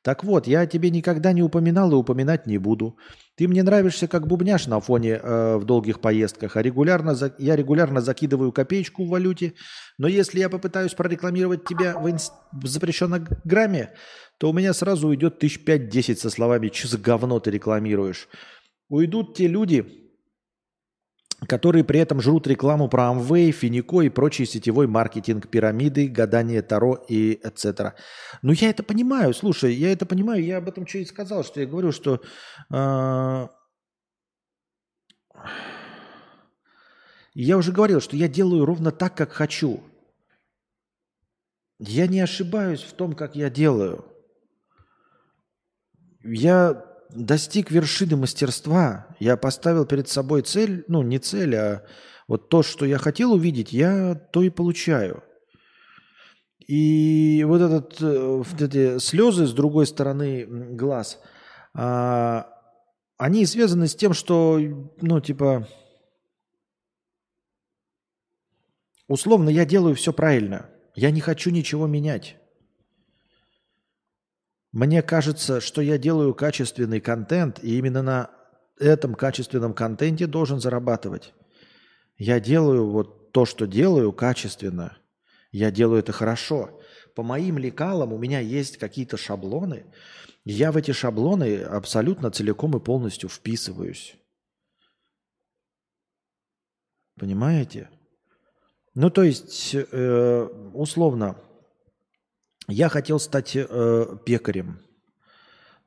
[0.07, 2.97] Так вот, я о тебе никогда не упоминал и упоминать не буду.
[3.35, 7.57] Ты мне нравишься как бубняш на фоне э, в долгих поездках, а регулярно за- я
[7.57, 9.55] регулярно закидываю копеечку в валюте.
[9.97, 13.95] Но если я попытаюсь прорекламировать тебя в, инс- в запрещенном грамме,
[14.37, 18.29] то у меня сразу уйдет тысяч пять-десять со словами «Че за говно ты рекламируешь?».
[18.87, 20.06] Уйдут те люди,
[21.45, 26.95] которые при этом жрут рекламу про Amway, Финико и прочий сетевой маркетинг, пирамиды, гадание Таро
[27.07, 27.93] и etc.
[28.41, 31.59] Ну, я это понимаю, слушай, я это понимаю, я об этом что и сказал, что
[31.59, 32.21] я говорю, что
[32.73, 33.47] э,
[37.33, 39.83] я уже говорил, что я делаю ровно так, как хочу.
[41.77, 44.05] Я не ошибаюсь в том, как я делаю.
[46.23, 49.07] Я достиг вершины мастерства.
[49.19, 51.83] Я поставил перед собой цель, ну не цель, а
[52.27, 55.23] вот то, что я хотел увидеть, я то и получаю.
[56.67, 61.19] И вот, этот, э, вот эти слезы с другой стороны глаз,
[61.73, 62.49] а,
[63.17, 64.59] они связаны с тем, что,
[65.01, 65.67] ну, типа,
[69.07, 70.69] условно, я делаю все правильно.
[70.93, 72.36] Я не хочу ничего менять.
[74.77, 78.29] Мне кажется, что я делаю качественный контент, и именно на
[78.79, 81.33] этом качественном контенте должен зарабатывать.
[82.15, 84.95] Я делаю вот то, что делаю, качественно.
[85.51, 86.79] Я делаю это хорошо.
[87.15, 89.87] по моим лекалам у меня есть какие-то шаблоны.
[90.45, 94.15] Я в эти шаблоны абсолютно целиком и полностью вписываюсь.
[97.19, 97.89] Понимаете?
[98.93, 100.43] Ну, то есть, э,
[100.75, 101.35] условно,
[102.67, 104.79] я хотел стать э, пекарем,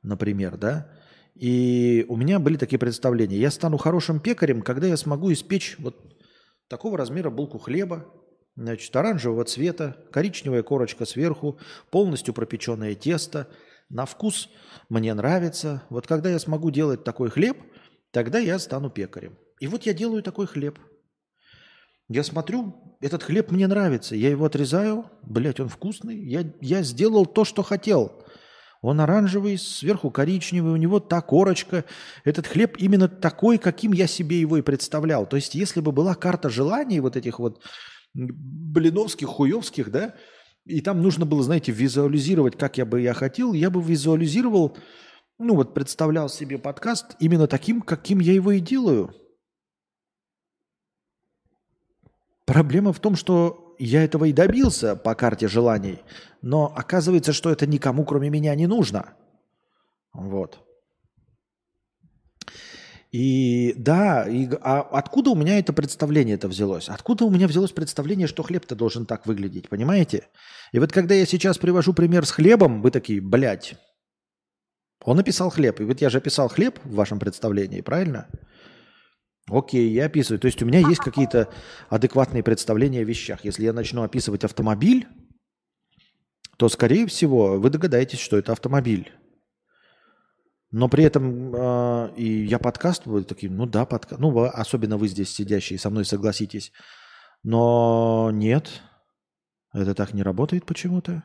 [0.01, 0.89] например, да,
[1.35, 3.37] и у меня были такие представления.
[3.37, 5.95] Я стану хорошим пекарем, когда я смогу испечь вот
[6.67, 8.05] такого размера булку хлеба,
[8.55, 11.59] значит, оранжевого цвета, коричневая корочка сверху,
[11.89, 13.47] полностью пропеченное тесто.
[13.89, 14.49] На вкус
[14.89, 15.83] мне нравится.
[15.89, 17.57] Вот когда я смогу делать такой хлеб,
[18.11, 19.37] тогда я стану пекарем.
[19.59, 20.79] И вот я делаю такой хлеб.
[22.13, 24.17] Я смотрю, этот хлеб мне нравится.
[24.17, 26.21] Я его отрезаю, блядь, он вкусный.
[26.21, 28.11] Я, я сделал то, что хотел.
[28.81, 31.85] Он оранжевый, сверху коричневый, у него та корочка.
[32.25, 35.25] Этот хлеб именно такой, каким я себе его и представлял.
[35.25, 37.61] То есть, если бы была карта желаний вот этих вот
[38.13, 40.15] блиновских, хуевских, да,
[40.65, 44.77] и там нужно было, знаете, визуализировать, как я бы я хотел, я бы визуализировал,
[45.39, 49.15] ну вот представлял себе подкаст именно таким, каким я его и делаю.
[52.51, 55.99] Проблема в том, что я этого и добился по карте желаний,
[56.41, 59.13] но оказывается, что это никому, кроме меня, не нужно.
[60.11, 60.59] Вот.
[63.13, 66.89] И да, и, а откуда у меня это представление это взялось?
[66.89, 70.27] Откуда у меня взялось представление, что хлеб-то должен так выглядеть, понимаете?
[70.73, 73.75] И вот когда я сейчас привожу пример с хлебом, вы такие, блядь,
[75.05, 75.79] он написал хлеб.
[75.79, 78.27] И вот я же описал хлеб в вашем представлении, правильно?
[79.49, 80.39] Окей, я описываю.
[80.39, 81.49] То есть у меня есть какие-то
[81.89, 83.43] адекватные представления о вещах.
[83.43, 85.07] Если я начну описывать автомобиль,
[86.57, 89.11] то, скорее всего, вы догадаетесь, что это автомобиль.
[90.71, 94.21] Но при этом э, и я подкаст, вы такие, ну да, подкаст.
[94.21, 96.71] Ну, особенно вы здесь сидящие, со мной согласитесь.
[97.43, 98.81] Но нет,
[99.73, 101.23] это так не работает почему-то.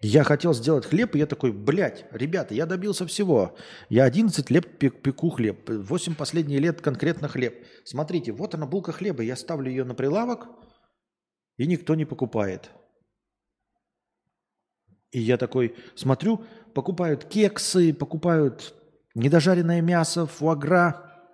[0.00, 3.56] Я хотел сделать хлеб, и я такой, блядь, ребята, я добился всего.
[3.88, 7.66] Я 11 лет пеку хлеб, 8 последние лет конкретно хлеб.
[7.84, 10.46] Смотрите, вот она булка хлеба, я ставлю ее на прилавок,
[11.56, 12.70] и никто не покупает.
[15.10, 16.44] И я такой смотрю,
[16.74, 18.74] покупают кексы, покупают
[19.16, 21.26] недожаренное мясо, фуагра,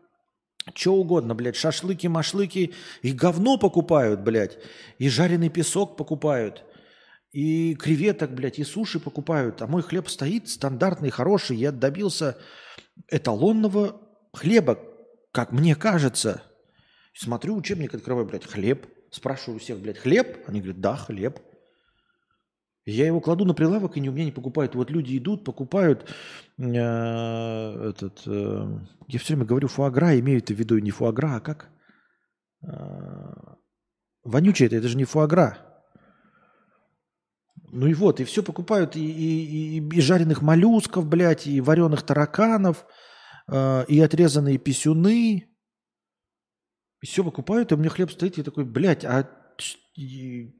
[0.74, 4.56] что угодно, блядь, шашлыки, машлыки, и говно покупают, блядь,
[4.96, 6.64] и жареный песок покупают–
[7.34, 9.60] и креветок, блядь, и суши покупают.
[9.60, 11.56] А мой хлеб стоит стандартный, хороший.
[11.56, 12.38] Я добился
[13.10, 14.00] эталонного
[14.32, 14.78] хлеба,
[15.32, 16.44] как мне кажется.
[17.12, 18.86] Смотрю учебник, открываю, блядь, хлеб.
[19.10, 20.44] Спрашиваю у всех, блядь, хлеб?
[20.46, 21.40] Они говорят, да, хлеб.
[22.86, 24.76] Я его кладу на прилавок, и не у меня не покупают.
[24.76, 26.08] Вот люди идут, покупают
[26.58, 28.22] э, этот...
[28.26, 28.78] Э,
[29.08, 31.68] я все время говорю фуагра, имею это в виду не фуагра, а как?
[32.62, 33.32] Э,
[34.22, 35.73] вонючее это, это же не фуагра.
[37.76, 42.04] Ну и вот, и все покупают, и, и, и, и жареных моллюсков, блядь, и вареных
[42.04, 42.86] тараканов,
[43.48, 45.48] э, и отрезанные писюны.
[47.02, 49.28] И все покупают, и у меня хлеб стоит, и такой, блядь, а...
[49.96, 50.54] И,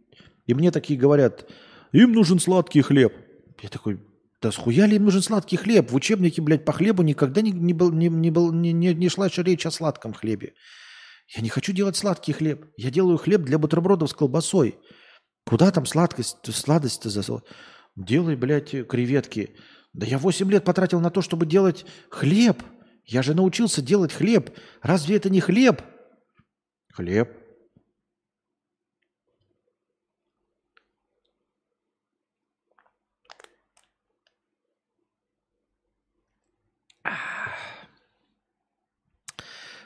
[0.47, 1.49] и мне такие говорят,
[1.93, 3.15] им нужен сладкий хлеб.
[3.63, 4.01] Я такой,
[4.43, 5.93] да схуя ли им нужен сладкий хлеб?
[5.93, 9.09] В учебнике, блядь, по хлебу никогда не, не, был, не, не, был, не, не, не
[9.09, 10.55] шла речь о сладком хлебе.
[11.29, 12.67] Я не хочу делать сладкий хлеб.
[12.77, 14.81] Я делаю хлеб для бутербродов с колбасой.
[15.47, 17.43] Куда там сладкость, сладость-то засыл?
[17.97, 19.57] Делай, блядь, креветки.
[19.93, 22.63] Да я 8 лет потратил на то, чтобы делать хлеб.
[23.05, 24.51] Я же научился делать хлеб.
[24.83, 25.83] Разве это не хлеб?
[26.93, 27.44] Хлеб.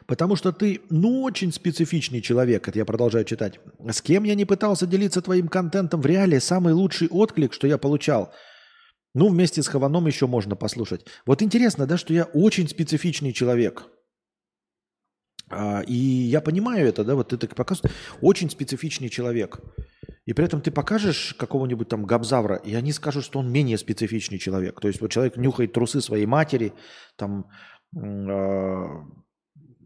[0.09, 3.61] Потому что ты, ну, очень специфичный человек, это я продолжаю читать.
[3.91, 7.77] С кем я не пытался делиться твоим контентом в реале, самый лучший отклик, что я
[7.77, 8.33] получал.
[9.15, 11.05] Ну, вместе с Хованом еще можно послушать.
[11.27, 13.85] Вот интересно, да, что я очень специфичный человек.
[15.51, 19.61] А, и я понимаю это, да, вот ты так показываешь, очень специфичный человек.
[20.25, 24.39] И при этом ты покажешь какого-нибудь там габзавра, и они скажут, что он менее специфичный
[24.39, 24.81] человек.
[24.81, 26.73] То есть вот человек нюхает трусы своей матери,
[27.17, 27.51] там
[27.95, 29.05] а,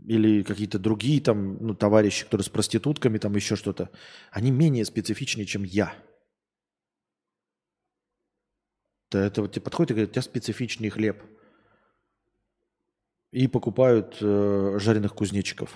[0.06, 3.90] или какие-то другие там, ну, товарищи, которые с проститутками, там еще что-то,
[4.30, 5.94] они менее специфичнее, чем я.
[9.08, 11.22] То это вот тебе подходит и говорит, у тебя специфичный хлеб.
[13.30, 15.74] И покупают э, жареных кузнечиков.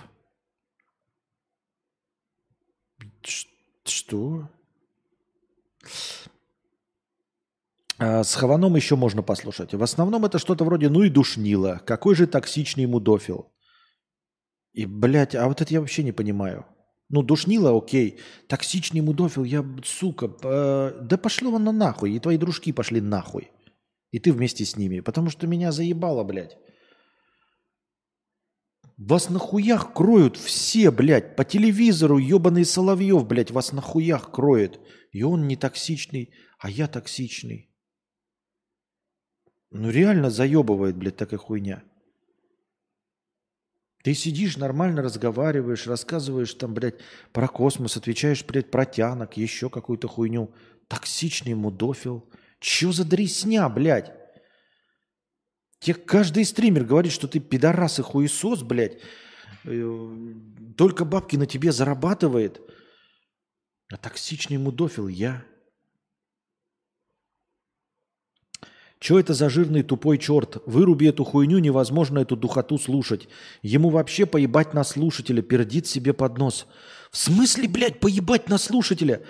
[3.83, 4.49] Что?
[7.99, 9.73] А с Хованом еще можно послушать.
[9.73, 11.81] В основном это что-то вроде «ну и душнило».
[11.85, 13.51] Какой же токсичный мудофил.
[14.77, 16.63] И, блядь, а вот это я вообще не понимаю.
[17.09, 18.19] Ну, душнило, окей.
[18.47, 22.11] Токсичный мудофил, я, сука, э, да пошло оно нахуй.
[22.11, 23.49] И твои дружки пошли нахуй.
[24.11, 24.99] И ты вместе с ними.
[24.99, 26.57] Потому что меня заебало, блядь.
[28.97, 31.35] Вас на хуях кроют все, блядь.
[31.35, 34.79] По телевизору ебаный Соловьев, блядь, вас на хуях кроет.
[35.11, 37.71] И он не токсичный, а я токсичный.
[39.71, 41.83] Ну реально заебывает, блядь, такая хуйня.
[44.03, 46.99] Ты сидишь, нормально разговариваешь, рассказываешь там, блядь,
[47.33, 50.53] про космос, отвечаешь, блядь, про тянок, еще какую-то хуйню.
[50.87, 52.29] Токсичный мудофил.
[52.59, 54.13] Че за дресня, блядь?
[55.79, 58.99] Тебе каждый стример говорит, что ты пидорас и хуесос, блядь.
[59.65, 60.33] Э,
[60.77, 62.61] Только бабки на тебе зарабатывает.
[63.91, 65.43] А токсичный мудофил я.
[68.99, 70.57] Че это за жирный тупой черт?
[70.65, 73.27] Выруби эту хуйню, невозможно эту духоту слушать.
[73.61, 76.65] Ему вообще поебать на слушателя, пердит себе под нос.
[77.11, 79.21] В смысле, блядь, поебать на слушателя?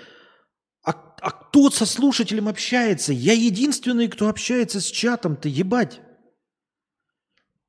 [0.82, 3.12] А, а кто со слушателем общается?
[3.12, 6.00] Я единственный, кто общается с чатом-то, ебать.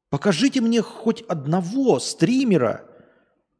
[0.09, 2.85] Покажите мне хоть одного стримера,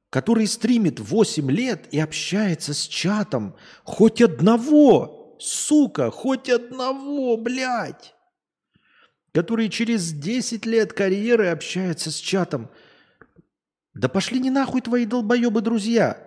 [0.09, 3.55] который стримит 8 лет и общается с чатом.
[3.83, 8.15] Хоть одного, сука, хоть одного, блядь.
[9.33, 12.69] Который через 10 лет карьеры общается с чатом.
[13.93, 16.25] Да пошли не нахуй твои долбоебы друзья.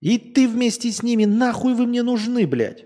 [0.00, 2.84] И ты вместе с ними, нахуй вы мне нужны, блядь.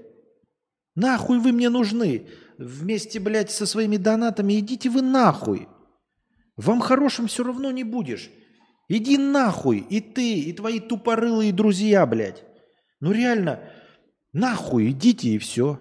[0.95, 2.29] Нахуй вы мне нужны.
[2.59, 5.69] Вместе, блядь, со своими донатами идите вы нахуй.
[6.57, 8.31] Вам хорошим все равно не будешь.
[8.89, 12.43] Иди нахуй, и ты, и твои тупорылые друзья, блядь.
[13.01, 13.61] Ну реально,
[14.33, 15.79] нахуй идите и все.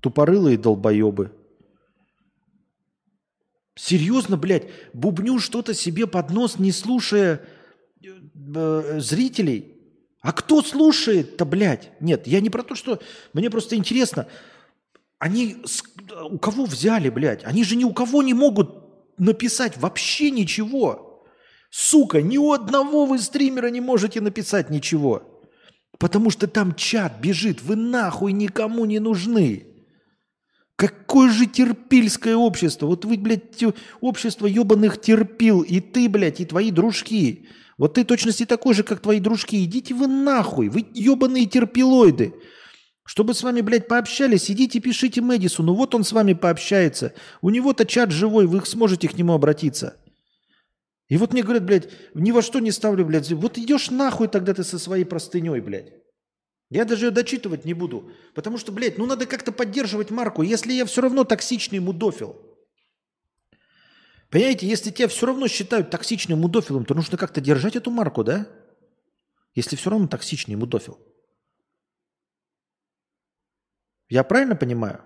[0.00, 1.37] Тупорылые долбоебы.
[3.78, 7.42] Серьезно, блядь, бубню что-то себе под нос, не слушая
[8.04, 9.76] э, зрителей.
[10.20, 11.92] А кто слушает-то, блядь?
[12.00, 13.00] Нет, я не про то, что...
[13.32, 14.26] Мне просто интересно.
[15.20, 15.84] Они с-
[16.28, 17.44] у кого взяли, блядь?
[17.44, 21.24] Они же ни у кого не могут написать вообще ничего.
[21.70, 25.22] Сука, ни у одного вы стримера не можете написать ничего.
[25.98, 29.77] Потому что там чат бежит, вы нахуй никому не нужны.
[30.78, 32.86] Какое же терпильское общество.
[32.86, 33.64] Вот вы, блядь,
[34.00, 35.62] общество ебаных терпил.
[35.62, 37.48] И ты, блядь, и твои дружки.
[37.78, 39.64] Вот ты точности такой же, как твои дружки.
[39.64, 40.68] Идите вы нахуй.
[40.68, 42.32] Вы ебаные терпилоиды.
[43.04, 45.74] Чтобы с вами, блядь, пообщались, идите пишите Мэдисону.
[45.74, 47.12] Вот он с вами пообщается.
[47.42, 49.96] У него-то чат живой, вы сможете к нему обратиться.
[51.08, 53.32] И вот мне говорят, блядь, ни во что не ставлю, блядь.
[53.32, 55.92] Вот идешь нахуй тогда ты со своей простыней, блядь.
[56.70, 58.12] Я даже ее дочитывать не буду.
[58.34, 60.42] Потому что, блядь, ну надо как-то поддерживать марку.
[60.42, 62.36] Если я все равно токсичный мудофил.
[64.30, 68.46] Понимаете, если тебя все равно считают токсичным мудофилом, то нужно как-то держать эту марку, да?
[69.54, 70.98] Если все равно токсичный мудофил.
[74.10, 75.02] Я правильно понимаю?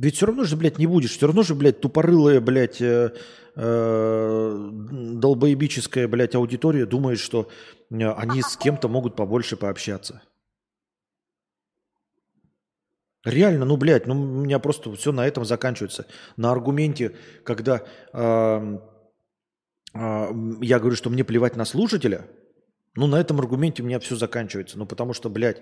[0.00, 1.14] Ведь все равно же, блядь, не будешь.
[1.14, 3.12] Все равно же, блядь, тупорылая, блядь, э,
[3.54, 7.50] э, долбоебическая, блядь, аудитория думает, что
[7.90, 10.22] э, они с кем-то могут побольше пообщаться.
[13.26, 16.06] Реально, ну, блядь, ну, у меня просто все на этом заканчивается.
[16.38, 17.84] На аргументе, когда
[18.14, 18.78] э,
[19.92, 20.28] э,
[20.62, 22.26] я говорю, что мне плевать на слушателя,
[22.94, 24.78] ну, на этом аргументе у меня все заканчивается.
[24.78, 25.60] Ну, потому что, блядь,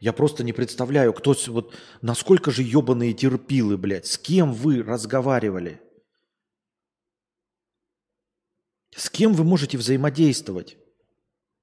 [0.00, 5.80] я просто не представляю, кто, вот, насколько же ебаные терпилы, блядь, с кем вы разговаривали?
[8.94, 10.76] С кем вы можете взаимодействовать?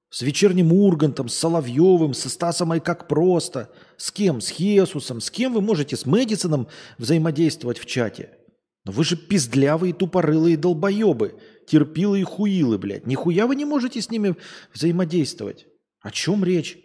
[0.09, 3.71] С вечерним Ургантом, с Соловьевым, со Стасом и как просто.
[3.97, 4.41] С кем?
[4.41, 5.19] С Хесусом.
[5.21, 6.67] С кем вы можете с Мэдисоном
[6.99, 8.38] взаимодействовать в чате?
[8.86, 11.39] Но вы же пиздлявые, тупорылые долбоебы.
[11.67, 13.07] Терпилы и хуилы, блядь.
[13.07, 14.36] Нихуя вы не можете с ними
[14.71, 15.65] взаимодействовать.
[16.01, 16.77] О чем речь?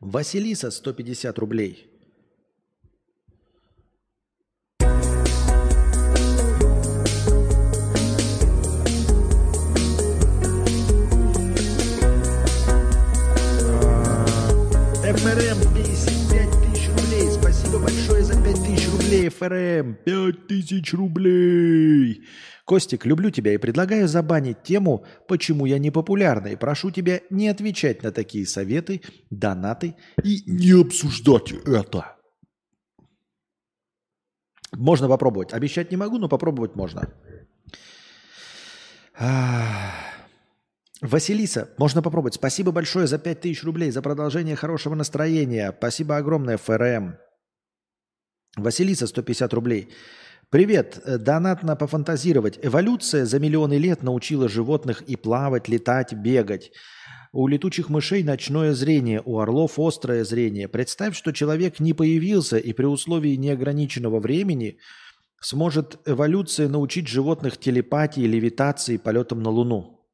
[0.00, 1.90] Василиса, 150 рублей.
[15.16, 17.30] ФРМ 55 тысяч рублей.
[17.30, 19.96] Спасибо большое за 5 тысяч рублей, ФРМ.
[20.04, 22.22] 5 тысяч рублей.
[22.66, 26.56] Костик, люблю тебя и предлагаю забанить тему «Почему я не популярный».
[26.56, 29.94] Прошу тебя не отвечать на такие советы, донаты
[30.24, 32.16] и не обсуждать это.
[34.72, 35.52] Можно попробовать.
[35.52, 37.08] Обещать не могу, но попробовать можно.
[41.00, 42.34] Василиса, можно попробовать.
[42.34, 45.72] Спасибо большое за 5000 рублей, за продолжение хорошего настроения.
[45.78, 47.16] Спасибо огромное, ФРМ.
[48.56, 49.88] Василиса, 150 рублей.
[50.48, 52.60] Привет, э, донат на пофантазировать.
[52.62, 56.70] Эволюция за миллионы лет научила животных и плавать, летать, бегать.
[57.32, 60.68] У летучих мышей ночное зрение, у орлов острое зрение.
[60.68, 64.78] Представь, что человек не появился и при условии неограниченного времени
[65.40, 70.06] сможет эволюция научить животных телепатии, левитации, полетам на Луну.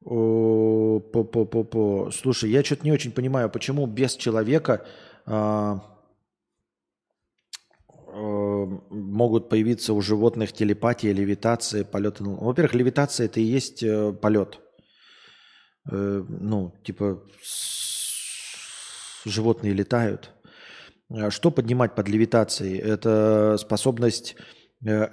[0.00, 2.10] О, по, по, по, по.
[2.10, 4.86] Слушай, я что-то не очень понимаю, почему без человека
[5.26, 5.91] а,
[8.12, 12.24] могут появиться у животных телепатия, левитация, полеты.
[12.24, 14.60] Ну, во-первых, левитация это и есть э, полет.
[15.90, 17.22] Э, ну, типа
[19.24, 20.30] животные летают.
[21.10, 22.78] А что поднимать под левитацией?
[22.78, 24.36] Это способность
[24.84, 25.08] Э,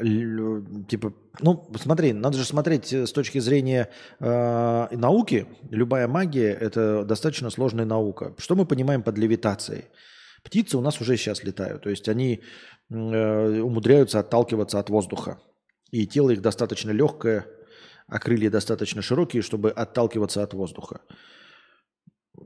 [0.87, 3.89] типа, ну, смотри, надо же смотреть э, с точки зрения
[4.19, 5.45] э, науки.
[5.69, 8.33] Любая магия– это достаточно сложная наука.
[8.37, 9.85] Что мы понимаем под левитацией?
[10.43, 12.41] Птицы у нас уже сейчас летают, то есть они
[12.89, 15.39] э, умудряются отталкиваться от воздуха.
[15.91, 17.45] И тело их достаточно легкое,
[18.07, 21.01] а крылья достаточно широкие, чтобы отталкиваться от воздуха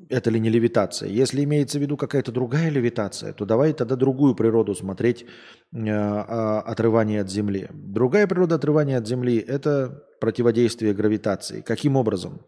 [0.10, 1.10] это ли не левитация.
[1.10, 5.26] Если имеется в виду какая-то другая левитация, то давай тогда другую природу смотреть
[5.74, 7.68] э, отрывание от Земли.
[7.72, 11.62] Другая природа отрывания от Земли– это противодействие гравитации.
[11.62, 12.46] Каким образом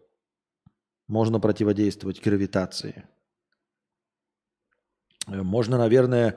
[1.08, 3.04] можно противодействовать гравитации?
[5.26, 6.36] Можно, наверное,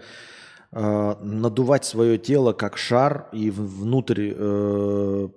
[0.72, 5.28] э, надувать свое тело как шар и внутрь э,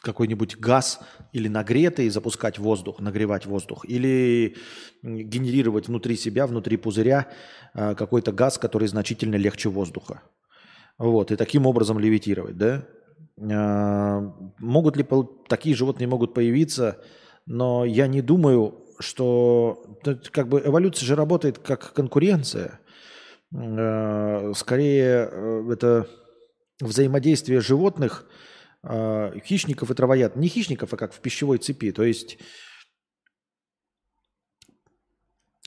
[0.00, 1.00] какой-нибудь газ
[1.32, 4.56] или нагретый, запускать воздух, нагревать воздух, или
[5.02, 7.28] генерировать внутри себя, внутри пузыря
[7.74, 10.22] э, какой-то газ, который значительно легче воздуха.
[10.98, 12.86] Вот, и таким образом левитировать, да?
[13.36, 15.04] Могут ли
[15.48, 16.98] такие животные могут появиться,
[17.46, 19.98] но я не думаю, что
[20.30, 22.78] как бы эволюция же работает как конкуренция.
[23.54, 26.06] Э, скорее, это
[26.80, 28.26] взаимодействие животных–
[28.84, 30.40] э, хищников и травоядных.
[30.40, 31.92] Не хищников, а как в пищевой цепи.
[31.92, 32.38] То есть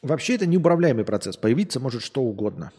[0.02, 1.38] вообще это неуправляемый процесс.
[1.38, 2.72] Появиться может что угодно.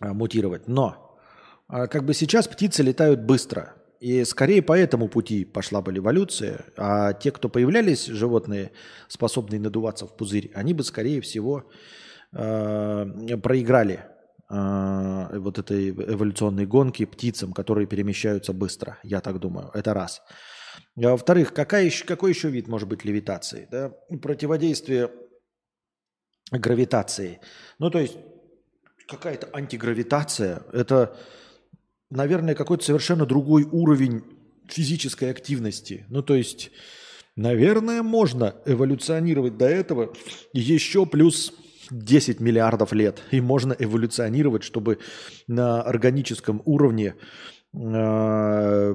[0.00, 0.68] Э, мутировать.
[0.68, 1.18] Но
[1.68, 3.74] э, как бы сейчас птицы летают быстро.
[4.00, 6.64] И скорее по этому пути пошла бы эволюция.
[6.76, 8.72] А те, кто появлялись, животные,
[9.06, 11.70] способные надуваться в пузырь, они бы, скорее всего,
[12.32, 14.04] э, проиграли
[14.50, 19.70] э, вот этой эволюционной гонки птицам, которые перемещаются быстро, я так думаю.
[19.74, 20.22] Это раз.
[20.96, 23.68] А во-вторых, какая еще, какой еще вид может быть левитации?
[23.70, 23.92] Да?
[24.20, 25.10] Противодействие
[26.50, 27.40] гравитации.
[27.78, 28.16] Ну, то есть
[29.08, 30.62] какая-то антигравитация.
[30.72, 31.16] Это,
[32.10, 34.22] наверное, какой-то совершенно другой уровень
[34.68, 36.06] физической активности.
[36.08, 36.70] Ну, то есть,
[37.36, 40.14] наверное, можно эволюционировать до этого
[40.52, 41.52] еще плюс
[41.92, 43.22] 10 миллиардов лет.
[43.32, 44.98] И можно эволюционировать, чтобы
[45.46, 47.14] на органическом уровне
[47.74, 48.94] э,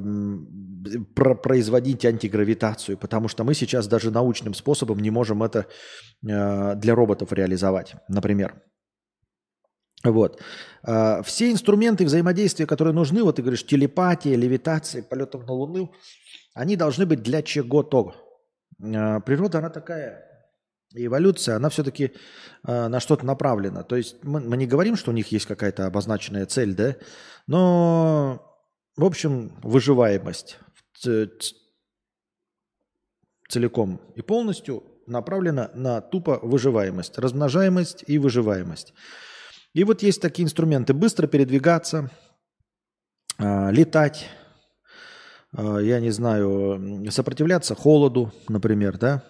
[1.43, 5.67] производить антигравитацию, потому что мы сейчас даже научным способом не можем это
[6.27, 8.61] э, для роботов реализовать, например.
[10.03, 10.41] Вот.
[10.83, 15.93] Э, все инструменты взаимодействия, которые нужны, вот ты говоришь, телепатия, левитация, полетом на Луну,
[16.53, 18.13] они должны быть для чего-то.
[18.79, 20.27] Природа, она такая
[20.93, 22.13] эволюция, она все-таки
[22.65, 23.83] э, на что-то направлена.
[23.83, 26.95] То есть мы, мы не говорим, что у них есть какая-то обозначенная цель, да,
[27.47, 28.43] но,
[28.95, 30.57] в общем, выживаемость
[33.49, 38.93] целиком и полностью направлена на тупо выживаемость, размножаемость и выживаемость.
[39.73, 40.93] И вот есть такие инструменты.
[40.93, 42.09] Быстро передвигаться,
[43.37, 44.27] э, летать,
[45.55, 49.23] э, я не знаю, сопротивляться холоду, например, да,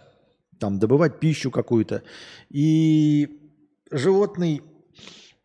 [0.60, 2.04] там добывать пищу какую-то.
[2.50, 3.40] И
[3.92, 4.62] животный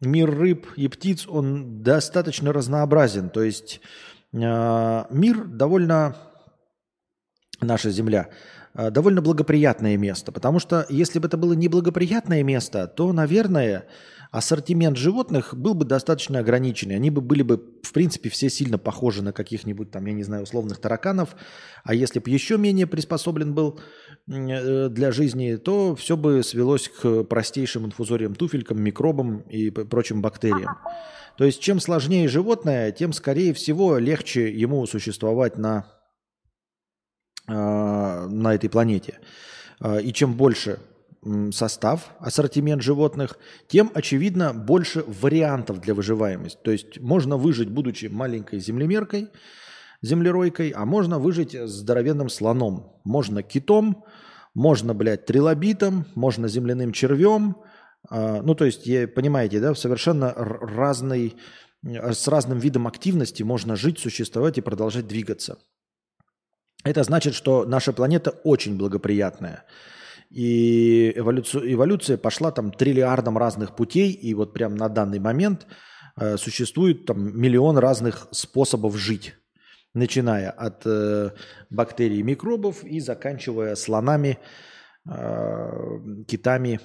[0.01, 3.30] мир рыб и птиц, он достаточно разнообразен.
[3.30, 3.80] То есть
[4.32, 6.16] э, мир довольно,
[7.60, 8.28] наша Земля,
[8.74, 10.32] э, довольно благоприятное место.
[10.32, 13.86] Потому что если бы это было неблагоприятное место, то, наверное,
[14.32, 16.97] ассортимент животных был бы достаточно ограниченный.
[16.97, 20.44] Они бы были бы, в принципе, все сильно похожи на каких-нибудь там, я не знаю,
[20.44, 21.36] условных тараканов.
[21.84, 23.78] А если бы еще менее приспособлен был
[24.27, 30.77] для жизни, то все бы свелось к простейшим инфузориям, туфелькам, микробам и прочим бактериям.
[31.36, 35.86] То есть чем сложнее животное, тем, скорее всего, легче ему существовать на,
[37.49, 39.19] э, на этой планете.
[39.81, 40.78] Э, и чем больше
[41.53, 43.39] состав, ассортимент животных,
[43.69, 46.59] тем, очевидно, больше вариантов для выживаемости.
[46.62, 49.28] То есть можно выжить, будучи маленькой землемеркой,
[50.03, 53.01] землеройкой, а можно выжить здоровенным слоном.
[53.05, 54.05] Можно китом,
[54.55, 57.57] можно, блядь, трилобитом, можно земляным червем.
[58.11, 58.85] А, Ну, то есть,
[59.15, 61.37] понимаете, да, совершенно разный,
[61.83, 65.59] с разным видом активности можно жить, существовать и продолжать двигаться.
[66.85, 69.65] Это значит, что наша планета очень благоприятная.
[70.31, 75.66] И эволюцию, эволюция пошла там триллиардом разных путей, и вот прям на данный момент
[76.16, 79.35] э, существует там миллион разных способов жить,
[79.94, 81.31] начиная от э,
[81.70, 84.39] бактерий и микробов и заканчивая слонами,
[85.09, 86.81] э, китами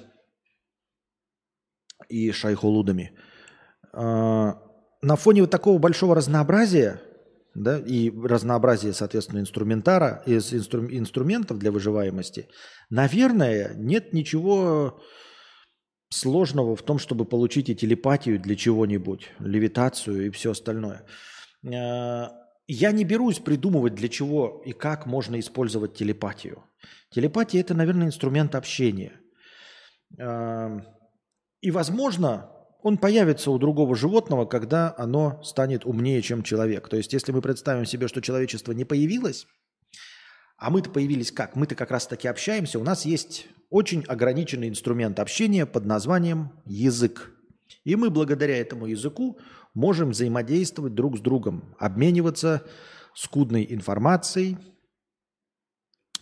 [2.08, 3.12] и шайхолудами.
[3.92, 4.52] Э,
[5.02, 7.00] на фоне вот такого большого разнообразия
[7.54, 12.48] да, и разнообразие, соответственно, инструментара, из инстру- инструментов для выживаемости,
[12.90, 15.00] наверное, нет ничего
[16.10, 21.04] сложного в том, чтобы получить и телепатию для чего-нибудь, левитацию и все остальное.
[22.68, 26.62] Я не берусь придумывать, для чего и как можно использовать телепатию.
[27.10, 29.12] Телепатия– это, наверное, инструмент общения.
[30.18, 30.78] Э,
[31.62, 32.50] И, возможно,
[32.82, 36.88] он появится у другого животного, когда оно станет умнее, чем человек.
[36.88, 39.46] То есть, если мы представим себе, что человечество не появилось,
[40.58, 41.56] а мы-то появились как?
[41.56, 42.78] Мы-то как раз-таки общаемся.
[42.78, 47.32] У нас есть очень ограниченный инструмент общения под названием язык.
[47.84, 49.38] И мы благодаря этому языку
[49.78, 52.62] можем взаимодействовать друг с другом, обмениваться
[53.14, 54.56] скудной информацией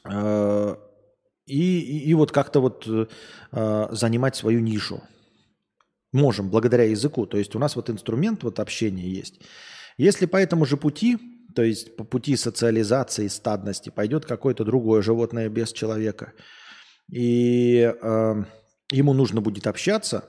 [0.05, 0.77] э,
[1.47, 5.01] и, и- и вот как-то вот э, занимать свою нишу.
[6.13, 7.27] Можем, благодаря языку.
[7.27, 9.41] То есть у нас вот инструмент вот общения есть.
[9.99, 11.19] Если по этому же пути,
[11.55, 16.33] то есть по пути социализации, стадности, пойдет какое-то другое животное без человека,
[17.11, 18.35] и э,
[18.93, 20.25] ему нужно будет общаться,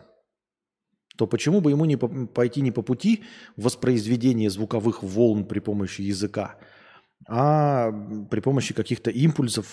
[1.17, 3.23] то почему бы ему не по- пойти не по пути
[3.57, 6.57] воспроизведения звуковых волн при помощи языка,
[7.27, 7.91] а
[8.29, 9.65] при помощи каких-то импульсов,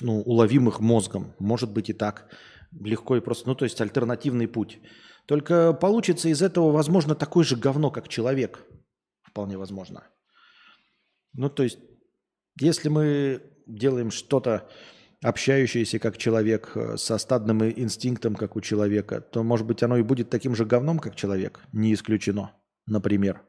[0.00, 1.34] ну, уловимых мозгом.
[1.38, 2.30] Может быть и так.
[2.72, 3.48] Легко и просто.
[3.48, 4.78] Ну, то есть альтернативный путь.
[5.26, 8.64] Только получится из этого, возможно, такой же говно, как человек.
[9.22, 10.04] Вполне возможно.
[11.32, 11.78] Ну, то есть,
[12.60, 14.68] если мы делаем что-то
[15.22, 20.02] общающееся как человек, э, со стадным инстинктом, как у человека, то, может быть, оно и
[20.02, 21.60] будет таким же говном, как человек.
[21.72, 22.52] Не исключено,
[22.86, 23.42] например.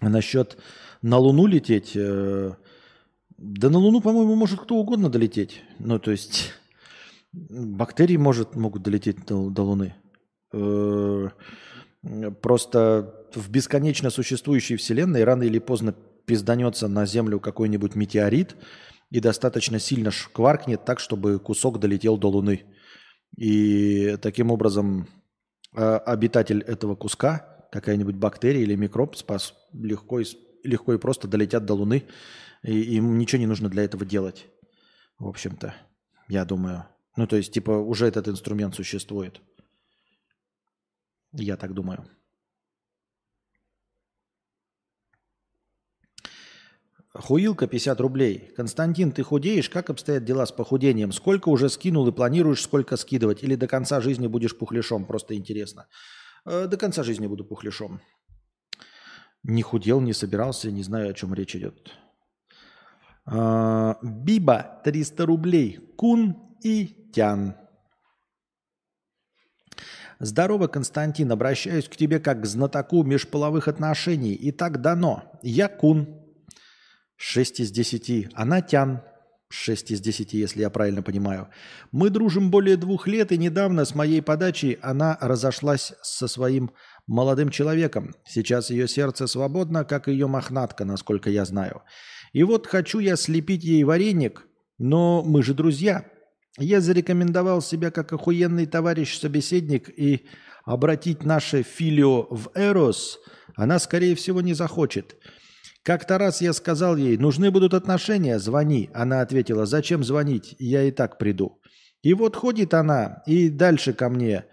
[0.00, 0.58] А насчет
[1.00, 2.52] на Луну лететь, э,
[3.38, 5.62] да на Луну, по-моему, может кто угодно долететь.
[5.78, 6.52] Ну, то есть
[7.32, 9.94] бактерии может, могут долететь до, до Луны.
[10.52, 11.28] Э,
[12.40, 15.94] Просто в бесконечно существующей Вселенной рано или поздно
[16.26, 18.56] пизданется на Землю какой-нибудь метеорит
[19.10, 22.64] и достаточно сильно шкваркнет так, чтобы кусок долетел до Луны.
[23.36, 25.08] И таким образом
[25.74, 30.24] э, обитатель этого куска, какая-нибудь бактерия или микроб спас, легко, и,
[30.64, 32.04] легко и просто долетят до Луны,
[32.62, 34.46] и им ничего не нужно для этого делать,
[35.18, 35.74] в общем-то,
[36.28, 36.86] я думаю.
[37.16, 39.40] Ну, то есть, типа, уже этот инструмент существует.
[41.32, 42.06] Я так думаю.
[47.14, 48.52] Хуилка 50 рублей.
[48.56, 49.68] Константин, ты худеешь?
[49.68, 51.12] Как обстоят дела с похудением?
[51.12, 53.42] Сколько уже скинул и планируешь сколько скидывать?
[53.42, 55.04] Или до конца жизни будешь пухляшом?
[55.04, 55.88] Просто интересно.
[56.46, 58.00] Э, До конца жизни буду пухляшом.
[59.42, 61.90] Не худел, не собирался, не знаю, о чем речь идет.
[63.26, 65.80] А, Биба 300 рублей.
[65.96, 67.56] Кун и Тян.
[70.18, 71.30] Здорово, Константин.
[71.30, 74.32] Обращаюсь к тебе как к знатоку межполовых отношений.
[74.32, 75.38] И так дано.
[75.42, 76.21] Я Кун.
[77.24, 78.30] 6 из 10.
[78.34, 79.00] Она Тян.
[79.48, 81.48] 6 из 10, если я правильно понимаю.
[81.92, 86.72] Мы дружим более двух лет, и недавно с моей подачи она разошлась со своим
[87.06, 88.14] молодым человеком.
[88.26, 91.82] Сейчас ее сердце свободно, как ее мохнатка, насколько я знаю.
[92.32, 94.44] И вот хочу я слепить ей вареник,
[94.78, 96.06] но мы же друзья.
[96.58, 100.26] Я зарекомендовал себя как охуенный товарищ-собеседник и
[100.64, 103.20] обратить наше филио в эрос
[103.56, 105.16] она, скорее всего, не захочет.
[105.82, 108.90] Как-то раз я сказал ей, нужны будут отношения, звони.
[108.94, 111.60] Она ответила, зачем звонить, я и так приду.
[112.02, 114.44] И вот ходит она и дальше ко мне.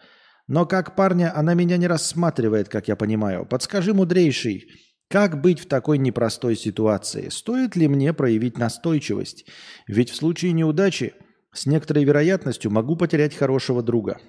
[0.47, 3.45] Но как парня она меня не рассматривает, как я понимаю.
[3.45, 4.65] Подскажи, мудрейший,
[5.07, 7.29] как быть в такой непростой ситуации?
[7.29, 9.45] Стоит ли мне проявить настойчивость?
[9.87, 11.13] Ведь в случае неудачи
[11.53, 14.19] с некоторой вероятностью могу потерять хорошего друга.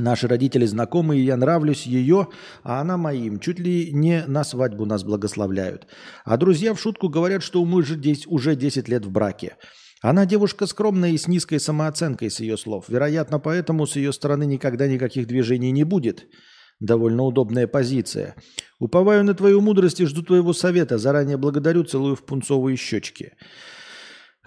[0.00, 2.28] Наши родители знакомые, я нравлюсь ее,
[2.62, 3.38] а она моим.
[3.38, 5.86] Чуть ли не на свадьбу нас благословляют.
[6.24, 9.56] А друзья в шутку говорят, что мы же здесь уже 10 лет в браке.
[10.02, 12.86] Она девушка скромная и с низкой самооценкой, с ее слов.
[12.88, 16.26] Вероятно, поэтому с ее стороны никогда никаких движений не будет.
[16.80, 18.34] Довольно удобная позиция.
[18.78, 20.96] Уповаю на твою мудрость и жду твоего совета.
[20.96, 23.32] Заранее благодарю, целую в пунцовые щечки.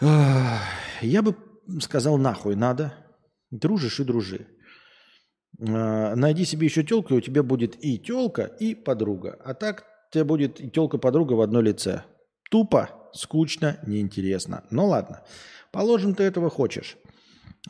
[0.02, 1.36] Я бы
[1.80, 2.96] сказал, нахуй надо.
[3.52, 4.48] Дружишь и дружи.
[5.60, 9.40] А, Найди себе еще телку, и у тебя будет и телка, и подруга.
[9.44, 12.04] А так у тебя будет и телка-подруга в одно лице.
[12.50, 14.64] Тупо, скучно, неинтересно.
[14.70, 15.22] Ну ладно.
[15.72, 16.98] Положим, ты этого хочешь.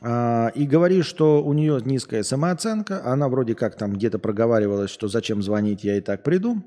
[0.01, 3.05] А, И говоришь, что у нее низкая самооценка.
[3.05, 6.64] Она вроде как там где-то проговаривалась, что зачем звонить, я и так приду.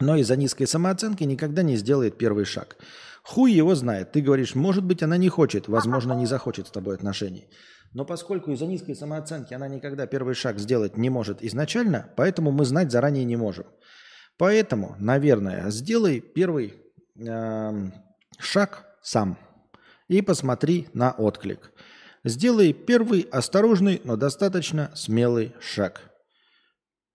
[0.00, 2.76] Но из-за низкой самооценки никогда не сделает первый шаг.
[3.22, 4.12] Хуй его знает.
[4.12, 7.48] Ты говоришь, может быть, она не хочет, возможно, не захочет с тобой отношений.
[7.92, 12.64] Но поскольку из-за низкой самооценки она никогда первый шаг сделать не может изначально, поэтому мы
[12.64, 13.66] знать заранее не можем.
[14.36, 16.74] Поэтому, наверное, сделай первый
[17.16, 17.92] эм,
[18.38, 19.36] шаг сам
[20.06, 21.72] и посмотри на отклик.
[22.24, 26.07] Сделай первый осторожный, но достаточно смелый шаг.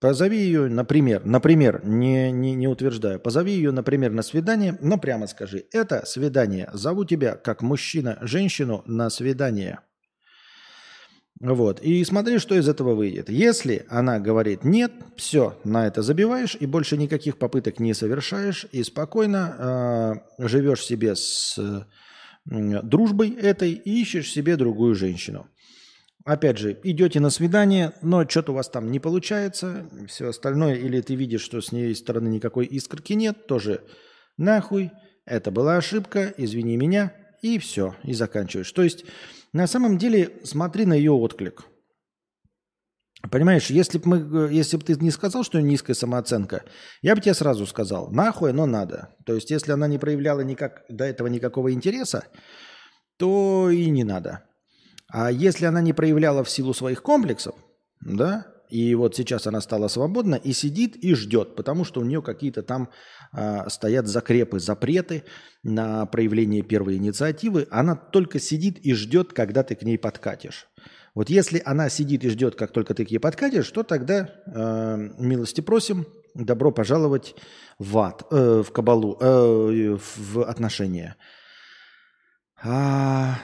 [0.04, 5.26] Позови ее, например, например, не, не, не утверждаю, позови ее, например, на свидание, но прямо
[5.26, 9.78] скажи, это свидание, зову тебя как мужчина женщину на свидание.
[11.40, 11.80] Вот.
[11.80, 13.30] И смотри, что из этого выйдет.
[13.30, 18.82] Если она говорит нет, все, на это забиваешь и больше никаких попыток не совершаешь и
[18.82, 25.46] спокойно э, живешь себе с э, дружбой этой и ищешь себе другую женщину.
[26.24, 31.02] Опять же, идете на свидание, но что-то у вас там не получается, все остальное, или
[31.02, 33.82] ты видишь, что с ней стороны никакой искорки нет, тоже
[34.38, 34.90] нахуй,
[35.26, 38.72] это была ошибка, извини меня, и все, и заканчиваешь.
[38.72, 39.04] То есть,
[39.52, 41.66] на самом деле, смотри на ее отклик.
[43.30, 46.64] Понимаешь, если бы мы, если бы ты не сказал, что низкая самооценка,
[47.02, 49.14] я бы тебе сразу сказал, нахуй оно надо.
[49.26, 52.24] То есть, если она не проявляла никак, до этого никакого интереса,
[53.18, 54.44] то и не надо.
[55.16, 57.54] А если она не проявляла в силу своих комплексов,
[58.00, 62.20] да, и вот сейчас она стала свободна и сидит и ждет, потому что у нее
[62.20, 62.90] какие-то там
[63.30, 65.22] а, стоят закрепы, запреты
[65.62, 70.66] на проявление первой инициативы, она только сидит и ждет, когда ты к ней подкатишь.
[71.14, 74.96] Вот если она сидит и ждет, как только ты к ней подкатишь, то тогда э,
[75.16, 77.36] милости просим, добро пожаловать
[77.78, 81.14] в ад, э, в кабалу, э, в отношения.
[82.60, 83.38] А,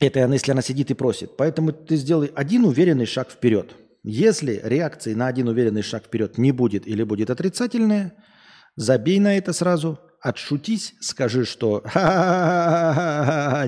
[0.00, 1.36] это она, если она сидит и просит.
[1.36, 3.74] Поэтому ты сделай один уверенный шаг вперед.
[4.04, 8.14] Если реакции на один уверенный шаг вперед не будет или будет отрицательная,
[8.76, 11.82] забей на это сразу, отшутись, скажи, что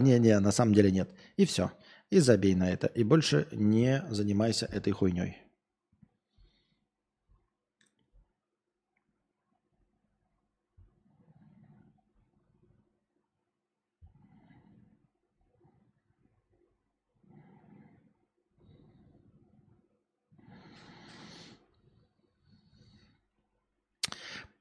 [0.00, 1.10] не-не, на самом деле нет.
[1.36, 1.72] И все.
[2.10, 2.86] И забей на это.
[2.88, 5.39] И больше не занимайся этой хуйней.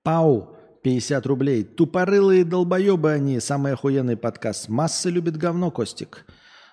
[0.03, 1.63] Пау, 50 рублей.
[1.63, 3.39] Тупорылые долбоебы они.
[3.39, 4.69] Самый охуенный подкаст.
[4.69, 6.25] Масса любит говно, Костик.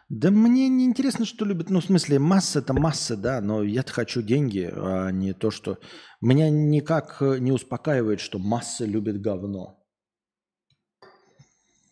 [0.09, 1.69] Да мне не интересно, что любят.
[1.69, 5.79] Ну, в смысле, масса это масса, да, но я-то хочу деньги, а не то, что...
[6.21, 9.85] Меня никак э, не успокаивает, что масса любит говно.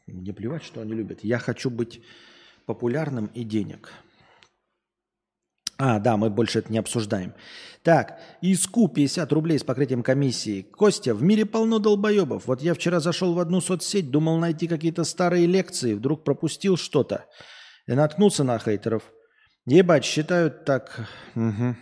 [0.07, 1.25] Мне плевать, что они любят.
[1.25, 2.03] Я хочу быть
[2.67, 3.91] популярным и денег.
[5.79, 7.35] А, да, мы больше это не обсуждаем.
[7.83, 10.63] Так, ИСКУ 50 рублей с покрытием комиссии.
[10.63, 12.47] Костя, в мире полно долбоебов.
[12.47, 17.27] Вот я вчера зашел в одну соцсеть, думал найти какие-то старые лекции, вдруг пропустил что-то.
[17.87, 19.03] И наткнулся на хейтеров.
[19.67, 21.09] Ебать, считают так...
[21.35, 21.77] Мгм.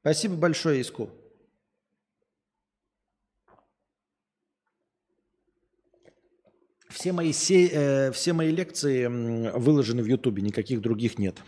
[0.00, 1.10] Спасибо большое, Иску.
[6.92, 9.06] Все мои, се- э, все мои лекции
[9.58, 11.42] выложены в Ютубе, никаких других нет.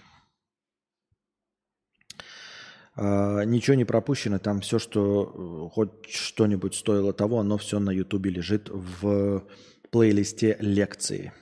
[2.97, 7.91] А, ничего не пропущено, там все, что э, хоть что-нибудь стоило того, оно все на
[7.91, 9.45] Ютубе лежит в
[9.91, 11.33] плейлисте лекции.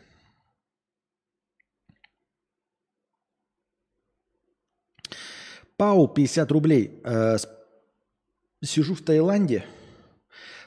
[5.77, 7.01] Пау, 50 рублей.
[7.05, 7.37] Э,
[8.65, 9.65] Сижу в Таиланде,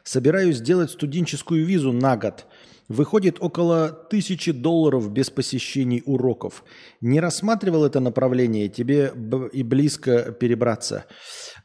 [0.03, 2.45] собираюсь сделать студенческую визу на год.
[2.87, 6.63] Выходит около тысячи долларов без посещений уроков.
[7.01, 9.11] Не рассматривал это направление, тебе
[9.51, 11.05] и близко перебраться.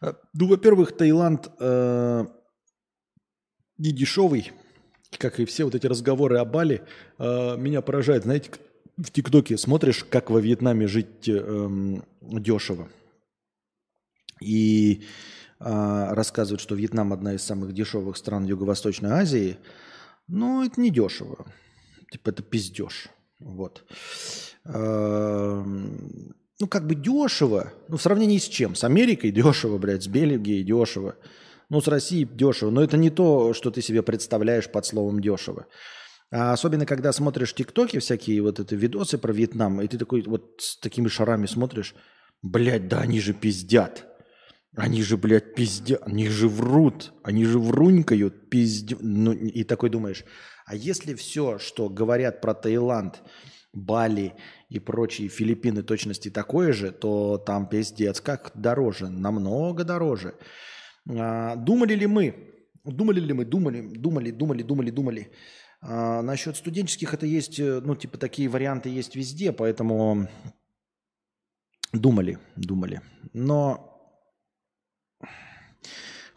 [0.01, 2.25] Э, Ну, во-первых, Таиланд э,
[3.77, 4.53] не дешевый,
[5.19, 6.83] как и все вот эти разговоры о Бали,
[7.19, 8.23] э, меня поражает.
[8.25, 8.51] Знаете,
[8.97, 12.89] в ТикТоке смотришь, как во Вьетнаме жить эм, дешево.
[14.41, 15.03] И
[15.59, 19.59] э, рассказывают, что Вьетнам одна из самых дешевых стран Юго-Восточной Азии.
[20.31, 21.45] Но это не дешево.
[22.11, 23.09] Типа это пиздеж.
[23.41, 23.85] Вот.
[24.65, 27.73] Эм, ну, как бы дешево.
[27.89, 28.75] Ну, в сравнении с чем?
[28.75, 31.17] С Америкой дешево, блядь, с Бельгией дешево.
[31.69, 32.71] Ну, с Россией дешево.
[32.71, 35.67] Но это не то, что ты себе представляешь под словом дешево.
[36.33, 40.55] А особенно, когда смотришь тиктоки всякие, вот это видосы про Вьетнам, и ты такой вот
[40.59, 41.95] с такими шарами смотришь,
[42.41, 44.07] блядь, да они же пиздят.
[44.77, 49.01] Они же, блядь, пиздят, они же врут, они же врунькают, пиздят.
[49.03, 50.25] Ну, и такой думаешь,
[50.65, 53.23] а если все, что говорят про Таиланд,
[53.73, 54.35] Бали
[54.69, 60.35] и прочие Филиппины точности такое же, то там пиздец как дороже, намного дороже.
[61.09, 62.35] А, думали ли мы,
[62.85, 65.33] думали ли мы, думали, думали, думали, думали, думали,
[65.83, 70.29] а, насчет студенческих это есть, э, ну, типа такие варианты есть везде, поэтому
[71.93, 73.01] думали, думали.
[73.33, 73.90] Но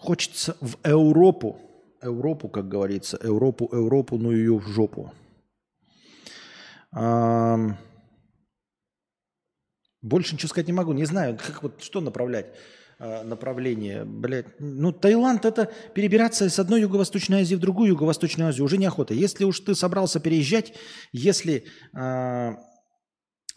[0.04, 1.60] хочется в Европу,
[2.02, 5.14] Европу, как говорится, Европу, Европу, ну ее в жопу.
[6.92, 7.58] А,
[10.02, 12.48] больше ничего сказать не могу, не знаю, как вот что направлять.
[13.00, 14.06] Э, направление.
[14.06, 14.60] Блядь.
[14.60, 19.14] Ну, Таиланд это перебираться с одной Юго-Восточной Азии в другую Юго-Восточную Азию уже неохота.
[19.14, 20.74] Если уж ты собрался переезжать,
[21.12, 21.66] если
[21.98, 22.52] э,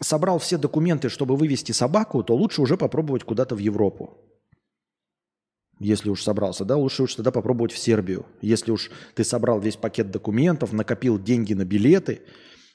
[0.01, 4.17] собрал все документы, чтобы вывести собаку, то лучше уже попробовать куда-то в Европу.
[5.79, 8.25] Если уж собрался, да, лучше уж тогда попробовать в Сербию.
[8.41, 12.21] Если уж ты собрал весь пакет документов, накопил деньги на билеты,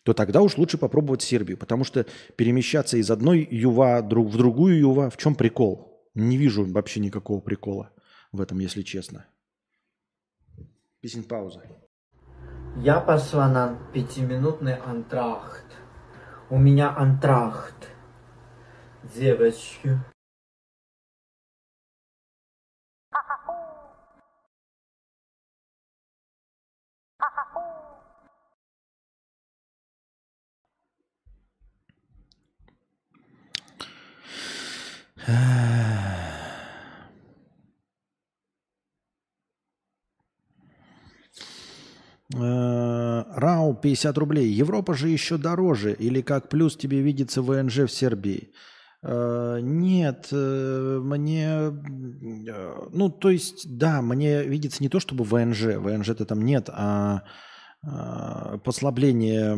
[0.05, 1.59] то тогда уж лучше попробовать Сербию.
[1.59, 2.07] Потому что
[2.37, 5.93] перемещаться из одной юва в другую юва, в чем прикол?
[6.15, 7.91] Не вижу вообще никакого прикола
[8.31, 9.27] в этом, если честно.
[11.01, 11.63] Песень пауза.
[12.77, 15.67] Я пошла на пятиминутный антрахт.
[16.49, 17.89] У меня антрахт.
[19.15, 19.99] Девочки.
[42.35, 44.49] Рау 50 рублей.
[44.49, 45.93] Европа же еще дороже.
[45.93, 48.53] Или как плюс тебе видится ВНЖ в Сербии?
[49.03, 51.71] Э, нет, э, мне...
[52.93, 55.77] Ну, то есть, да, мне видится не то, чтобы ВНЖ.
[55.77, 57.25] ВНЖ-то там нет, а
[58.65, 59.57] послабление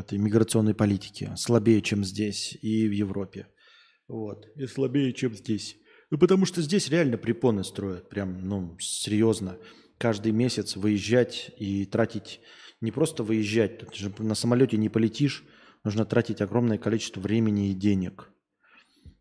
[0.00, 1.30] этой миграционной политики.
[1.36, 3.46] Слабее, чем здесь и в Европе.
[4.08, 4.48] Вот.
[4.56, 5.76] И слабее, чем здесь.
[6.10, 8.08] Ну, потому что здесь реально препоны строят.
[8.08, 9.58] Прям, ну, серьезно
[9.98, 12.40] каждый месяц выезжать и тратить,
[12.80, 15.44] не просто выезжать, ты же на самолете не полетишь,
[15.84, 18.30] нужно тратить огромное количество времени и денег.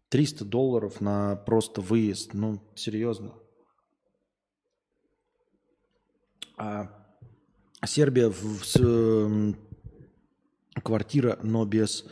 [0.09, 3.33] 300 долларов на просто выезд, ну, серьезно.
[6.55, 6.89] А
[7.85, 9.53] Сербия в, с, э,
[10.81, 12.05] квартира, но без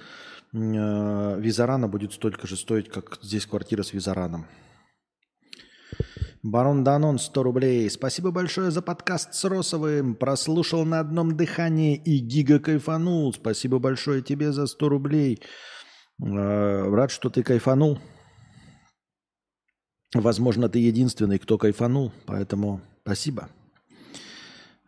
[0.56, 4.46] визарана будет столько же стоить, как здесь квартира с визараном.
[6.44, 7.90] Барон Данон, 100 рублей.
[7.90, 10.14] Спасибо большое за подкаст с Росовым.
[10.14, 13.34] Прослушал на одном дыхании и гига кайфанул.
[13.34, 15.42] Спасибо большое тебе за 100 рублей.
[16.22, 18.00] Э, рад, что ты кайфанул.
[20.14, 23.50] Возможно, ты единственный, кто кайфанул, поэтому спасибо.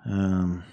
[0.06, 0.64] Эм.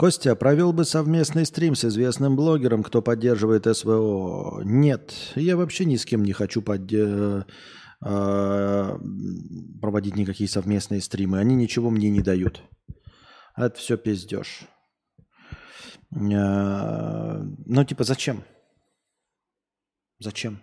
[0.00, 4.62] Костя, провел бы совместный стрим с известным блогером, кто поддерживает СВО.
[4.64, 6.90] Нет, я вообще ни с кем не хочу под...
[6.90, 7.44] Э,
[8.02, 8.98] э,
[9.78, 11.38] проводить никакие совместные стримы.
[11.38, 12.62] Они ничего мне не дают.
[13.54, 14.62] Это все пиздеж.
[16.12, 18.42] Э, ну, типа, зачем?
[20.18, 20.60] Зачем?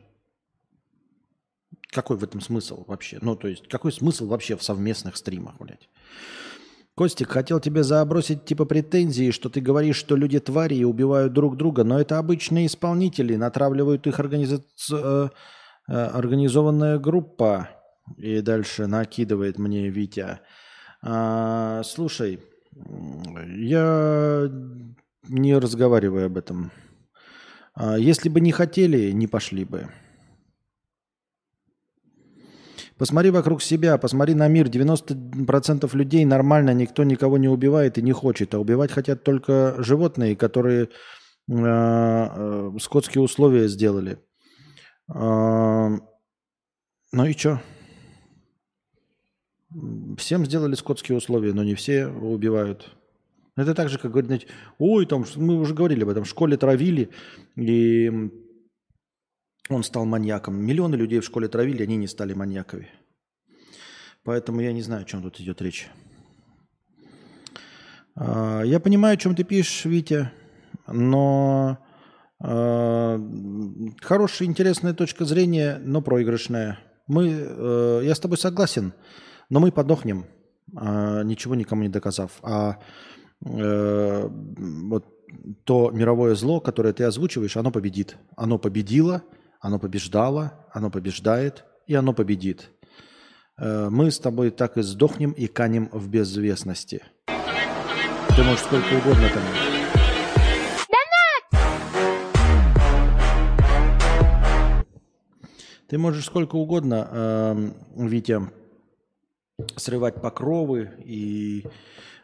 [1.91, 3.19] Какой в этом смысл вообще?
[3.21, 5.87] Ну, то есть, какой смысл вообще в совместных стримах, блядь?
[6.97, 11.55] Костик, хотел тебе забросить типа претензии, что ты говоришь, что люди твари и убивают друг
[11.55, 14.63] друга, но это обычные исполнители, натравливают их организа...
[14.91, 15.29] Э,
[15.87, 17.69] э, организованная группа.
[18.17, 20.39] И дальше накидывает мне Витя.
[21.03, 22.39] А, слушай,
[22.73, 24.49] я
[25.27, 26.71] не разговариваю об этом.
[27.75, 29.87] А, если бы не хотели, не пошли бы.
[32.97, 34.67] Посмотри вокруг себя, посмотри на мир.
[34.67, 38.55] 90% людей нормально, никто никого не убивает и не хочет.
[38.55, 40.87] А убивать хотят только животные, которые э,
[41.47, 44.17] э, скотские условия сделали.
[45.13, 45.97] Э,
[47.11, 47.61] ну и что?
[50.17, 52.95] Всем сделали скотские условия, но не все убивают.
[53.55, 54.47] Это так же, как говорить,
[54.79, 57.09] ой, там, мы уже говорили об этом, в школе травили,
[57.55, 58.31] и
[59.69, 60.55] он стал маньяком.
[60.55, 62.89] Миллионы людей в школе травили, они не стали маньяками.
[64.23, 65.87] Поэтому я не знаю, о чем тут идет речь.
[68.15, 70.31] А, я понимаю, о чем ты пишешь, Витя,
[70.87, 71.77] но
[72.39, 73.19] а,
[74.01, 76.79] хорошая, интересная точка зрения, но проигрышная.
[77.07, 78.91] Мы, э, я с тобой согласен,
[79.49, 80.25] но мы подохнем,
[80.75, 82.31] а, ничего никому не доказав.
[82.41, 82.79] А
[83.45, 85.05] э, вот
[85.63, 88.17] то мировое зло, которое ты озвучиваешь, оно победит.
[88.35, 89.23] Оно победило,
[89.67, 92.71] оно побеждало, оно побеждает, и оно победит.
[93.57, 97.03] Э, мы с тобой так и сдохнем и канем в безвестности.
[97.25, 99.43] Ты можешь сколько угодно там...
[105.89, 108.49] Ты можешь сколько угодно, э, Витя,
[109.75, 111.65] срывать покровы и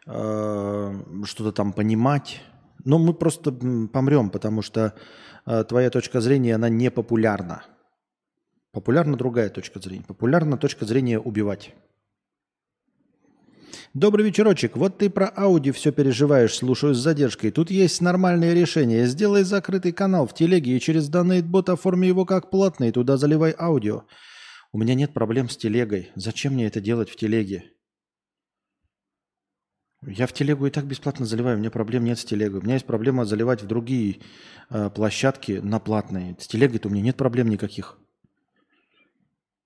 [0.07, 2.41] э, что-то там понимать.
[2.85, 4.93] Но мы просто помрем, потому что
[5.45, 7.63] твоя точка зрения, она не популярна.
[8.71, 10.03] Популярна другая точка зрения.
[10.07, 11.73] Популярна точка зрения убивать.
[13.93, 14.75] Добрый вечерочек.
[14.75, 17.51] Вот ты про Ауди все переживаешь, слушаю с задержкой.
[17.51, 19.05] Тут есть нормальное решение.
[19.05, 22.91] Сделай закрытый канал в телеге и через донейтбот оформи его как платный.
[22.91, 24.05] Туда заливай аудио.
[24.71, 26.11] У меня нет проблем с телегой.
[26.15, 27.72] Зачем мне это делать в телеге?
[30.05, 32.59] Я в телегу и так бесплатно заливаю, у меня проблем нет с телегой.
[32.59, 34.19] У меня есть проблема заливать в другие
[34.69, 36.35] э, площадки на платные.
[36.39, 37.97] С телегой-то у меня нет проблем никаких.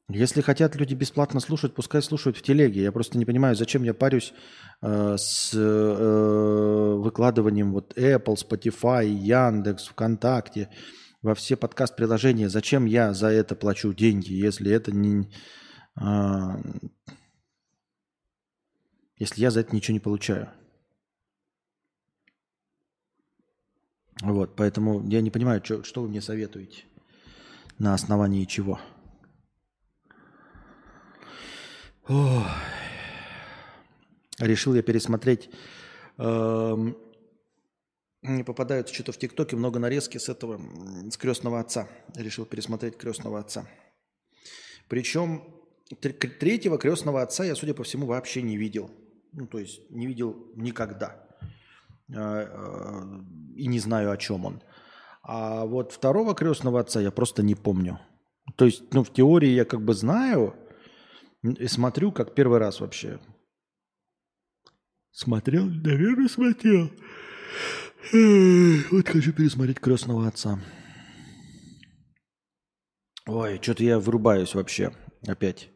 [0.10, 2.82] Если хотят люди бесплатно слушать, пускай слушают в телеге.
[2.82, 4.34] Я просто не понимаю, зачем я парюсь
[4.82, 10.70] э, с э, выкладыванием вот Apple, Spotify, Яндекс, ВКонтакте
[11.22, 12.48] во все подкаст-приложения.
[12.48, 15.30] Зачем я за это плачу деньги, если это не...
[16.00, 16.56] Э,
[19.18, 20.50] если я за это ничего не получаю.
[24.22, 26.86] Вот, поэтому я не понимаю, что, что вы мне советуете,
[27.78, 28.80] на основании чего.
[32.08, 32.48] Ох.
[34.40, 35.50] Решил я пересмотреть.
[36.18, 36.98] Эм,
[38.22, 40.60] не попадают что-то в ТикТоке много нарезки с этого,
[41.10, 41.88] с крестного отца.
[42.16, 43.68] Решил пересмотреть крестного отца.
[44.88, 45.44] Причем
[46.00, 48.90] третьего крестного отца я, судя по всему, вообще не видел.
[49.38, 51.24] Ну, то есть не видел никогда.
[52.10, 53.02] Э, э,
[53.56, 54.64] и не знаю, о чем он.
[55.22, 58.00] А вот второго крестного отца я просто не помню.
[58.56, 60.56] То есть, ну, в теории я как бы знаю,
[61.44, 63.20] и смотрю, как первый раз вообще.
[65.12, 65.66] Смотрел?
[65.66, 66.90] Наверное, смотрел.
[68.92, 70.60] Вот хочу пересмотреть «Крестного отца».
[73.28, 74.94] Ой, что-то я вырубаюсь вообще
[75.28, 75.70] опять.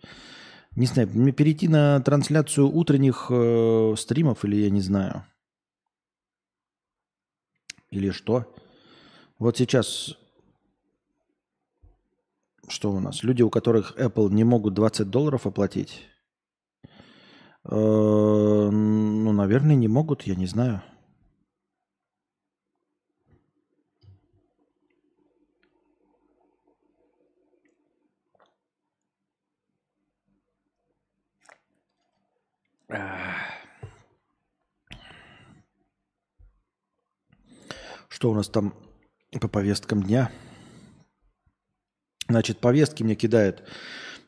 [0.75, 5.25] Не знаю, мне перейти на трансляцию утренних э, стримов или я не знаю.
[7.89, 8.53] Или что?
[9.37, 10.15] Вот сейчас
[12.71, 13.23] что у нас?
[13.23, 16.07] Люди, у которых Apple не могут 20 долларов оплатить?
[17.65, 20.81] Э, ну, наверное, не могут, я не знаю.
[38.11, 38.73] Что у нас там
[39.39, 40.29] по повесткам дня?
[42.27, 43.63] Значит, повестки мне кидают.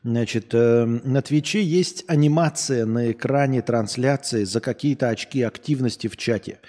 [0.02, 6.60] Значит, э, на Твиче есть анимация на экране трансляции за какие-то очки активности в чате.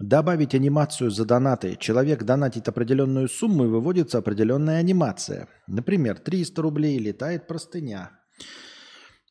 [0.00, 1.76] Добавить анимацию за донаты.
[1.76, 5.48] Человек донатит определенную сумму и выводится определенная анимация.
[5.68, 8.10] Например, 300 рублей летает простыня.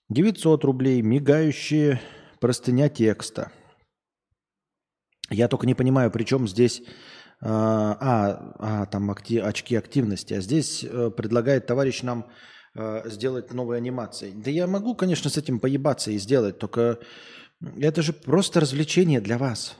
[0.07, 1.99] 900 рублей мигающая
[2.39, 3.51] простыня текста.
[5.29, 6.81] Я только не понимаю, при чем здесь
[7.41, 10.33] а, а, а там акти, очки активности.
[10.33, 12.27] А здесь э, предлагает товарищ нам
[12.75, 14.31] э, сделать новые анимации.
[14.35, 16.99] Да я могу, конечно, с этим поебаться и сделать, только
[17.79, 19.75] это же просто развлечение для вас.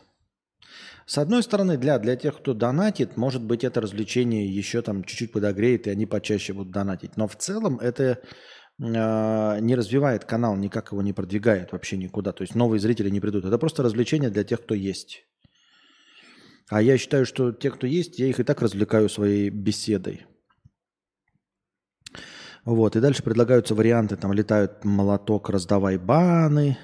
[1.05, 5.31] С одной стороны, для, для тех, кто донатит, может быть, это развлечение еще там чуть-чуть
[5.31, 7.15] подогреет, и они почаще будут донатить.
[7.15, 8.03] Но в целом это
[8.79, 12.31] э, не развивает канал, никак его не продвигает вообще никуда.
[12.31, 13.45] То есть новые зрители не придут.
[13.45, 15.25] Это просто развлечение для тех, кто есть.
[16.69, 20.25] А я считаю, что те, кто есть, я их и так развлекаю своей беседой.
[22.63, 26.79] Вот, и дальше предлагаются варианты, там летают молоток, раздавай баны,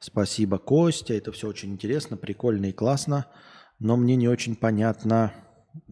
[0.00, 3.26] спасибо, Костя, это все очень интересно, прикольно и классно,
[3.78, 5.32] но мне не очень понятно,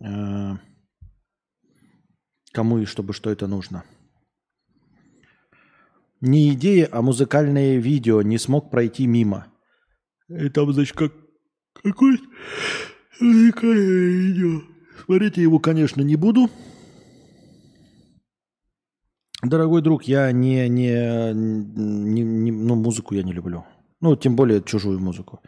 [0.00, 0.54] э,
[2.52, 3.84] кому и чтобы что это нужно.
[6.20, 9.46] Не идея, а музыкальное видео не смог пройти мимо.
[10.28, 11.12] И там, значит, как
[11.82, 12.20] Какой.
[15.04, 16.48] Смотреть я его, конечно, не буду.
[19.42, 23.64] Дорогой друг, я не, не, не, не- ну, музыку я не люблю.
[24.00, 25.40] Ну, тем более чужую музыку.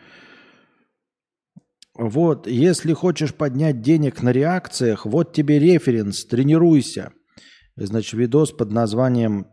[1.95, 7.13] Вот, если хочешь поднять денег на реакциях, вот тебе референс, тренируйся.
[7.77, 9.47] Значит, видос под названием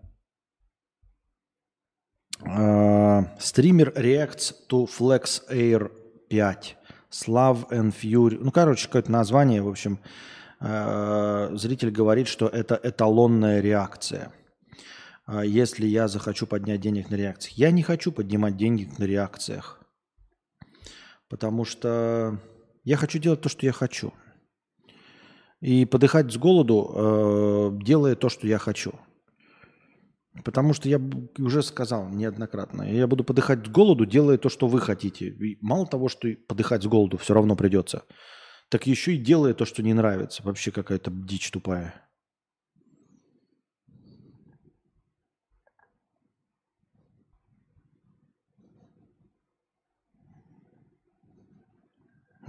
[2.45, 5.91] э, Streamer reacts to Flex Air
[6.29, 6.78] 5.
[7.11, 8.37] Slav and Fury.
[8.39, 9.99] Ну, короче, какое-то название, в общем.
[10.59, 14.31] Э, зритель говорит, что это эталонная реакция.
[15.25, 17.57] А Если я захочу поднять денег на реакциях.
[17.57, 19.79] Я не хочу поднимать деньги на реакциях.
[21.29, 22.39] Потому что
[22.83, 24.13] я хочу делать то, что я хочу.
[25.61, 28.93] И подыхать с голоду, э, делая то, что я хочу.
[30.43, 31.01] Потому что я
[31.37, 35.27] уже сказал неоднократно, я буду подыхать с голоду, делая то, что вы хотите.
[35.27, 38.03] И мало того, что подыхать с голоду все равно придется,
[38.69, 40.43] так еще и делая то, что не нравится.
[40.43, 42.09] Вообще какая-то дичь тупая.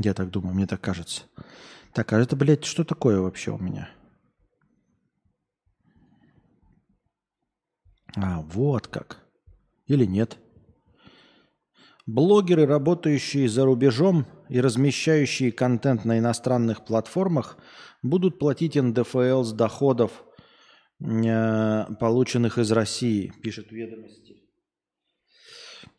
[0.03, 1.23] Я так думаю, мне так кажется.
[1.93, 3.91] Так, а это, блядь, что такое вообще у меня?
[8.17, 9.23] А, вот как.
[9.87, 10.39] Или нет.
[12.07, 17.57] Блогеры, работающие за рубежом и размещающие контент на иностранных платформах,
[18.03, 20.25] будут платить НДФЛ с доходов,
[21.01, 24.41] э, полученных из России, пишет ведомости.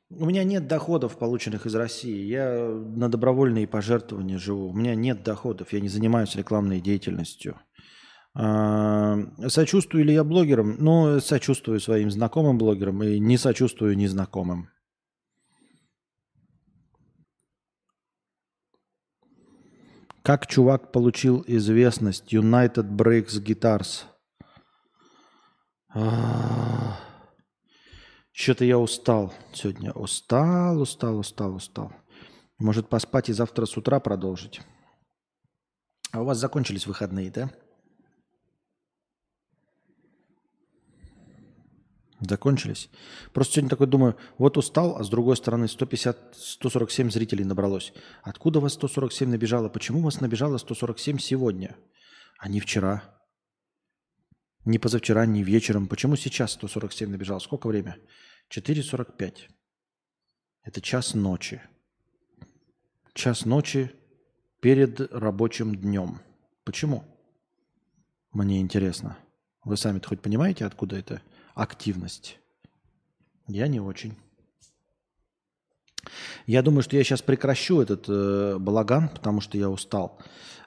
[0.10, 2.26] У меня нет доходов, полученных из России.
[2.26, 4.70] Я на добровольные пожертвования живу.
[4.70, 5.72] У меня нет доходов.
[5.72, 7.62] Я не занимаюсь рекламной деятельностью.
[8.34, 9.18] А,
[9.48, 10.78] Сочувствую ли я блогерам?
[10.80, 14.70] Ну, сочувствую своим знакомым блогерам и не сочувствую незнакомым.
[20.24, 24.06] Как чувак получил известность United Breaks Guitars?
[28.32, 29.92] Что-то я устал сегодня.
[29.92, 31.92] Устал, устал, устал, устал.
[32.60, 34.62] Может поспать и завтра с утра продолжить.
[36.12, 37.50] А у вас закончились выходные, да?
[42.22, 42.90] Закончились.
[43.34, 47.94] Просто сегодня такой думаю, вот устал, а с другой стороны 150, 147 зрителей набралось.
[48.22, 49.70] Откуда вас 147 набежало?
[49.70, 51.76] Почему вас набежало 147 сегодня,
[52.38, 53.04] а не вчера?
[54.66, 55.88] Не позавчера, не вечером.
[55.88, 57.40] Почему сейчас 147 набежало?
[57.40, 57.98] Сколько время?
[58.56, 59.50] 4.45.
[60.64, 61.60] Это час ночи.
[63.16, 63.92] Час ночи
[64.60, 66.20] перед рабочим днем.
[66.66, 67.04] Почему?
[68.32, 69.18] Мне интересно.
[69.64, 71.24] Вы сами-то хоть понимаете, откуда эта
[71.56, 72.40] активность?
[73.48, 74.16] Я не очень.
[76.48, 80.20] Я думаю, что я сейчас прекращу этот э, балаган, потому что я устал.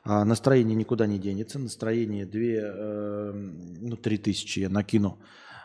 [0.05, 1.59] А настроение никуда не денется.
[1.59, 3.33] Настроение 2, э,
[3.81, 5.19] ну, 3 тысячи я накину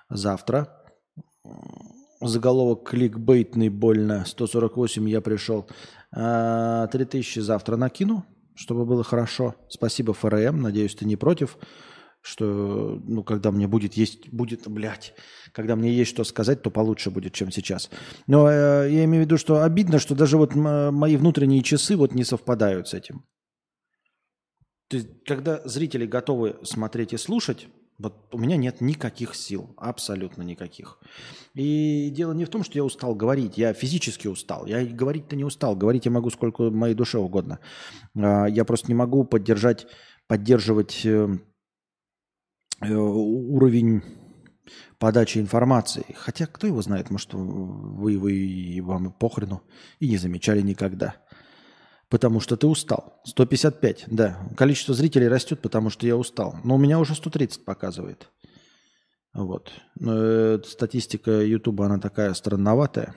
[0.09, 0.75] завтра.
[2.21, 4.25] Заголовок кликбейтный больно.
[4.25, 5.67] 148 я пришел.
[6.11, 8.25] 3 тысячи завтра накину,
[8.55, 9.55] чтобы было хорошо.
[9.69, 10.61] Спасибо, ФРМ.
[10.61, 11.57] Надеюсь, ты не против
[12.29, 15.13] что, ну, когда мне будет есть, будет, блядь,
[15.51, 17.89] когда мне есть что сказать, то получше будет, чем сейчас.
[18.27, 22.13] Но э, я имею в виду, что обидно, что даже вот мои внутренние часы вот
[22.13, 23.25] не совпадают с этим.
[24.89, 30.41] То есть, когда зрители готовы смотреть и слушать, вот у меня нет никаких сил, абсолютно
[30.43, 30.99] никаких.
[31.53, 34.65] И дело не в том, что я устал говорить, я физически устал.
[34.67, 37.59] Я говорить-то не устал, говорить я могу сколько моей душе угодно.
[38.15, 39.87] А, Я просто не могу поддержать,
[40.27, 41.39] поддерживать э,
[42.81, 44.01] уровень
[44.97, 46.05] подачи информации.
[46.17, 49.63] Хотя кто его знает, может, вы, вы вам похрену
[49.99, 51.15] и не замечали никогда.
[52.09, 53.21] Потому что ты устал.
[53.23, 54.39] 155, да.
[54.57, 56.55] Количество зрителей растет, потому что я устал.
[56.63, 58.29] Но у меня уже 130 показывает.
[59.33, 59.71] Вот.
[59.95, 63.13] Но, э, статистика Ютуба, она такая странноватая.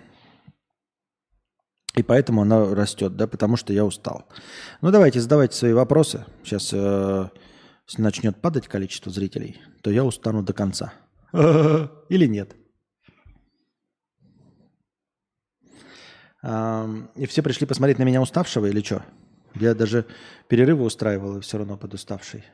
[1.97, 4.27] И поэтому она растет, да, потому что я устал.
[4.81, 6.25] Ну, давайте, задавайте свои вопросы.
[6.43, 7.29] Сейчас э,
[7.89, 10.93] если начнет падать количество зрителей, то я устану до конца.
[11.33, 12.57] Или нет.
[16.45, 19.05] И все пришли посмотреть на меня уставшего или что?
[19.55, 20.07] Я даже
[20.49, 22.45] перерывы устраивал и все равно подуставший.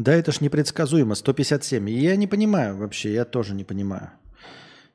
[0.00, 1.90] Да это ж непредсказуемо, 157.
[1.90, 4.10] И я не понимаю вообще, я тоже не понимаю.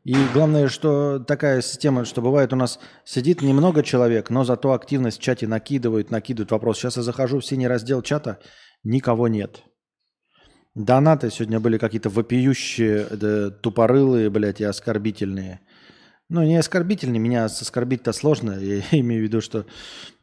[0.04, 5.20] И главное, что такая система, что бывает у нас сидит немного человек, но зато активность
[5.20, 6.80] в чате накидывают, накидывают вопрос.
[6.80, 8.40] Сейчас я захожу в синий раздел чата,
[8.84, 9.62] никого нет.
[10.74, 15.60] Донаты сегодня были какие-то вопиющие, да, тупорылые, блядь, и оскорбительные.
[16.30, 18.54] Ну, не оскорбительные, меня оскорбить-то сложно.
[18.60, 19.68] Я имею в виду, что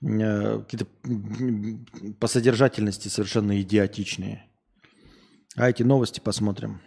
[0.03, 0.87] э, какие-то
[2.19, 4.49] по содержательности совершенно идиотичные.
[5.57, 6.81] А эти новости посмотрим.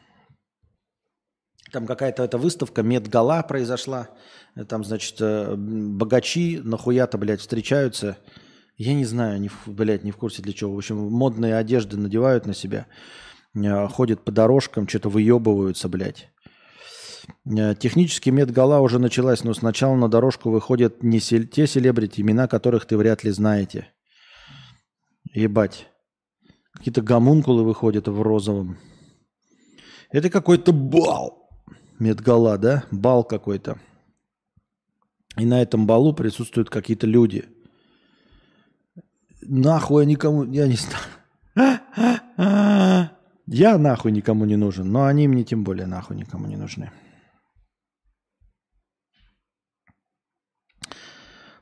[1.72, 4.10] Там какая-то эта выставка, медгала произошла.
[4.70, 8.18] Там, значит, э, богачи нахуя-то, блядь, встречаются.
[8.78, 10.74] Я не знаю, не, блядь, не в курсе для чего.
[10.74, 12.88] В общем, модные одежды надевают на себя.
[13.56, 16.30] Э, ходят по дорожкам, что-то выебываются, блядь.
[17.46, 22.86] Э, технически медгала уже началась, но сначала на дорожку выходят не те селебрити, имена которых
[22.86, 23.90] ты вряд ли знаете.
[25.34, 25.88] Ебать.
[26.76, 28.77] Какие-то гомункулы выходят в розовом.
[30.11, 31.49] Это какой-то бал.
[31.99, 32.84] Медгала, да?
[32.91, 33.80] Бал какой-то.
[35.38, 37.45] И на этом балу присутствуют какие-то люди.
[39.41, 40.43] Нахуй я никому...
[40.45, 41.06] Я не знаю.
[43.47, 46.91] Я нахуй никому не нужен, но они мне тем более нахуй никому не нужны.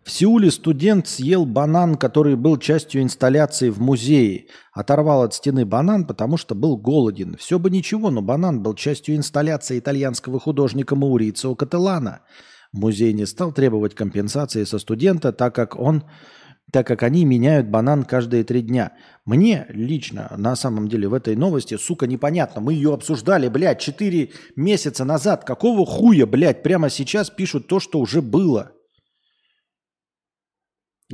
[0.03, 4.47] В Сеуле студент съел банан, который был частью инсталляции в музее.
[4.73, 7.37] Оторвал от стены банан, потому что был голоден.
[7.37, 12.19] Все бы ничего, но банан был частью инсталляции итальянского художника Маурицио Кателана.
[12.73, 16.03] Музей не стал требовать компенсации со студента, так как он
[16.71, 18.93] так как они меняют банан каждые три дня.
[19.25, 22.61] Мне лично, на самом деле, в этой новости, сука, непонятно.
[22.61, 25.43] Мы ее обсуждали, блядь, четыре месяца назад.
[25.45, 28.71] Какого хуя, блядь, прямо сейчас пишут то, что уже было?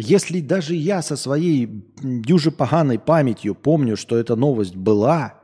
[0.01, 1.67] Если даже я со своей
[2.01, 5.41] дюже поганой памятью помню, что эта новость была,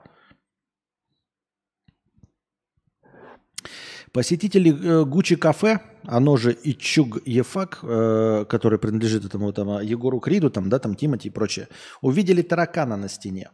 [4.14, 10.50] посетители э, Гуччи кафе, оно же Ичуг Ефак, э, который принадлежит этому там, Егору Криду,
[10.50, 11.68] там, да, там Тимати и прочее,
[12.02, 13.50] увидели таракана на стене.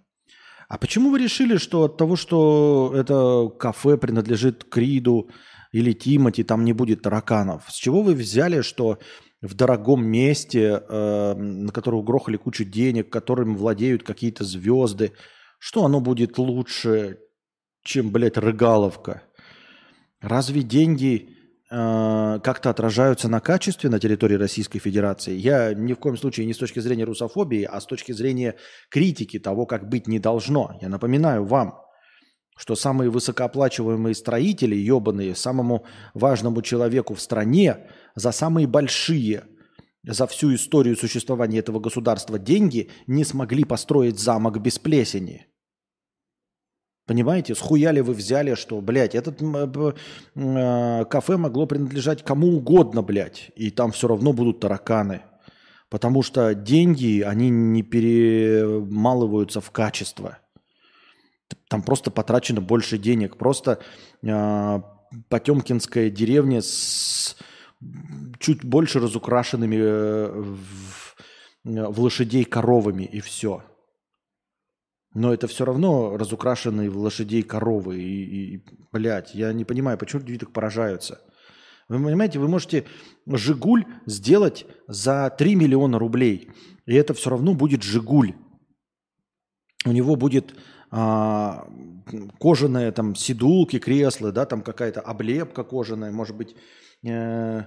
[0.69, 5.31] А почему вы решили, что от того, что это кафе принадлежит Криду
[5.71, 7.63] или Тимати, там не будет тараканов?
[7.69, 8.99] С чего вы взяли, что
[9.41, 15.13] в дорогом месте, э, на которое угрохали кучу денег, которым владеют какие-то звезды,
[15.57, 17.19] что оно будет лучше,
[17.83, 19.23] чем, блядь, рыгаловка?
[20.21, 21.29] Разве деньги
[21.71, 25.33] э, как-то отражаются на качестве на территории Российской Федерации?
[25.33, 28.55] Я ни в коем случае не с точки зрения русофобии, а с точки зрения
[28.89, 30.77] критики того, как быть не должно.
[30.81, 31.79] Я напоминаю вам,
[32.61, 35.83] что самые высокооплачиваемые строители, ебаные, самому
[36.13, 39.45] важному человеку в стране за самые большие
[40.03, 45.47] за всю историю существования этого государства деньги не смогли построить замок без плесени.
[47.07, 53.71] Понимаете, схуяли вы взяли, что, блядь, этот э, кафе могло принадлежать кому угодно, блядь, и
[53.71, 55.23] там все равно будут тараканы.
[55.89, 60.37] Потому что деньги, они не перемалываются в качество.
[61.69, 63.37] Там просто потрачено больше денег.
[63.37, 63.79] Просто
[64.23, 64.81] э,
[65.29, 67.35] Потемкинская деревня с
[68.39, 71.15] чуть больше разукрашенными э, в,
[71.63, 73.63] в лошадей коровами и все.
[75.13, 78.01] Но это все равно разукрашенные в лошадей коровы.
[78.01, 81.21] И, и блядь, я не понимаю, почему люди так поражаются.
[81.89, 82.85] Вы понимаете, вы можете
[83.27, 86.49] «Жигуль» сделать за 3 миллиона рублей.
[86.85, 88.33] И это все равно будет «Жигуль».
[89.85, 90.55] У него будет
[90.91, 91.67] а,
[92.39, 96.55] кожаные там сидулки, кресла, да, там какая-то облепка кожаная, может быть,
[97.03, 97.63] э,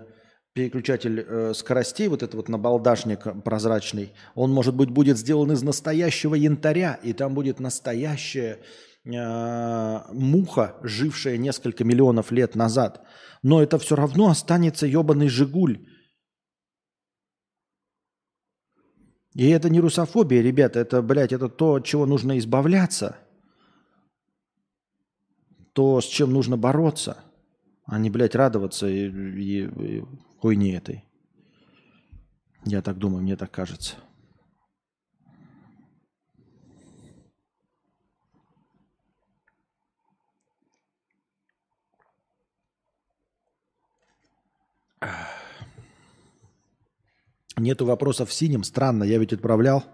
[0.52, 6.34] переключатель э, скоростей, вот этот вот набалдашник прозрачный, он, может быть, будет сделан из настоящего
[6.34, 8.58] янтаря, и там будет настоящая
[9.04, 13.02] э, муха, жившая несколько миллионов лет назад.
[13.42, 15.78] Но это все равно останется ебаный «Жигуль».
[19.34, 23.16] И это не русофобия, ребята, это, блядь, это то, от чего нужно избавляться,
[25.72, 27.18] то, с чем нужно бороться,
[27.84, 30.04] а не, блядь, радоваться и, и, и
[30.38, 31.04] хуйне этой.
[32.64, 33.96] Я так думаю, мне так кажется.
[47.56, 48.64] Нету вопросов в синем.
[48.64, 49.84] Странно, я ведь отправлял.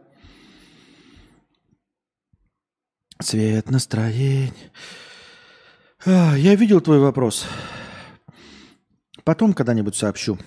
[3.22, 4.72] Цвет настроения.
[6.06, 7.46] А, я видел твой вопрос.
[9.24, 10.38] Потом когда-нибудь сообщу,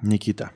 [0.00, 0.50] Никита.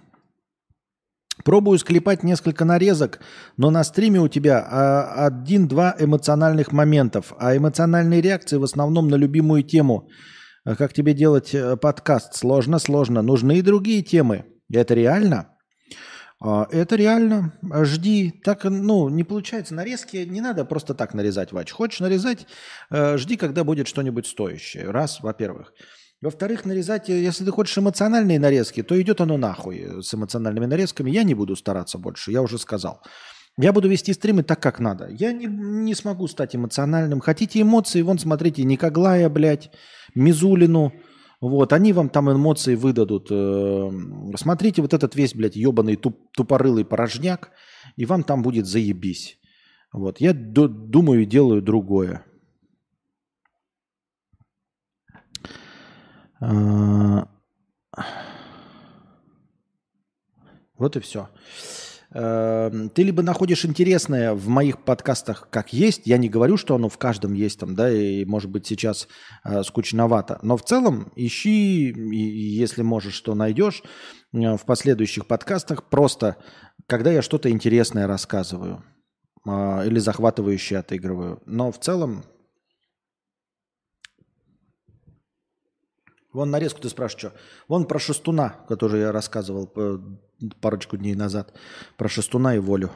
[1.45, 3.21] Пробую склепать несколько нарезок,
[3.57, 9.17] но на стриме у тебя а, один-два эмоциональных моментов, а эмоциональные реакции в основном на
[9.17, 10.09] любимую тему
[10.65, 12.35] А Как тебе делать э, подкаст?
[12.35, 13.23] Сложно, сложно.
[13.23, 14.47] Нужны и другие темы.
[14.73, 15.49] Это реально?
[16.43, 17.53] А, Это реально.
[17.71, 18.31] А, Жди.
[18.43, 19.75] Так, ну, не получается.
[19.75, 21.71] Нарезки не надо просто так нарезать, Вач.
[21.71, 22.47] Хочешь нарезать,
[22.91, 24.91] э, жди, когда будет что-нибудь стоящее.
[24.91, 25.73] Раз, во-первых.
[26.23, 31.11] Во-вторых, нарезать, э, если ты хочешь эмоциональные нарезки, то идет оно нахуй с эмоциональными нарезками.
[31.11, 33.03] Я не буду стараться больше, я уже сказал.
[33.59, 35.09] Я буду вести стримы так, как надо.
[35.11, 37.21] Я не, не смогу стать эмоциональным.
[37.21, 39.71] Хотите эмоции, вон смотрите, Никоглая, блядь,
[40.15, 40.93] Мизулину.
[41.41, 43.29] Вот, они вам там эмоции выдадут.
[43.31, 43.91] Э,
[44.37, 47.51] Смотрите вот этот весь, блядь, ебаный туп, тупорылый порожняк,
[47.97, 49.39] и вам там будет заебись.
[49.93, 52.25] Вот, я ду- думаю, делаю другое.
[56.41, 57.27] А,
[60.77, 61.29] Вот и все.
[62.12, 66.99] Ты либо находишь интересное в моих подкастах как есть, я не говорю, что оно в
[66.99, 69.07] каждом есть там, да, и может быть сейчас
[69.45, 73.82] э, скучновато, но в целом ищи, если можешь, что найдешь
[74.32, 76.37] э, в последующих подкастах, просто
[76.87, 78.82] когда я что-то интересное рассказываю
[79.47, 81.41] э, или захватывающее отыгрываю.
[81.47, 82.24] Но в целом
[86.32, 87.40] Вон нарезку ты спрашиваешь, что?
[87.66, 89.98] Вон про Шестуна, который я рассказывал э,
[90.61, 91.52] парочку дней назад.
[91.97, 92.90] Про Шестуна и Волю.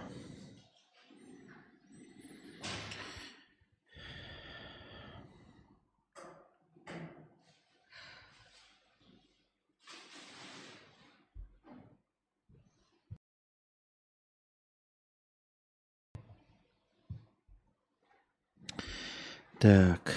[19.59, 20.13] Так.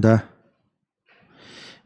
[0.00, 0.24] Да.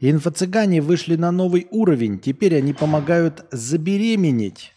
[0.01, 2.19] Инфо-цыгане вышли на новый уровень.
[2.19, 4.73] Теперь они помогают забеременеть.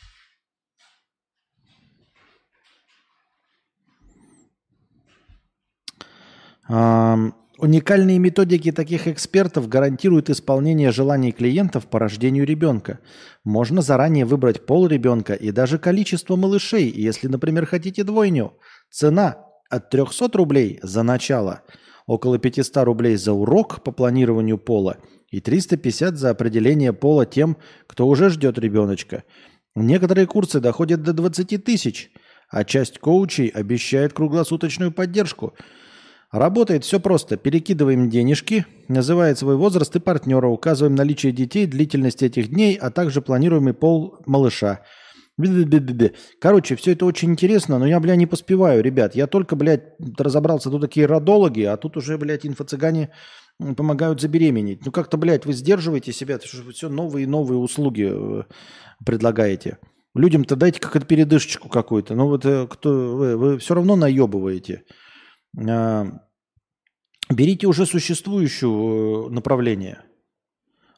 [7.57, 12.99] Уникальные методики таких экспертов гарантируют исполнение желаний клиентов по рождению ребенка.
[13.43, 18.53] Можно заранее выбрать пол ребенка и даже количество малышей, если, например, хотите двойню.
[18.89, 19.37] Цена
[19.69, 21.63] от 300 рублей за начало,
[22.07, 24.97] около 500 рублей за урок по планированию пола
[25.29, 27.57] и 350 за определение пола тем,
[27.87, 29.23] кто уже ждет ребеночка.
[29.75, 32.11] Некоторые курсы доходят до 20 тысяч,
[32.49, 35.53] а часть коучей обещает круглосуточную поддержку–
[36.35, 37.37] Работает все просто.
[37.37, 43.21] Перекидываем денежки, называет свой возраст и партнера, указываем наличие детей, длительность этих дней, а также
[43.21, 44.81] планируемый пол малыша.
[46.39, 49.15] Короче, все это очень интересно, но я, бля, не поспеваю, ребят.
[49.15, 49.83] Я только, блядь,
[50.17, 53.11] разобрался, тут такие родологи, а тут уже, блядь, инфо-цыгане
[53.75, 54.85] помогают забеременеть.
[54.85, 58.43] Ну как-то, блядь, вы сдерживаете себя, вы все новые и новые услуги э,
[59.05, 59.77] предлагаете.
[60.13, 62.15] Людям-то дайте как-то передышечку какую-то.
[62.15, 64.83] Ну вот э, кто, вы, вы все равно наебываете.
[65.57, 66.07] А,
[67.29, 70.03] Берите уже существующее направление.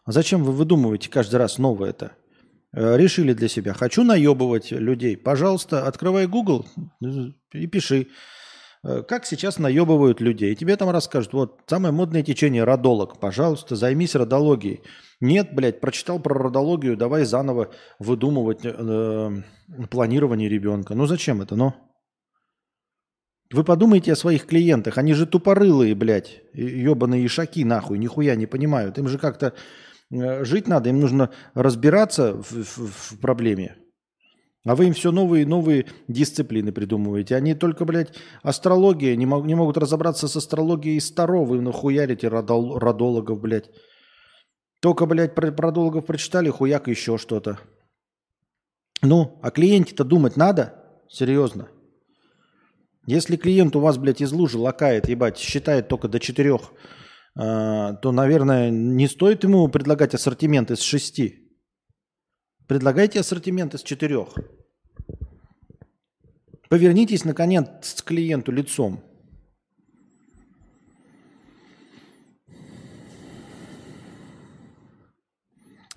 [0.06, 2.14] А зачем вы выдумываете каждый раз новое это?
[2.74, 3.74] Э, Решили для себя.
[3.74, 5.18] Хочу наебывать людей.
[5.18, 6.66] Пожалуйста, открывай Google
[7.04, 7.08] э,
[7.54, 8.08] и пиши.
[8.84, 10.54] э, Как сейчас наебывают людей.
[10.54, 13.20] И тебе там расскажут, вот самое модное течение родолог.
[13.20, 14.82] Пожалуйста, займись родологией.
[15.20, 19.32] Нет, блядь, прочитал про родологию, давай заново выдумывать э,
[19.90, 20.94] планирование ребенка.
[20.94, 21.74] Ну зачем это, ну?
[23.50, 24.98] Вы подумайте о своих клиентах.
[24.98, 26.42] Они же тупорылые, блядь.
[26.54, 27.98] Ебаные ишаки, нахуй.
[27.98, 28.98] Нихуя не понимают.
[28.98, 29.52] Им же как-то э,
[30.10, 30.90] жить надо.
[30.90, 33.78] Им нужно разбираться в, в- в проблеме.
[34.66, 37.36] А вы им все новые и новые дисциплины придумываете.
[37.36, 38.14] Они только, блядь,
[38.44, 39.16] астрология.
[39.16, 41.46] Не, мог- не могут разобраться с астрологией Старо.
[41.46, 43.70] Вы нахуярите родол- родологов, блядь.
[44.82, 47.60] Только, блядь, про родологов прочитали, хуяк еще что-то.
[49.02, 50.84] Ну, о клиенте-то думать надо?
[51.10, 51.70] Серьезно.
[53.06, 57.07] Если клиент у вас, блядь, из лужи лакает, ебать, считает только до четырех, э,
[57.38, 61.48] то, наверное, не стоит ему предлагать ассортимент из шести.
[62.68, 64.36] Предлагайте ассортимент из четырех.
[66.68, 69.04] Повернитесь, наконец, к клиенту лицом.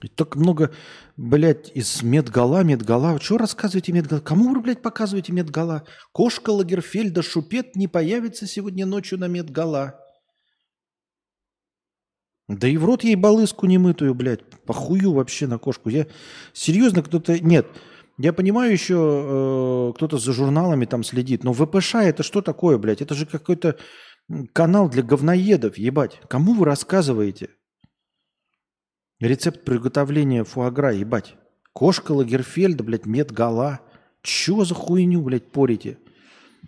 [0.02, 0.72] И так много,
[1.16, 3.18] блядь, из медгала, медгала.
[3.18, 4.20] Что рассказываете медгала?
[4.20, 5.86] Кому вы, блядь, показываете медгала?
[6.12, 9.98] Кошка Лагерфельда Шупет не появится сегодня ночью на медгала.
[12.50, 14.44] Да и в рот ей балыску немытую, блядь.
[14.66, 15.88] Похую вообще на кошку.
[15.88, 16.08] Я
[16.52, 17.38] серьезно кто-то...
[17.38, 17.68] Нет,
[18.18, 23.02] я понимаю еще, э, кто-то за журналами там следит, но ВПШ это что такое, блядь?
[23.02, 23.76] Это же какой-то
[24.52, 26.20] канал для говноедов, ебать.
[26.26, 27.50] Кому вы рассказываете?
[29.20, 31.36] Рецепт приготовления фуагра, ебать.
[31.72, 33.78] Кошка Лагерфельда, блядь, медгала.
[34.22, 35.98] Чё за хуйню, блядь, порите?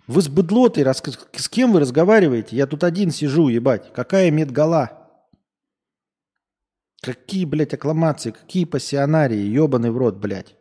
[0.07, 1.03] Вы с быдлотой, рас...
[1.33, 2.55] с кем вы разговариваете?
[2.55, 3.91] Я тут один сижу, ебать.
[3.93, 5.02] Какая медгала?
[7.03, 10.55] Какие, блядь, аккламации, какие пассионарии, ебаный в рот, блядь.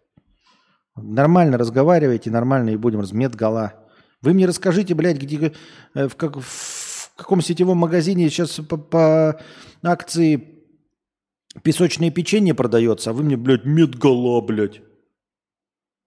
[0.96, 3.04] Нормально разговаривайте, нормально и будем.
[3.16, 3.74] Медгала.
[4.22, 5.52] Вы мне расскажите, блядь, где,
[5.94, 9.40] э, в, как, в каком сетевом магазине сейчас по, по
[9.84, 10.64] акции
[11.62, 14.82] песочное печенье продается, а вы мне, блядь, медгала, блядь.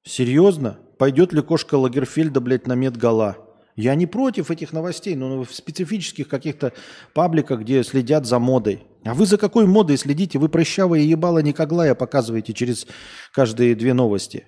[0.03, 0.79] Серьезно?
[0.99, 3.37] Пойдет ли кошка Лагерфельда, блядь, на медгала?
[3.77, 6.73] Я не против этих новостей, но в специфических каких-то
[7.13, 8.83] пабликах, где следят за модой.
[9.05, 10.39] А вы за какой модой следите?
[10.39, 12.87] Вы прыщавые ебало Никоглая показываете через
[13.31, 14.47] каждые две новости.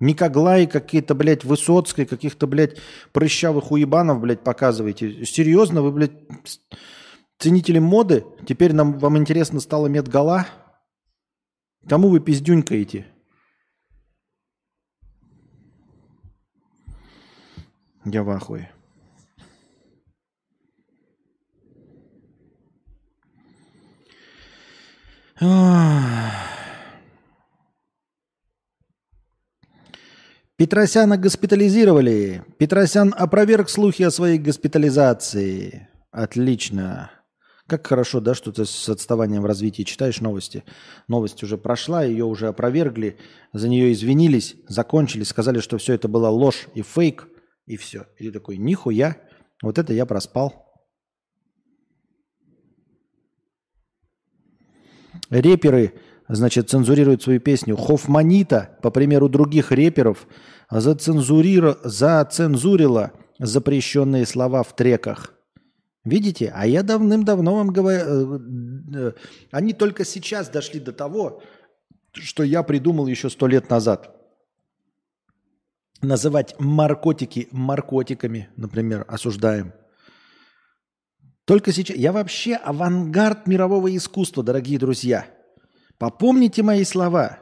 [0.00, 2.78] Никоглай какие-то, блядь, Высоцкой, каких-то, блядь,
[3.12, 5.26] прыщавых уебанов, блядь, показываете.
[5.26, 6.12] Серьезно, вы, блядь,
[7.38, 8.24] ценители моды?
[8.48, 10.46] Теперь нам, вам интересно стало медгала?
[11.86, 13.06] Кому вы пиздюнькаете?
[18.06, 18.72] Я в ахуе.
[30.56, 32.44] Петросяна госпитализировали.
[32.58, 35.88] Петросян опроверг слухи о своей госпитализации.
[36.10, 37.10] Отлично.
[37.66, 40.62] Как хорошо, да, что ты с отставанием в развитии читаешь новости.
[41.08, 43.16] Новость уже прошла, ее уже опровергли,
[43.54, 47.28] за нее извинились, закончили, сказали, что все это была ложь и фейк,
[47.64, 48.06] и все.
[48.18, 49.16] И ты такой, нихуя,
[49.62, 50.69] вот это я проспал.
[55.30, 55.94] Реперы,
[56.28, 57.76] значит, цензурируют свою песню.
[57.76, 60.26] Хофманита, по примеру других реперов,
[60.70, 65.34] зацензурира, зацензурила запрещенные слова в треках.
[66.04, 66.52] Видите?
[66.54, 68.00] А я давным-давно вам говорю...
[68.00, 68.40] Э,
[68.94, 69.12] э,
[69.50, 71.42] они только сейчас дошли до того,
[72.12, 74.16] что я придумал еще сто лет назад.
[76.02, 79.74] Называть наркотики наркотиками, например, осуждаем.
[81.50, 81.96] Только сейчас...
[81.96, 85.26] Я вообще авангард мирового искусства, дорогие друзья.
[85.98, 87.40] Попомните мои слова.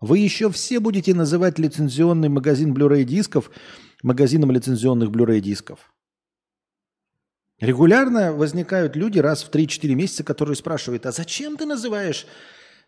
[0.00, 3.52] Вы еще все будете называть лицензионный магазин Blu-ray дисков
[4.02, 5.94] магазином лицензионных Blu-ray дисков.
[7.60, 12.26] Регулярно возникают люди раз в 3-4 месяца, которые спрашивают, а зачем ты называешь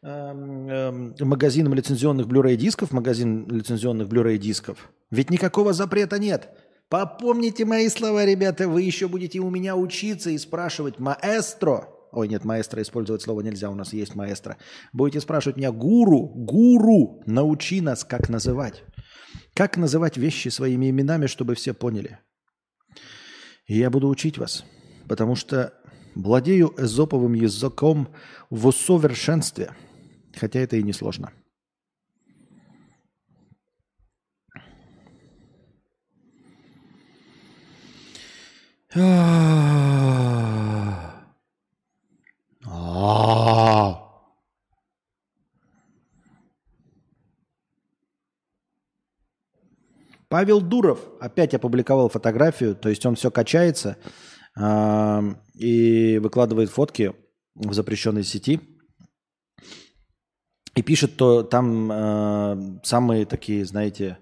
[0.02, 4.90] э, э, магазином лицензионных Blu-ray дисков магазин лицензионных Blu-ray дисков?
[5.12, 6.48] Ведь никакого запрета нет.
[6.88, 11.88] Попомните мои слова, ребята, вы еще будете у меня учиться и спрашивать маэстро.
[12.12, 14.56] Ой, нет, маэстро использовать слово нельзя, у нас есть маэстро.
[14.94, 18.84] Будете спрашивать меня, гуру, гуру, научи нас, как называть.
[19.54, 22.20] Как называть вещи своими именами, чтобы все поняли.
[23.66, 24.64] И я буду учить вас,
[25.08, 25.74] потому что
[26.14, 28.08] владею эзоповым языком
[28.48, 29.74] в совершенстве,
[30.34, 31.32] хотя это и не сложно.
[50.30, 53.98] Павел Дуров опять опубликовал фотографию, то есть он все качается
[54.58, 55.20] э,
[55.54, 57.12] и выкладывает фотки
[57.54, 58.60] в запрещенной сети.
[60.74, 64.18] И пишет, то там э, самые такие, знаете,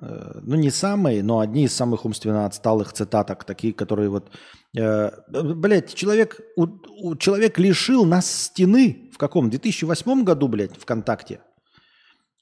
[0.00, 4.30] ну не самые, но одни из самых умственно отсталых цитаток, такие, которые вот,
[4.76, 6.66] э, блядь, человек, у,
[7.00, 9.50] у, человек лишил нас стены в каком?
[9.50, 11.40] 2008 году, блядь, ВКонтакте.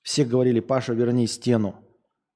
[0.02, 1.76] Все говорили, Паша, верни стену.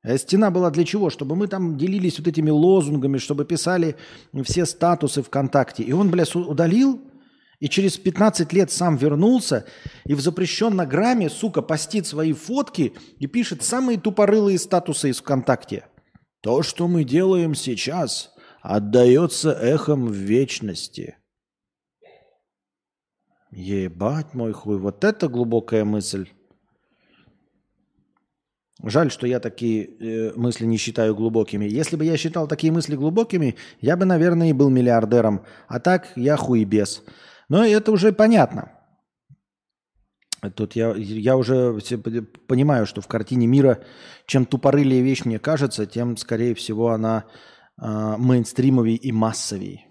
[0.03, 1.11] А стена была для чего?
[1.11, 3.97] Чтобы мы там делились вот этими лозунгами, чтобы писали
[4.45, 5.83] все статусы ВКонтакте.
[5.83, 7.01] И он, блядь, удалил,
[7.61, 9.67] и через 15 лет сам вернулся,
[10.05, 15.85] и в запрещенном грамме, сука, постит свои фотки и пишет самые тупорылые статусы из ВКонтакте.
[16.41, 18.33] То, что мы делаем сейчас,
[18.63, 21.17] отдается эхом в вечности.
[23.51, 26.29] Ебать мой хуй, вот это глубокая мысль.
[28.83, 31.67] Жаль, что я такие э, мысли не считаю глубокими.
[31.67, 35.45] Если бы я считал такие мысли глубокими, я бы, наверное, и был миллиардером.
[35.69, 37.03] А так я хуебес.
[37.51, 38.73] Но это уже понятно.
[40.57, 41.79] Тут я, я уже
[42.49, 43.85] понимаю, что в картине мира,
[44.25, 47.27] чем тупорылее вещь мне кажется, тем, скорее всего, она
[47.79, 49.87] э, мейнстримовей и массовей.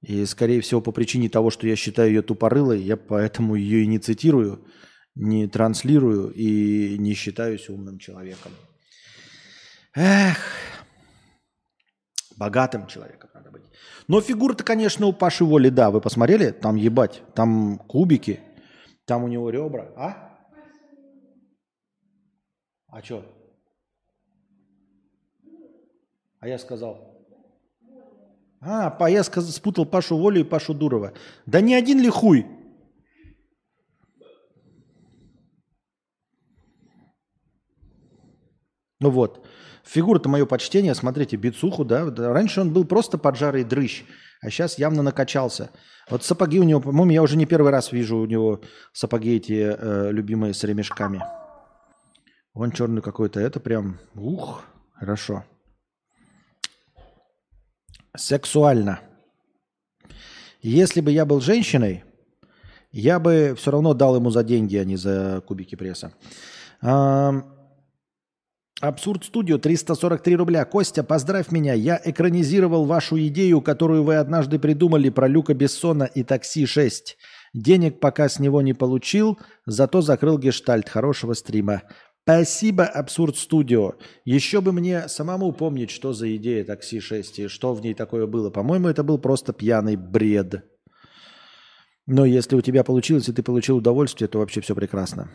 [0.00, 3.86] И, скорее всего, по причине того, что я считаю ее тупорылой, я поэтому ее и
[3.86, 4.66] не цитирую–
[5.14, 8.52] не транслирую и не считаюсь умным человеком.
[9.94, 10.38] Эх,
[12.40, 13.62] богатым человеком надо быть.
[14.08, 16.50] Но фигура-то, конечно, у Паши Воли, да, вы посмотрели?
[16.50, 18.40] Там ебать, там кубики,
[19.04, 19.88] там у него ребра.
[19.96, 20.38] А?
[22.88, 23.24] А что?
[26.40, 27.10] А я сказал.
[28.62, 31.12] А, па, я спутал Пашу Волю и Пашу Дурова.
[31.46, 32.46] Да не один ли хуй?
[39.00, 39.46] Ну вот.
[39.84, 40.94] Фигура-то мое почтение.
[40.94, 42.04] Смотрите, бицуху, да?
[42.04, 44.04] Раньше он был просто поджарый дрыщ,
[44.42, 45.70] а сейчас явно накачался.
[46.10, 48.60] Вот сапоги у него, по-моему, я уже не первый раз вижу у него
[48.92, 51.22] сапоги эти э, любимые с ремешками.
[52.52, 53.40] Вон черный какой-то.
[53.40, 55.44] Это прям, ух, хорошо.
[58.16, 59.00] Сексуально.
[60.60, 62.04] Если бы я был женщиной,
[62.92, 66.12] я бы все равно дал ему за деньги, а не за кубики пресса.
[66.82, 67.59] Ам,
[68.80, 70.64] Абсурд Студио 343 рубля.
[70.64, 71.74] Костя, поздравь меня.
[71.74, 77.18] Я экранизировал вашу идею, которую вы однажды придумали про Люка Бессона и Такси 6.
[77.52, 80.88] Денег пока с него не получил, зато закрыл гештальт.
[80.88, 81.82] Хорошего стрима.
[82.22, 83.96] Спасибо, Абсурд Студио.
[84.24, 88.26] Еще бы мне самому помнить, что за идея Такси 6 и что в ней такое
[88.26, 88.48] было.
[88.48, 90.64] По-моему, это был просто пьяный бред.
[92.06, 95.30] Но если у тебя получилось, и ты получил удовольствие, то вообще все прекрасно.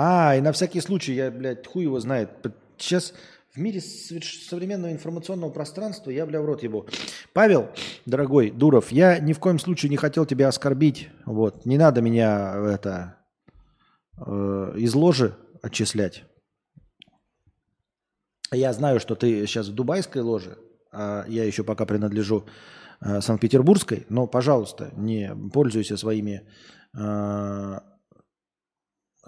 [0.00, 2.30] А, и на всякий случай, я, блядь, хуй его знает.
[2.76, 3.12] Сейчас
[3.52, 6.86] в мире современного информационного пространства я, бля, в рот ебу.
[7.32, 7.70] Павел,
[8.06, 11.08] дорогой Дуров, я ни в коем случае не хотел тебя оскорбить.
[11.26, 13.16] Вот, не надо меня это
[14.24, 16.22] э, из ложи отчислять.
[18.52, 20.58] Я знаю, что ты сейчас в дубайской ложе,
[20.92, 22.46] а я еще пока принадлежу
[23.00, 26.48] э, Санкт-Петербургской, но, пожалуйста, не пользуйся своими
[26.96, 27.78] э,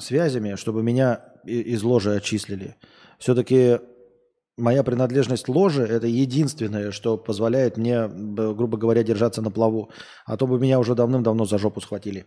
[0.00, 2.76] связями, чтобы меня из ложи отчислили.
[3.18, 3.80] Все-таки
[4.56, 9.90] моя принадлежность ложи– это единственное, что позволяет мне, грубо говоря, держаться на плаву.
[10.26, 12.26] А то бы меня уже давным-давно за жопу схватили.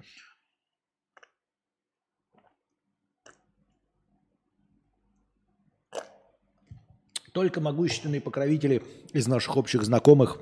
[7.31, 10.37] Только могущественные покровители из наших общих знакомых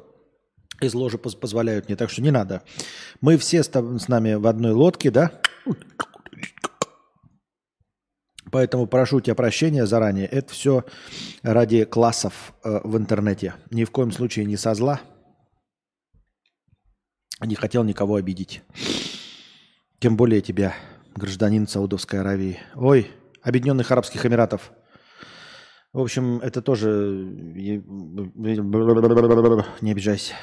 [0.81, 2.63] из ложи поз- позволяют мне, так что не надо.
[3.21, 5.31] Мы все с нами в одной лодке, да?
[8.51, 10.27] Поэтому прошу тебя прощения заранее.
[10.27, 10.83] Это все
[11.41, 13.55] ради классов э, в интернете.
[13.71, 14.99] Ни в коем случае не со зла.
[17.39, 18.61] Не хотел никого обидеть.
[19.99, 20.75] Тем более тебя,
[21.15, 22.59] гражданин Саудовской Аравии.
[22.75, 23.09] Ой,
[23.41, 24.71] Объединенных Арабских Эмиратов.
[25.93, 26.89] В общем, это тоже...
[29.81, 30.35] Не обижайся.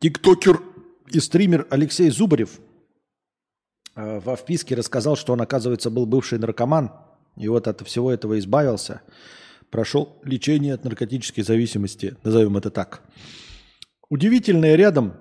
[0.00, 0.69] Тиктокер
[1.12, 2.60] и стример Алексей Зубарев
[3.96, 6.92] э, во вписке рассказал, что он, оказывается, был бывший наркоман,
[7.36, 9.02] и вот от всего этого избавился,
[9.70, 13.02] прошел лечение от наркотической зависимости, назовем это так.
[14.08, 15.14] Удивительное рядом,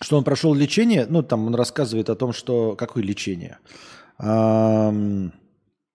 [0.00, 2.76] что он прошел лечение, ну, там он рассказывает о том, что...
[2.76, 3.58] Какое лечение?
[4.18, 5.32] Ам,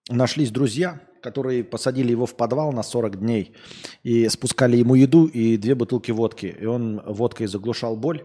[0.10, 3.56] нашлись друзья, которые посадили его в подвал на 40 дней
[4.04, 6.56] и спускали ему еду и две бутылки водки.
[6.62, 8.24] И он водкой заглушал боль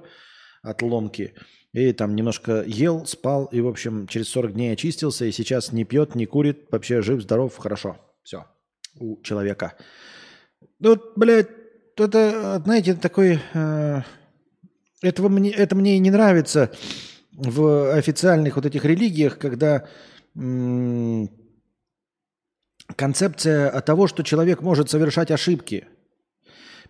[0.62, 1.32] от ломки.
[1.72, 5.85] И там немножко ел, спал, и, в общем, через 40 дней очистился, и сейчас не
[5.85, 7.97] пьет, не курит, вообще жив, здоров, хорошо.
[8.22, 8.44] Все.
[8.98, 9.72] У человека.
[10.78, 11.48] Ну, блядь,
[11.97, 13.39] это, знаете, такой...
[13.55, 14.02] э,
[15.01, 16.70] этого мне, это мне не нравится
[17.32, 19.89] в официальных вот этих религиях, когда
[20.36, 21.31] м,
[22.96, 25.86] концепция того, что человек может совершать ошибки.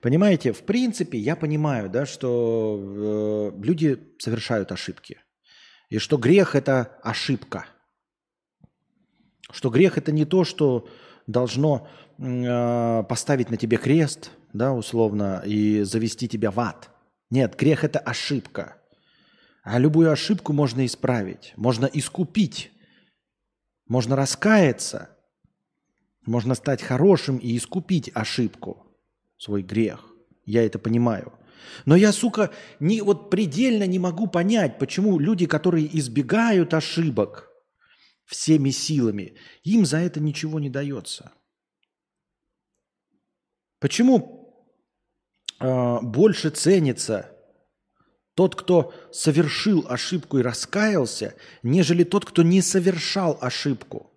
[0.01, 5.19] Понимаете, в принципе, я понимаю, да, что э, люди совершают ошибки.
[5.91, 7.67] И что грех– это ошибка.
[9.51, 10.89] Что грех– это не то, что
[11.27, 11.87] должно
[12.19, 16.89] э, поставить на тебе крест, да, условно, и завести тебя в ад.
[17.31, 18.77] Нет, грех– это ошибка.
[19.63, 22.73] А любую ошибку можно исправить, можно искупить,
[23.87, 25.11] можно раскаяться,
[26.27, 28.87] можно стать хорошим и искупить ошибку,
[29.37, 30.07] свой грех.
[30.45, 31.33] Я это понимаю.
[31.85, 37.51] Но я, сука, не, вот предельно не могу понять, почему люди, которые избегают ошибок
[38.27, 41.33] всеми силами, им за это ничего не дается.
[43.81, 44.71] Почему
[45.59, 47.37] э, больше ценится
[48.35, 54.11] тот, кто совершил ошибку и раскаялся, нежели тот, кто не совершал ошибку?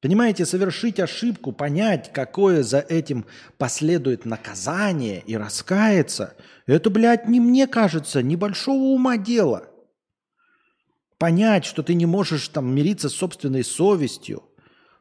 [0.00, 3.26] Понимаете, совершить ошибку, понять, какое за этим
[3.58, 6.36] последует наказание и раскаяться,
[6.66, 9.68] это, блядь, не мне кажется, небольшого ума дело.
[11.18, 14.42] Понять, что ты не можешь там мириться с собственной совестью,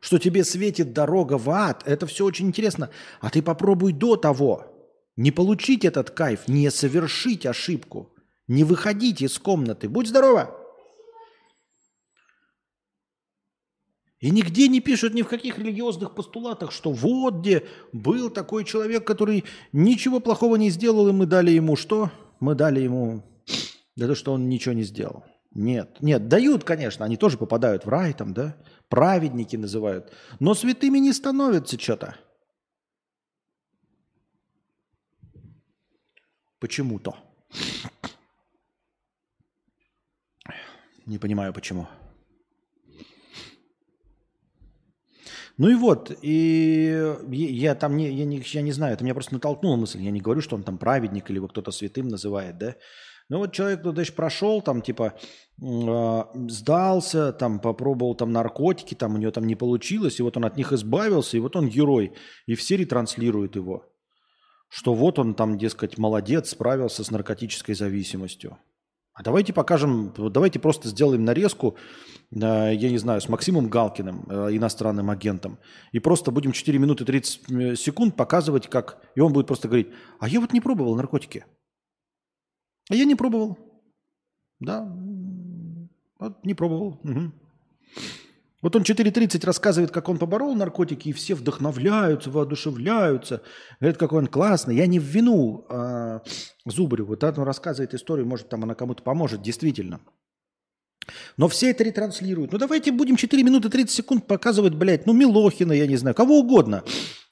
[0.02, 2.90] что тебе светит дорога в ад, это все очень интересно.
[3.22, 4.66] А ты попробуй до того.
[5.16, 8.14] Не получить этот кайф, не совершить ошибку,
[8.48, 9.88] не выходить из комнаты.
[9.88, 10.59] Будь здорова!
[14.20, 19.08] И нигде не пишут ни в каких религиозных постулатах, что вот где был такой человек,
[19.08, 22.12] который ничего плохого не сделал, и мы дали ему что?
[22.42, 23.24] Мы дали ему
[23.96, 25.24] за то, что он ничего не сделал.
[25.52, 28.58] Нет, нет, дают, конечно, они тоже попадают в рай там, да?
[28.90, 30.12] Праведники называют.
[30.40, 32.16] Но святыми не становятся что-то.
[36.60, 37.16] Почему-то.
[41.06, 41.88] Не понимаю, почему.
[45.60, 49.34] Ну и вот, и я там не, я не, я не знаю, это меня просто
[49.34, 50.02] натолкнула мысль.
[50.02, 52.76] Я не говорю, что он там праведник или его кто-то святым называет, да.
[53.28, 55.14] Ну вот человек, ну, значит, прошел, там, типа,
[55.62, 60.46] э, сдался, там, попробовал там наркотики, там, у него там не получилось, и вот он
[60.46, 62.14] от них избавился, и вот он герой,
[62.48, 63.84] и все ретранслируют его.
[64.70, 68.58] Что вот он там, дескать, молодец, справился с наркотической зависимостью.
[69.20, 71.76] А давайте покажем, давайте просто сделаем нарезку,
[72.32, 75.60] э, я не знаю, с Максимом Галкиным, э, иностранным агентом,
[75.92, 79.04] и просто будем 4 минуты 30 э, секунд показывать, как...
[79.16, 79.90] И он будет просто говорить,
[80.22, 81.44] а я вот не пробовал наркотики.
[82.90, 83.58] А я не пробовал.
[84.62, 84.90] Да,
[86.18, 87.02] вот не пробовал.
[87.04, 87.32] Угу.
[88.62, 93.42] Вот он 4.30 рассказывает, как он поборол наркотики, и все вдохновляются, воодушевляются.
[93.80, 94.76] Говорят, какой он классный.
[94.76, 96.22] Я не в вину а,
[96.66, 97.16] Зубареву.
[97.16, 100.02] Да, он рассказывает историю, может, там она кому-то поможет, действительно.
[101.38, 102.52] Но все это ретранслируют.
[102.52, 106.40] Ну давайте будем 4 минуты 30 секунд показывать, блядь, ну Милохина, я не знаю, кого
[106.40, 106.84] угодно,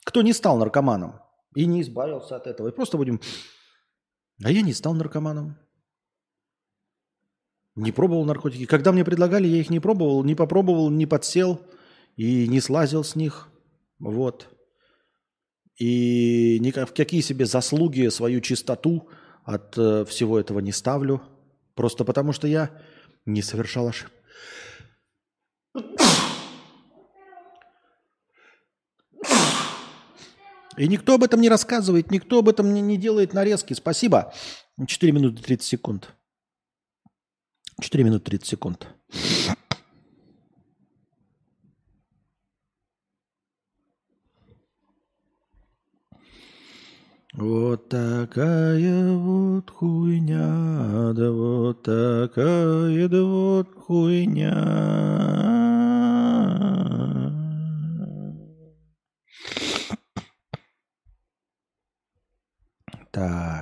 [0.04, 1.20] кто не стал наркоманом
[1.54, 2.68] и не избавился от этого.
[2.68, 3.20] И просто будем...
[4.42, 5.58] А я не стал наркоманом.
[7.78, 8.66] Не пробовал наркотики.
[8.66, 11.60] Когда мне предлагали, я их не пробовал, не попробовал, не подсел
[12.16, 13.48] и не слазил с них.
[14.00, 14.48] Вот.
[15.76, 19.08] И ни в какие себе заслуги, свою чистоту
[19.44, 21.22] от э, всего этого не ставлю.
[21.76, 22.70] Просто потому, что я
[23.26, 24.12] не совершал ошибок.
[30.76, 33.74] И никто об этом не рассказывает, никто об этом не, не делает нарезки.
[33.74, 34.34] Спасибо.
[34.84, 36.17] 4 минуты 30 секунд.
[37.80, 38.88] 4 минуты 30 секунд.
[47.34, 54.54] Вот такая вот хуйня, да вот такая да вот хуйня.
[63.12, 63.57] Так.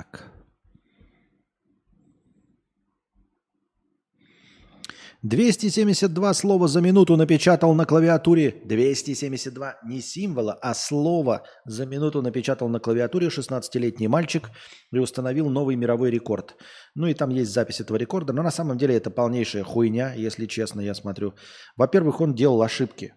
[5.27, 8.61] 272 слова за минуту напечатал на клавиатуре.
[8.63, 14.49] 272 не символа, а слова за минуту напечатал на клавиатуре 16-летний мальчик
[14.93, 16.55] и установил новый мировой рекорд.
[16.95, 20.45] Ну и там есть запись этого рекорда, но на самом деле это полнейшая хуйня, если
[20.45, 21.33] честно, я смотрю.
[21.75, 23.13] Во-первых, он делал ошибки.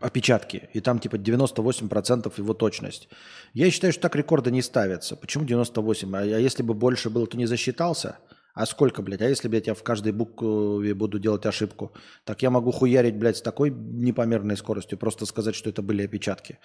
[0.00, 3.08] Опечатки, и там типа 98% его точность.
[3.52, 5.14] Я считаю, что так рекорды не ставятся.
[5.14, 6.16] Почему 98?
[6.16, 8.16] А если бы больше было, то не засчитался?
[8.58, 9.22] А сколько, блядь?
[9.22, 11.92] А если, блядь, я в каждой букве буду делать ошибку?
[12.24, 16.58] Так я могу хуярить, блядь, с такой непомерной скоростью, просто сказать, что это были опечатки.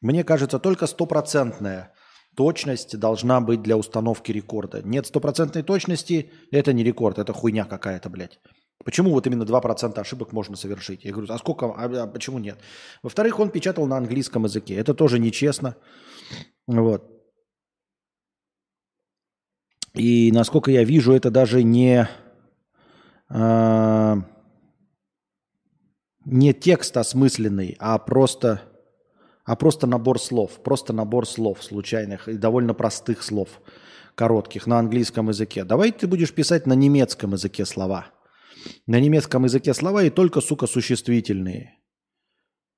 [0.00, 1.92] Мне кажется, только стопроцентная
[2.34, 4.80] точность должна быть для установки рекорда.
[4.84, 8.40] Нет стопроцентной точности, это не рекорд, это хуйня какая-то, блядь.
[8.82, 11.04] Почему вот именно 2% ошибок можно совершить?
[11.04, 12.58] Я говорю, а сколько, а, а почему нет?
[13.02, 14.76] Во-вторых, он печатал на английском языке.
[14.76, 15.76] Это тоже нечестно.
[16.66, 17.13] Вот.
[19.94, 22.08] И насколько я вижу, это даже не,
[23.30, 24.16] э,
[26.24, 28.62] не текст осмысленный, а просто,
[29.44, 30.62] а просто набор слов.
[30.64, 33.60] Просто набор слов случайных и довольно простых слов,
[34.16, 35.64] коротких, на английском языке.
[35.64, 38.06] Давай ты будешь писать на немецком языке слова.
[38.88, 41.73] На немецком языке слова и только, сука, существительные.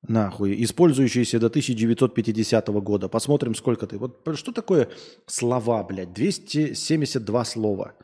[0.03, 0.63] Нахуй.
[0.63, 3.09] Использующиеся до 1950 года.
[3.09, 3.99] Посмотрим, сколько ты.
[3.99, 4.89] Вот что такое
[5.27, 6.13] слова, блядь?
[6.13, 7.95] 272 слова.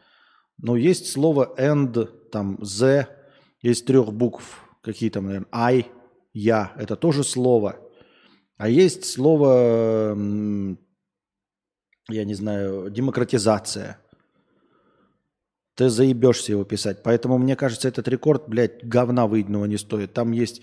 [0.59, 3.06] Ну, есть слово and, там, the,
[3.62, 4.64] есть трех букв.
[4.82, 5.86] Какие там, наверное, I,
[6.32, 6.73] я.
[6.77, 7.77] Это тоже слово.
[8.56, 10.16] А есть слово,
[12.09, 13.98] я не знаю, демократизация.
[15.74, 17.02] Ты заебешься его писать.
[17.02, 20.12] Поэтому, мне кажется, этот рекорд, блядь, говна выеденного не стоит.
[20.12, 20.62] Там есть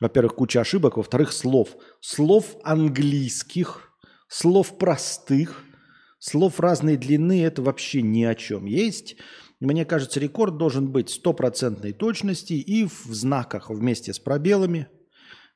[0.00, 1.76] во-первых, куча ошибок, во-вторых, слов.
[2.00, 3.92] Слов английских,
[4.28, 5.62] слов простых,
[6.18, 8.64] слов разной длины– это вообще ни о чем.
[8.64, 9.16] Есть,
[9.60, 14.88] мне кажется, рекорд должен быть стопроцентной точности и в знаках вместе с пробелами.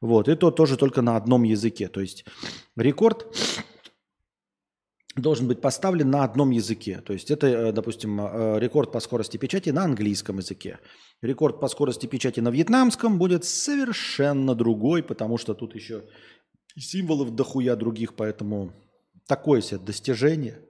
[0.01, 1.89] Вот, и то тоже только на одном языке.
[1.89, 2.27] То есть
[2.77, 3.27] рекорд
[5.17, 7.01] должен быть поставлен на одном языке.
[7.01, 10.81] То есть это, э, допустим, э, рекорд по скорости печати на английском языке.
[11.25, 16.05] Рекорд по скорости печати на вьетнамском будет совершенно другой, потому что тут еще
[16.77, 18.73] символов дохуя других, поэтому
[19.27, 20.61] такое себе достижение.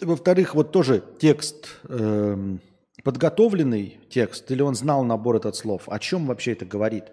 [0.00, 2.60] Во-вторых, вот тоже текст, эм,
[3.02, 7.04] подготовленный текст, или он знал набор этот слов, о чем вообще это говорит?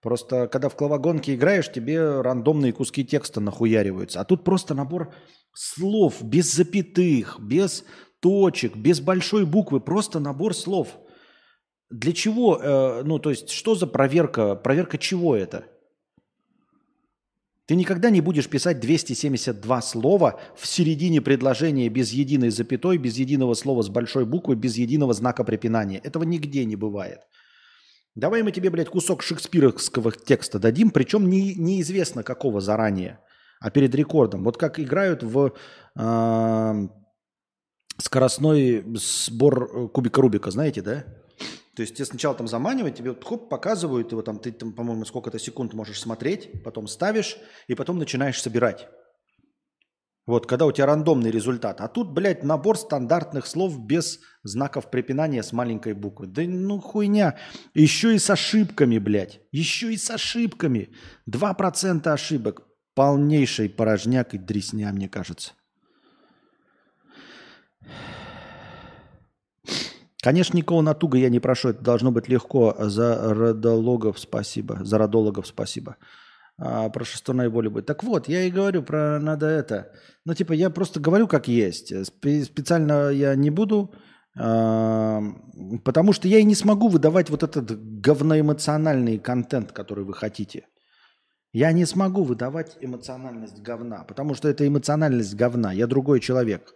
[0.00, 4.20] Просто когда в клавогонке играешь, тебе рандомные куски текста нахуяриваются.
[4.20, 5.12] А тут просто набор
[5.54, 7.84] слов, без запятых, без
[8.20, 10.96] точек, без большой буквы, просто набор слов.
[11.90, 15.64] Для чего, э, ну то есть что за проверка, проверка чего это?
[17.66, 23.52] Ты никогда не будешь писать 272 слова в середине предложения без единой запятой, без единого
[23.54, 25.98] слова с большой буквы, без единого знака препинания.
[25.98, 27.20] Этого нигде не бывает.
[28.14, 33.20] Давай мы тебе, блядь, кусок шекспировского текста дадим, причем не, неизвестно какого заранее,
[33.60, 34.44] а перед рекордом.
[34.44, 35.52] Вот как играют в
[35.94, 36.88] э,
[37.98, 41.04] скоростной сбор э, кубика Рубика, знаете, да?
[41.78, 45.04] То есть тебе сначала там заманивают, тебе вот, хоп, показывают его, там ты, там, по-моему,
[45.04, 47.36] сколько-то секунд можешь смотреть, потом ставишь,
[47.68, 48.88] и потом начинаешь собирать.
[50.26, 51.80] Вот, когда у тебя рандомный результат.
[51.80, 56.26] А тут, блядь, набор стандартных слов без знаков препинания с маленькой буквы.
[56.26, 57.38] Да ну хуйня.
[57.74, 59.40] Еще и с ошибками, блядь.
[59.52, 60.88] Еще и с ошибками.
[61.30, 62.66] 2% ошибок.
[62.96, 65.52] Полнейший порожняк и дресня, мне кажется.
[70.28, 71.68] Конечно, никого натуга я не прошу.
[71.70, 72.74] Это должно быть легко.
[72.78, 74.78] За родологов спасибо.
[74.84, 75.96] За родологов спасибо
[76.58, 77.86] а, про шестурной боли будет.
[77.86, 79.90] Так вот, я и говорю про надо это.
[80.26, 81.94] Ну, типа, я просто говорю, как есть.
[82.04, 83.94] Специально я не буду,
[84.38, 85.22] а,
[85.82, 90.66] потому что я и не смогу выдавать вот этот говноэмоциональный контент, который вы хотите.
[91.52, 95.72] Я не смогу выдавать эмоциональность говна, потому что это эмоциональность говна.
[95.72, 96.74] Я другой человек.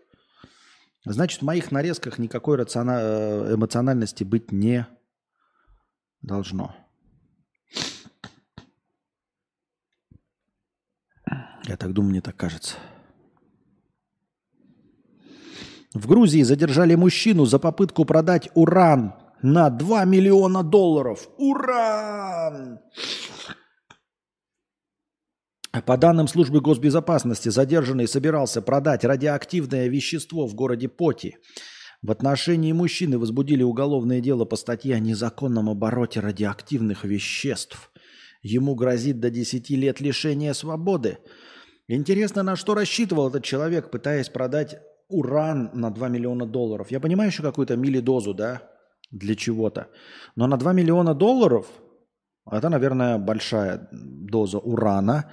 [1.04, 2.98] Значит, в моих нарезках никакой рациона...
[3.00, 4.86] Э, эмоциональности быть не
[6.20, 6.74] должно.
[11.64, 12.76] Я так думаю, мне так кажется.
[15.94, 21.28] В Грузии задержали мужчину за попытку продать уран на 2 миллиона долларов.
[21.36, 22.80] Уран!
[25.80, 31.36] По данным службы госбезопасности, задержанный собирался продать радиоактивное вещество в городе Поти.
[32.02, 37.90] В отношении мужчины возбудили уголовное дело по статье о незаконном обороте радиоактивных веществ.
[38.42, 41.18] Ему грозит до 10 лет лишения свободы–
[41.88, 46.90] Интересно, на что рассчитывал этот человек, пытаясь продать уран на 2 миллиона долларов.
[46.90, 48.62] Я понимаю еще какую-то милидозу, да,
[49.10, 49.88] для чего-то.
[50.36, 51.66] Но на 2 миллиона долларов,
[52.50, 55.30] это, наверное, большая доза урана.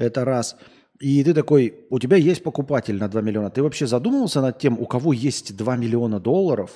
[0.00, 0.56] Это раз.
[0.98, 3.50] И ты такой, у тебя есть покупатель на 2 миллиона.
[3.50, 6.70] Ты вообще задумывался над тем, у кого есть 2 миллиона долларов,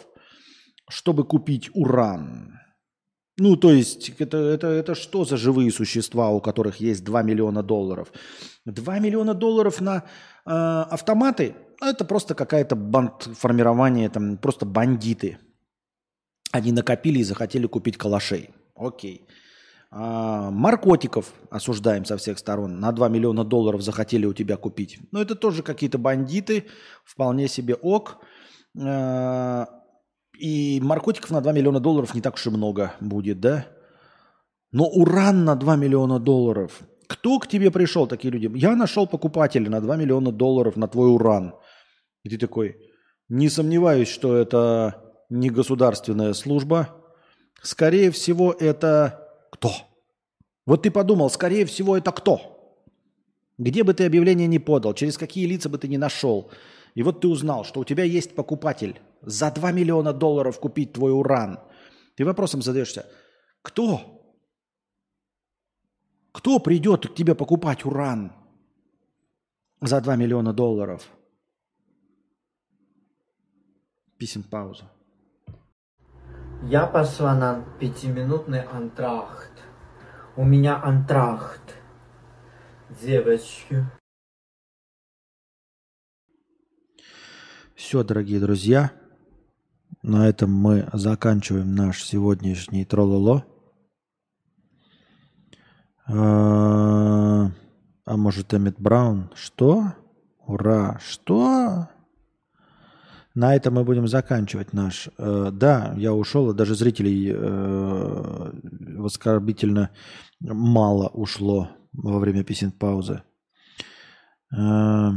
[0.91, 2.61] чтобы купить уран?
[3.39, 7.63] Ну, то есть, это, это, это что за живые существа, у которых есть 2 миллиона
[7.63, 8.13] долларов?
[8.67, 15.39] 2 миллиона долларов на э, автоматы– это просто какая-то банд формирование, там просто бандиты.
[16.53, 18.51] Они накопили и захотели купить калашей.
[18.77, 19.27] Окей.
[19.27, 19.44] А,
[19.97, 22.81] наркотиков осуждаем со всех сторон.
[22.81, 24.99] На 2 миллиона долларов захотели у тебя купить.
[25.13, 26.65] Но это тоже какие-то бандиты,
[27.05, 28.19] вполне себе ок.
[28.77, 29.69] А,
[30.37, 33.67] и наркотиков на 2 миллиона долларов не так уж и много будет, да?
[34.73, 36.81] Но уран на 2 миллиона долларов.
[37.07, 38.51] Кто к тебе пришел, такие люди?
[38.57, 41.55] Я нашел покупателя на 2 миллиона долларов на твой уран.
[42.25, 42.77] И ты такой,
[43.29, 45.01] не сомневаюсь, что это
[45.31, 46.89] не государственная служба.
[47.63, 49.24] Скорее всего, это
[49.55, 49.71] кто?
[50.67, 52.77] Вот ты подумал, скорее всего, это кто?
[53.57, 56.51] Где бы ты объявление не подал, через какие лица бы ты не нашел.
[56.97, 61.13] И вот ты узнал, что у тебя есть покупатель за 2 миллиона долларов купить твой
[61.13, 61.61] уран.
[62.17, 63.07] Ты вопросом задаешься,
[63.63, 64.01] кто?
[66.33, 68.33] Кто придет к тебе покупать уран
[69.81, 71.09] за 2 миллиона долларов?
[74.19, 74.91] Писем пауза.
[76.63, 79.53] Я пошла на пятиминутный антрахт.
[80.37, 81.77] У меня антрахт.
[83.03, 83.85] Девочки.
[87.75, 88.93] Все, дорогие друзья,
[90.03, 93.45] на этом мы заканчиваем наш сегодняшний трололо.
[96.07, 97.51] А,
[98.05, 99.31] а может Эммет Браун?
[99.35, 99.95] Что?
[100.47, 100.99] Ура!
[101.01, 101.89] Что?
[103.35, 105.09] На этом мы будем заканчивать наш.
[105.19, 108.53] Э, да, я ушел, и даже зрителей э,
[109.05, 109.91] оскорбительно
[110.41, 113.23] мало ушло во время песен паузы.
[114.57, 115.11] Э,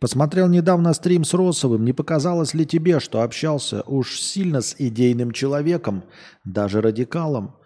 [0.00, 1.84] Посмотрел недавно стрим с Росовым.
[1.84, 6.04] Не показалось ли тебе, что общался уж сильно с идейным человеком,
[6.44, 7.56] даже радикалом?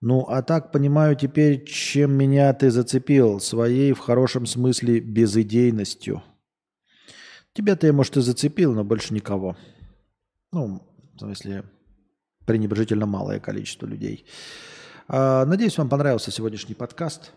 [0.00, 6.22] Ну, а так понимаю теперь, чем меня ты зацепил, своей в хорошем смысле безидейностью.
[7.54, 9.56] Тебя-то я, может, и зацепил, но больше никого.
[10.52, 10.82] Ну,
[11.14, 11.64] в смысле,
[12.46, 14.24] пренебрежительно малое количество людей.
[15.08, 17.32] А, надеюсь, вам понравился сегодняшний подкаст.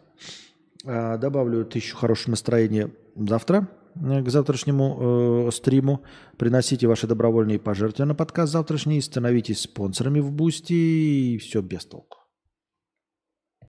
[0.85, 6.01] А, добавлю тысячу хорошего настроения завтра э, к завтрашнему э, стриму.
[6.37, 12.24] Приносите ваши добровольные пожертвования на подкаст завтрашний, становитесь спонсорами в Бусти и все без толку.